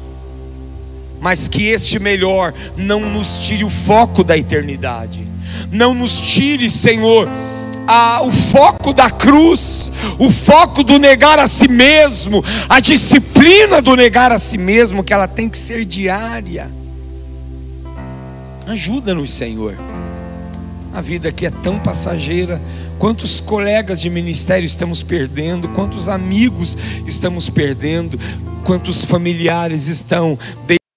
mas 1.21 1.49
que 1.49 1.67
este 1.67 1.99
melhor 1.99 2.55
não 2.77 3.01
nos 3.01 3.39
tire 3.39 3.65
o 3.65 3.71
foco 3.71 4.23
da 4.23 4.39
eternidade, 4.39 5.27
não 5.73 5.95
nos 5.95 6.21
tire, 6.21 6.71
Senhor, 6.71 7.29
a, 7.89 8.23
o 8.23 8.33
foco 8.33 8.93
da 8.93 9.11
cruz, 9.11 9.93
o 10.19 10.31
foco 10.31 10.85
do 10.85 10.99
negar 10.99 11.39
a 11.39 11.47
si 11.47 11.67
mesmo, 11.67 12.45
a 12.69 12.79
disciplina 12.79 13.83
do 13.83 13.97
negar 13.97 14.31
a 14.31 14.39
si 14.39 14.59
mesmo, 14.59 15.03
que 15.03 15.13
ela 15.13 15.27
tem 15.27 15.49
que 15.49 15.59
ser 15.59 15.85
diária. 15.85 16.71
Ajuda-nos, 18.67 19.31
Senhor. 19.31 19.77
A 20.93 21.01
vida 21.01 21.29
aqui 21.29 21.47
é 21.47 21.51
tão 21.51 21.79
passageira. 21.79 22.61
Quantos 22.99 23.41
colegas 23.41 24.01
de 24.01 24.11
ministério 24.11 24.67
estamos 24.67 25.03
perdendo, 25.03 25.69
quantos 25.69 26.09
amigos 26.09 26.77
estamos 27.07 27.49
perdendo, 27.49 28.19
quantos 28.65 29.05
familiares 29.05 29.87
estão 29.87 30.37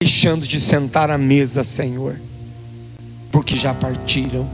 deixando 0.01 0.47
de 0.47 0.59
sentar 0.59 1.11
à 1.11 1.17
mesa, 1.17 1.63
Senhor, 1.63 2.15
porque 3.31 3.55
já 3.55 3.73
partiram. 3.73 4.49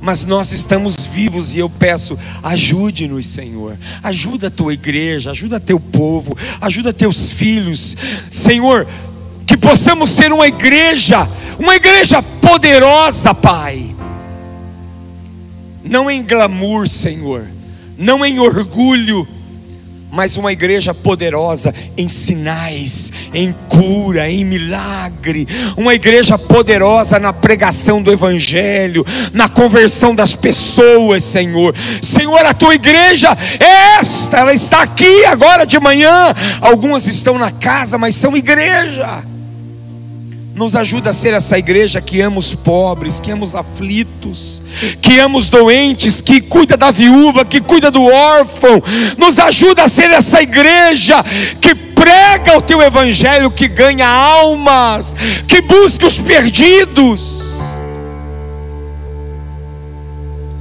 Mas 0.00 0.24
nós 0.24 0.52
estamos 0.52 0.94
vivos 1.06 1.54
e 1.54 1.58
eu 1.58 1.68
peço, 1.68 2.16
ajude-nos, 2.42 3.26
Senhor. 3.26 3.76
Ajuda 4.02 4.46
a 4.46 4.50
tua 4.50 4.72
igreja, 4.72 5.32
ajuda 5.32 5.58
teu 5.58 5.80
povo, 5.80 6.36
ajuda 6.60 6.92
teus 6.92 7.30
filhos. 7.30 7.96
Senhor, 8.30 8.86
que 9.46 9.56
possamos 9.56 10.10
ser 10.10 10.32
uma 10.32 10.46
igreja, 10.46 11.28
uma 11.58 11.76
igreja 11.76 12.22
poderosa, 12.22 13.34
Pai. 13.34 13.94
Não 15.82 16.10
em 16.10 16.22
glamour, 16.22 16.88
Senhor, 16.88 17.46
não 17.98 18.24
em 18.24 18.38
orgulho, 18.38 19.28
mas 20.14 20.36
uma 20.36 20.52
igreja 20.52 20.94
poderosa 20.94 21.74
em 21.96 22.08
sinais, 22.08 23.12
em 23.34 23.52
cura, 23.68 24.30
em 24.30 24.44
milagre, 24.44 25.46
uma 25.76 25.92
igreja 25.92 26.38
poderosa 26.38 27.18
na 27.18 27.32
pregação 27.32 28.00
do 28.00 28.12
Evangelho, 28.12 29.04
na 29.32 29.48
conversão 29.48 30.14
das 30.14 30.32
pessoas, 30.32 31.24
Senhor. 31.24 31.74
Senhor, 32.00 32.46
a 32.46 32.54
tua 32.54 32.76
igreja 32.76 33.36
é 33.58 33.98
esta, 34.00 34.38
ela 34.38 34.54
está 34.54 34.82
aqui 34.82 35.24
agora 35.26 35.66
de 35.66 35.80
manhã. 35.80 36.32
Algumas 36.60 37.08
estão 37.08 37.36
na 37.36 37.50
casa, 37.50 37.98
mas 37.98 38.14
são 38.14 38.36
igreja. 38.36 39.33
Nos 40.54 40.76
ajuda 40.76 41.10
a 41.10 41.12
ser 41.12 41.34
essa 41.34 41.58
igreja 41.58 42.00
que 42.00 42.20
ama 42.20 42.38
os 42.38 42.54
pobres, 42.54 43.18
que 43.18 43.32
ama 43.32 43.42
os 43.42 43.56
aflitos, 43.56 44.62
que 45.02 45.18
ama 45.18 45.36
os 45.36 45.48
doentes, 45.48 46.20
que 46.20 46.40
cuida 46.40 46.76
da 46.76 46.92
viúva, 46.92 47.44
que 47.44 47.60
cuida 47.60 47.90
do 47.90 48.04
órfão. 48.04 48.80
Nos 49.18 49.40
ajuda 49.40 49.82
a 49.82 49.88
ser 49.88 50.12
essa 50.12 50.40
igreja 50.40 51.24
que 51.60 51.74
prega 51.74 52.56
o 52.56 52.62
teu 52.62 52.80
evangelho, 52.80 53.50
que 53.50 53.66
ganha 53.66 54.06
almas, 54.06 55.16
que 55.48 55.60
busca 55.60 56.06
os 56.06 56.18
perdidos. 56.18 57.52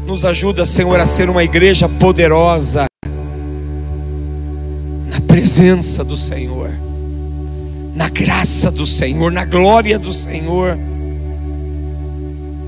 Nos 0.08 0.26
ajuda, 0.26 0.66
Senhor, 0.66 1.00
a 1.00 1.06
ser 1.06 1.30
uma 1.30 1.44
igreja 1.44 1.88
poderosa 1.88 2.88
na 5.08 5.22
presença 5.28 6.04
do 6.04 6.18
Senhor 6.18 6.83
na 7.96 8.10
graça 8.10 8.72
do 8.72 8.86
Senhor, 8.86 9.32
na 9.32 9.46
glória 9.46 10.00
do 10.00 10.12
Senhor. 10.12 10.78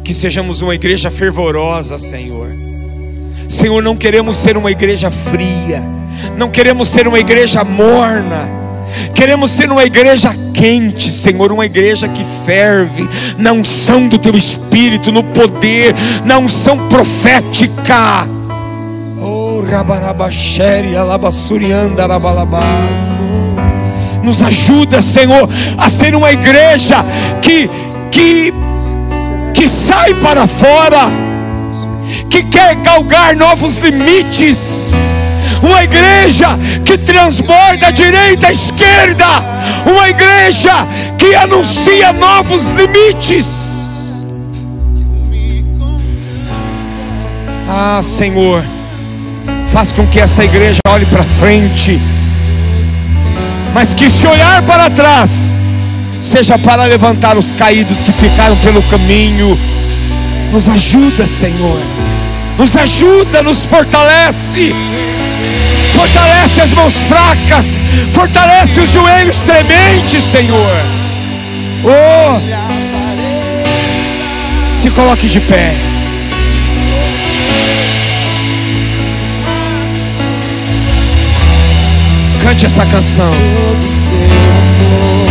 Que 0.03 0.13
sejamos 0.13 0.61
uma 0.61 0.75
igreja 0.75 1.09
fervorosa, 1.09 1.97
Senhor. 1.97 2.49
Senhor, 3.49 3.81
não 3.81 3.95
queremos 3.95 4.37
ser 4.37 4.57
uma 4.57 4.71
igreja 4.71 5.09
fria, 5.09 5.83
não 6.37 6.49
queremos 6.49 6.89
ser 6.89 7.07
uma 7.07 7.19
igreja 7.19 7.63
morna, 7.63 8.47
queremos 9.13 9.51
ser 9.51 9.71
uma 9.71 9.83
igreja 9.83 10.35
quente, 10.53 11.11
Senhor, 11.11 11.51
uma 11.51 11.65
igreja 11.65 12.07
que 12.07 12.23
ferve 12.45 13.07
na 13.37 13.51
unção 13.51 14.07
do 14.07 14.17
Teu 14.17 14.35
Espírito, 14.35 15.11
no 15.11 15.23
poder, 15.23 15.93
na 16.23 16.39
unção 16.39 16.87
profética. 16.87 18.27
Oh, 19.21 19.61
rabarabacheri, 19.61 20.95
alabassurianda, 20.95 22.03
alabalabás 22.03 23.14
nos 24.25 24.41
ajuda, 24.41 24.99
Senhor, 24.99 25.47
a 25.77 25.89
ser 25.89 26.15
uma 26.15 26.31
igreja 26.31 27.05
que 27.41 27.69
que 28.11 28.53
que 29.53 29.69
sai 29.69 30.13
para 30.15 30.47
fora, 30.47 31.09
que 32.29 32.43
quer 32.43 32.75
galgar 32.75 33.35
novos 33.35 33.77
limites. 33.77 34.91
Uma 35.61 35.83
igreja 35.83 36.47
que 36.83 36.97
transborda 36.97 37.87
a 37.87 37.91
direita, 37.91 38.47
a 38.47 38.51
esquerda, 38.51 39.25
uma 39.89 40.09
igreja 40.09 40.85
que 41.17 41.33
anuncia 41.33 42.11
novos 42.11 42.67
limites. 42.67 43.75
Ah, 47.67 48.01
Senhor, 48.03 48.63
faz 49.69 49.91
com 49.91 50.05
que 50.05 50.19
essa 50.19 50.43
igreja 50.43 50.79
olhe 50.87 51.05
para 51.05 51.23
frente 51.23 51.99
mas 53.75 53.93
que 53.93 54.09
se 54.09 54.25
olhar 54.25 54.61
para 54.63 54.89
trás, 54.89 55.59
seja 56.21 56.57
para 56.57 56.85
levantar 56.85 57.37
os 57.37 57.53
caídos 57.53 58.01
que 58.03 58.13
ficaram 58.13 58.55
pelo 58.59 58.81
caminho. 58.83 59.59
Nos 60.49 60.69
ajuda, 60.69 61.27
Senhor. 61.27 61.81
Nos 62.57 62.77
ajuda, 62.77 63.43
nos 63.43 63.65
fortalece. 63.65 64.73
Fortalece 65.93 66.61
as 66.61 66.71
mãos 66.71 66.95
fracas, 67.01 67.77
fortalece 68.13 68.79
os 68.79 68.89
joelhos 68.93 69.39
trementes, 69.39 70.23
Senhor. 70.23 70.77
Oh, 71.83 72.39
se 74.73 74.89
coloque 74.91 75.27
de 75.27 75.41
pé. 75.41 75.94
Cante 82.45 82.67
essa 82.67 82.85
canção. 82.85 83.31
Todo 83.31 83.89
seu 83.91 84.15
amor, 84.61 85.27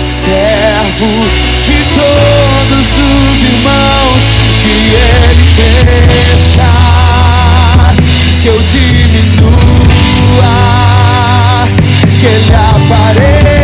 servo 0.03 1.09
de 1.65 1.83
todos 1.95 2.87
os 2.93 3.41
irmãos 3.41 4.21
que 4.61 4.75
ele 4.93 5.45
pensa 5.55 6.69
que 8.39 8.47
eu 8.49 8.59
diminua, 8.61 9.65
que 12.19 12.25
ele 12.27 12.53
apareça, 12.53 13.56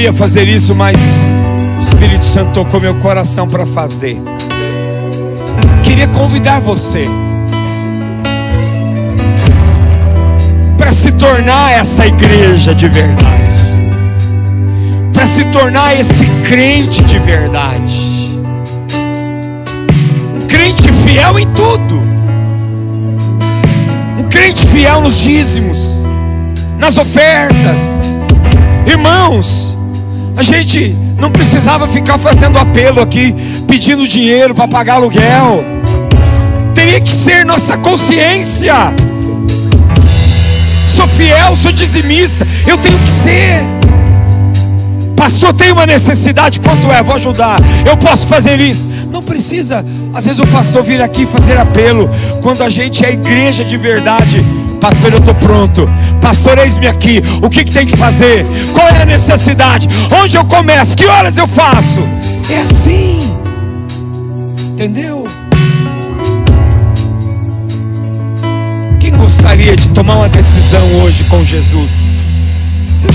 ia 0.00 0.12
fazer 0.14 0.48
isso, 0.48 0.74
mas 0.74 0.96
o 1.76 1.80
Espírito 1.80 2.24
Santo 2.24 2.52
tocou 2.52 2.80
meu 2.80 2.94
coração 2.94 3.46
para 3.46 3.66
fazer. 3.66 4.16
Queria 5.82 6.08
convidar 6.08 6.60
você 6.60 7.06
para 10.78 10.92
se 10.92 11.12
tornar 11.12 11.72
essa 11.72 12.06
igreja 12.06 12.74
de 12.74 12.88
verdade, 12.88 13.28
para 15.12 15.26
se 15.26 15.44
tornar 15.46 15.98
esse 15.98 16.24
crente 16.48 17.02
de 17.02 17.18
verdade, 17.18 18.40
um 20.34 20.46
crente 20.46 20.90
fiel 21.04 21.38
em 21.38 21.46
tudo, 21.48 22.02
um 24.18 24.22
crente 24.30 24.66
fiel 24.66 25.02
nos 25.02 25.18
dízimos, 25.18 26.06
nas 26.78 26.96
ofertas. 26.96 28.08
Irmãos, 28.86 29.76
a 30.40 30.42
gente 30.42 30.96
não 31.18 31.30
precisava 31.30 31.86
ficar 31.86 32.16
fazendo 32.16 32.58
apelo 32.58 33.02
aqui, 33.02 33.34
pedindo 33.68 34.08
dinheiro 34.08 34.54
para 34.54 34.66
pagar 34.66 34.94
aluguel. 34.94 35.62
Teria 36.74 36.98
que 36.98 37.12
ser 37.12 37.44
nossa 37.44 37.76
consciência. 37.76 38.74
Sou 40.86 41.06
fiel, 41.06 41.54
sou 41.56 41.70
dizimista, 41.70 42.46
eu 42.66 42.78
tenho 42.78 42.98
que 43.00 43.10
ser. 43.10 43.62
Pastor, 45.14 45.52
tem 45.52 45.72
uma 45.72 45.84
necessidade, 45.84 46.58
quanto 46.60 46.90
é? 46.90 47.02
Vou 47.02 47.16
ajudar. 47.16 47.58
Eu 47.84 47.98
posso 47.98 48.26
fazer 48.26 48.58
isso. 48.58 48.86
Não 49.12 49.22
precisa. 49.22 49.84
Às 50.14 50.24
vezes 50.24 50.40
o 50.40 50.46
pastor 50.46 50.82
vir 50.82 51.02
aqui 51.02 51.26
fazer 51.26 51.58
apelo. 51.58 52.08
Quando 52.40 52.64
a 52.64 52.70
gente 52.70 53.04
é 53.04 53.12
igreja 53.12 53.62
de 53.62 53.76
verdade, 53.76 54.42
Pastor, 54.80 55.12
eu 55.12 55.18
estou 55.18 55.34
pronto. 55.34 55.86
Pastor, 56.20 56.58
eis-me 56.58 56.86
aqui. 56.86 57.22
O 57.42 57.48
que, 57.48 57.64
que 57.64 57.72
tem 57.72 57.86
que 57.86 57.96
fazer? 57.96 58.46
Qual 58.72 58.86
é 58.88 59.02
a 59.02 59.06
necessidade? 59.06 59.88
Onde 60.22 60.36
eu 60.36 60.44
começo? 60.44 60.96
Que 60.96 61.06
horas 61.06 61.36
eu 61.38 61.46
faço? 61.46 62.00
É 62.50 62.60
assim. 62.60 63.36
Entendeu? 64.72 65.26
Quem 68.98 69.16
gostaria 69.16 69.76
de 69.76 69.88
tomar 69.90 70.16
uma 70.16 70.28
decisão 70.28 71.02
hoje 71.02 71.24
com 71.24 71.42
Jesus? 71.44 72.20
Você 72.96 73.08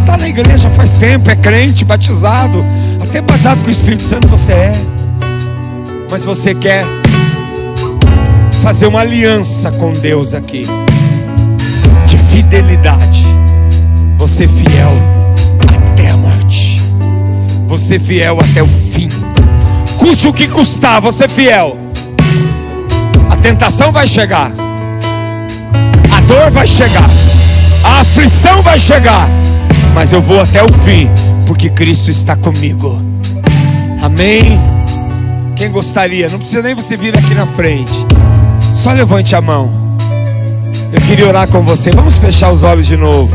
está 0.00 0.16
na 0.16 0.28
igreja 0.28 0.68
faz 0.70 0.94
tempo, 0.94 1.30
é 1.30 1.36
crente, 1.36 1.84
batizado, 1.84 2.64
até 3.00 3.20
batizado 3.20 3.62
com 3.62 3.68
o 3.68 3.70
Espírito 3.70 4.02
Santo 4.02 4.26
você 4.26 4.52
é. 4.52 4.74
Mas 6.10 6.24
você 6.24 6.54
quer 6.54 6.84
fazer 8.62 8.86
uma 8.86 9.00
aliança 9.00 9.70
com 9.70 9.92
Deus 9.92 10.34
aqui 10.34 10.66
fidelidade. 12.28 13.26
Você 14.16 14.48
fiel 14.48 14.92
até 15.92 16.10
a 16.10 16.16
morte. 16.16 16.80
Você 17.66 17.98
fiel 17.98 18.38
até 18.40 18.62
o 18.62 18.66
fim. 18.66 19.08
Custe 19.98 20.28
o 20.28 20.32
que 20.32 20.48
custar, 20.48 21.00
você 21.00 21.28
fiel. 21.28 21.76
A 23.30 23.36
tentação 23.36 23.92
vai 23.92 24.06
chegar. 24.06 24.52
A 26.10 26.20
dor 26.22 26.50
vai 26.50 26.66
chegar. 26.66 27.08
A 27.82 28.00
aflição 28.00 28.62
vai 28.62 28.78
chegar. 28.78 29.28
Mas 29.94 30.12
eu 30.12 30.20
vou 30.20 30.40
até 30.40 30.62
o 30.62 30.72
fim, 30.72 31.10
porque 31.46 31.68
Cristo 31.68 32.10
está 32.10 32.36
comigo. 32.36 33.00
Amém. 34.02 34.60
Quem 35.56 35.70
gostaria? 35.70 36.28
Não 36.28 36.38
precisa 36.38 36.62
nem 36.62 36.74
você 36.74 36.96
vir 36.96 37.16
aqui 37.18 37.34
na 37.34 37.46
frente. 37.46 38.06
Só 38.72 38.92
levante 38.92 39.34
a 39.34 39.40
mão. 39.40 39.87
Eu 40.90 41.00
queria 41.02 41.26
orar 41.26 41.46
com 41.48 41.62
você. 41.62 41.90
Vamos 41.90 42.16
fechar 42.16 42.50
os 42.50 42.62
olhos 42.62 42.86
de 42.86 42.96
novo. 42.96 43.34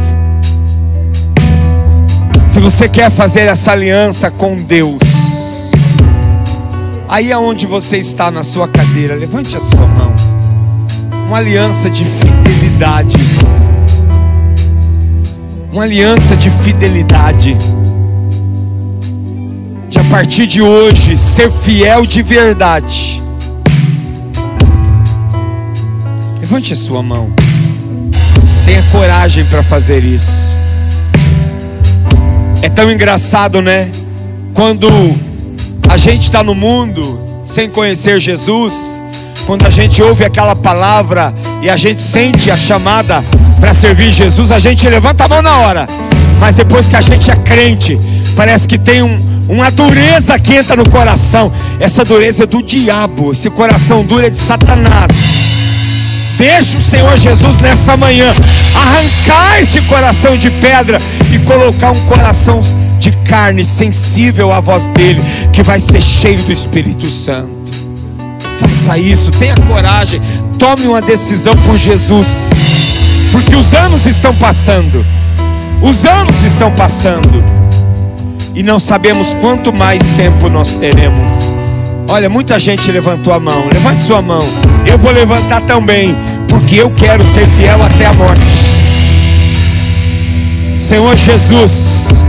Se 2.47 2.59
você 2.59 2.89
quer 2.89 3.09
fazer 3.11 3.47
essa 3.47 3.71
aliança 3.71 4.29
com 4.29 4.55
Deus, 4.55 5.71
aí 7.07 7.31
aonde 7.31 7.65
você 7.65 7.97
está 7.97 8.29
na 8.29 8.43
sua 8.43 8.67
cadeira, 8.67 9.15
levante 9.15 9.55
a 9.55 9.59
sua 9.59 9.87
mão. 9.87 10.13
Uma 11.27 11.37
aliança 11.37 11.89
de 11.89 12.05
fidelidade. 12.05 13.15
Uma 15.71 15.83
aliança 15.83 16.35
de 16.35 16.49
fidelidade. 16.49 17.57
De 19.89 19.99
a 19.99 20.03
partir 20.05 20.45
de 20.45 20.61
hoje 20.61 21.17
ser 21.17 21.51
fiel 21.51 22.05
de 22.05 22.21
verdade. 22.21 23.22
Levante 26.53 26.73
a 26.73 26.75
sua 26.75 27.01
mão. 27.01 27.33
Tenha 28.63 28.83
coragem 28.91 29.43
para 29.43 29.63
fazer 29.63 30.03
isso. 30.03 30.55
É 32.61 32.69
tão 32.69 32.91
engraçado, 32.91 33.59
né? 33.59 33.89
Quando 34.53 34.87
a 35.89 35.97
gente 35.97 36.25
está 36.25 36.43
no 36.43 36.53
mundo 36.53 37.19
sem 37.43 37.67
conhecer 37.67 38.19
Jesus, 38.19 39.01
quando 39.47 39.65
a 39.65 39.71
gente 39.71 39.99
ouve 40.03 40.23
aquela 40.23 40.55
palavra 40.55 41.33
e 41.59 41.71
a 41.71 41.75
gente 41.75 42.03
sente 42.03 42.51
a 42.51 42.55
chamada 42.55 43.23
para 43.59 43.73
servir 43.73 44.11
Jesus, 44.11 44.51
a 44.51 44.59
gente 44.59 44.87
levanta 44.87 45.25
a 45.25 45.27
mão 45.27 45.41
na 45.41 45.57
hora. 45.57 45.87
Mas 46.39 46.55
depois 46.55 46.87
que 46.87 46.95
a 46.95 47.01
gente 47.01 47.31
é 47.31 47.35
crente, 47.35 47.99
parece 48.35 48.67
que 48.67 48.77
tem 48.77 49.01
um, 49.01 49.19
uma 49.49 49.71
dureza 49.71 50.37
que 50.37 50.53
entra 50.53 50.75
no 50.75 50.87
coração. 50.87 51.51
Essa 51.79 52.05
dureza 52.05 52.43
é 52.43 52.45
do 52.45 52.61
diabo, 52.61 53.31
esse 53.31 53.49
coração 53.49 54.05
duro 54.05 54.27
é 54.27 54.29
de 54.29 54.37
Satanás. 54.37 55.52
Deixa 56.43 56.77
o 56.77 56.81
Senhor 56.81 57.15
Jesus 57.15 57.59
nessa 57.59 57.95
manhã 57.95 58.35
arrancar 58.75 59.61
esse 59.61 59.79
coração 59.83 60.35
de 60.37 60.51
pedra 60.51 60.99
e 61.33 61.39
colocar 61.39 61.91
um 61.91 61.99
coração 62.01 62.59
de 62.99 63.13
carne 63.23 63.63
sensível 63.63 64.51
à 64.51 64.59
voz 64.59 64.89
dele, 64.89 65.23
que 65.53 65.63
vai 65.63 65.79
ser 65.79 66.01
cheio 66.01 66.43
do 66.43 66.51
Espírito 66.51 67.09
Santo. 67.09 67.71
Faça 68.59 68.97
isso, 68.97 69.31
tenha 69.31 69.55
coragem, 69.65 70.21
tome 70.59 70.85
uma 70.85 71.01
decisão 71.01 71.55
por 71.65 71.77
Jesus, 71.77 72.49
porque 73.31 73.55
os 73.55 73.73
anos 73.73 74.05
estão 74.05 74.35
passando, 74.35 75.05
os 75.81 76.03
anos 76.03 76.43
estão 76.43 76.69
passando, 76.71 77.41
e 78.53 78.61
não 78.61 78.81
sabemos 78.81 79.33
quanto 79.35 79.71
mais 79.71 80.09
tempo 80.09 80.49
nós 80.49 80.73
teremos. 80.73 81.53
Olha, 82.09 82.29
muita 82.29 82.59
gente 82.59 82.91
levantou 82.91 83.33
a 83.33 83.39
mão. 83.39 83.67
Levante 83.73 84.03
sua 84.03 84.21
mão. 84.21 84.43
Eu 84.85 84.97
vou 84.97 85.11
levantar 85.11 85.61
também, 85.61 86.15
porque 86.53 86.75
eu 86.75 86.91
quero 86.91 87.25
ser 87.25 87.47
fiel 87.47 87.81
até 87.81 88.05
a 88.05 88.13
morte. 88.13 88.43
Senhor 90.77 91.17
Jesus, 91.17 92.23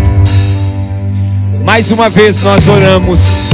mais 1.62 1.90
uma 1.90 2.08
vez 2.08 2.40
nós 2.40 2.66
oramos. 2.66 3.50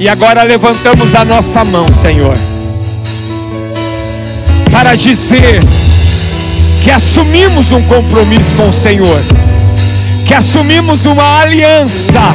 E 0.00 0.08
agora 0.08 0.42
levantamos 0.42 1.14
a 1.14 1.24
nossa 1.24 1.62
mão, 1.62 1.86
Senhor, 1.92 2.36
para 4.72 4.96
dizer 4.96 5.60
que 6.82 6.90
assumimos 6.90 7.70
um 7.70 7.82
compromisso 7.82 8.56
com 8.56 8.70
o 8.70 8.72
Senhor, 8.72 9.22
que 10.26 10.34
assumimos 10.34 11.06
uma 11.06 11.42
aliança 11.42 12.34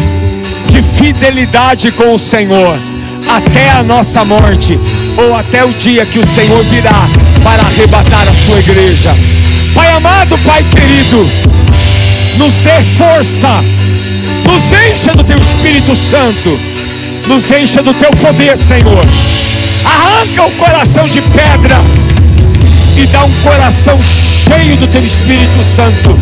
de 0.67 0.81
fidelidade 0.81 1.91
com 1.91 2.15
o 2.15 2.19
Senhor 2.19 2.79
até 3.27 3.71
a 3.71 3.83
nossa 3.83 4.23
morte 4.23 4.79
ou 5.17 5.35
até 5.35 5.63
o 5.63 5.73
dia 5.73 6.05
que 6.05 6.19
o 6.19 6.27
Senhor 6.27 6.63
virá 6.65 7.09
para 7.43 7.63
arrebatar 7.63 8.27
a 8.27 8.33
sua 8.33 8.59
igreja. 8.59 9.15
Pai 9.73 9.89
amado, 9.91 10.37
Pai 10.39 10.63
querido, 10.63 11.29
nos 12.37 12.55
dê 12.61 12.81
força, 12.97 13.63
nos 14.45 14.63
encha 14.89 15.11
do 15.13 15.23
teu 15.23 15.37
Espírito 15.37 15.95
Santo, 15.95 16.59
nos 17.27 17.49
encha 17.51 17.81
do 17.81 17.93
teu 17.93 18.11
poder, 18.11 18.57
Senhor. 18.57 19.05
Arranca 19.85 20.43
o 20.43 20.51
coração 20.51 21.03
de 21.03 21.21
pedra 21.21 21.77
e 22.97 23.05
dá 23.07 23.23
um 23.23 23.31
coração 23.43 23.99
cheio 24.01 24.77
do 24.77 24.87
teu 24.87 25.03
Espírito 25.05 25.63
Santo. 25.63 26.17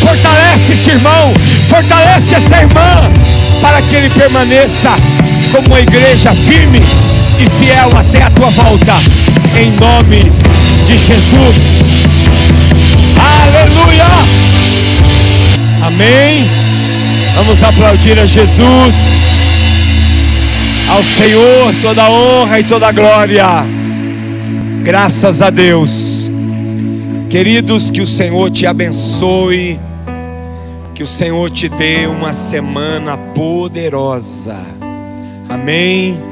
Fortalece 0.00 0.72
este 0.72 0.90
irmão, 0.90 1.32
fortalece 1.68 2.34
esta 2.34 2.56
irmã 2.56 3.12
para 3.60 3.80
que 3.82 3.94
ele 3.94 4.10
permaneça 4.10 4.90
como 5.52 5.68
uma 5.68 5.80
igreja 5.80 6.34
firme 6.34 6.78
e 7.38 7.50
fiel 7.58 7.90
até 7.94 8.22
a 8.22 8.30
tua 8.30 8.48
volta, 8.48 8.94
em 9.60 9.70
nome 9.72 10.32
de 10.86 10.96
Jesus. 10.96 11.56
Aleluia! 13.18 14.06
Amém. 15.82 16.48
Vamos 17.34 17.62
aplaudir 17.62 18.18
a 18.18 18.24
Jesus, 18.24 18.94
ao 20.88 21.02
Senhor, 21.02 21.74
toda 21.82 22.10
honra 22.10 22.60
e 22.60 22.64
toda 22.64 22.90
glória. 22.90 23.46
Graças 24.82 25.42
a 25.42 25.50
Deus. 25.50 26.30
Queridos, 27.28 27.90
que 27.90 28.00
o 28.00 28.06
Senhor 28.06 28.50
te 28.50 28.66
abençoe. 28.66 29.78
Que 30.94 31.02
o 31.02 31.06
Senhor 31.06 31.50
te 31.50 31.68
dê 31.68 32.06
uma 32.06 32.32
semana 32.32 33.16
poderosa. 33.16 34.81
Amém. 35.52 36.31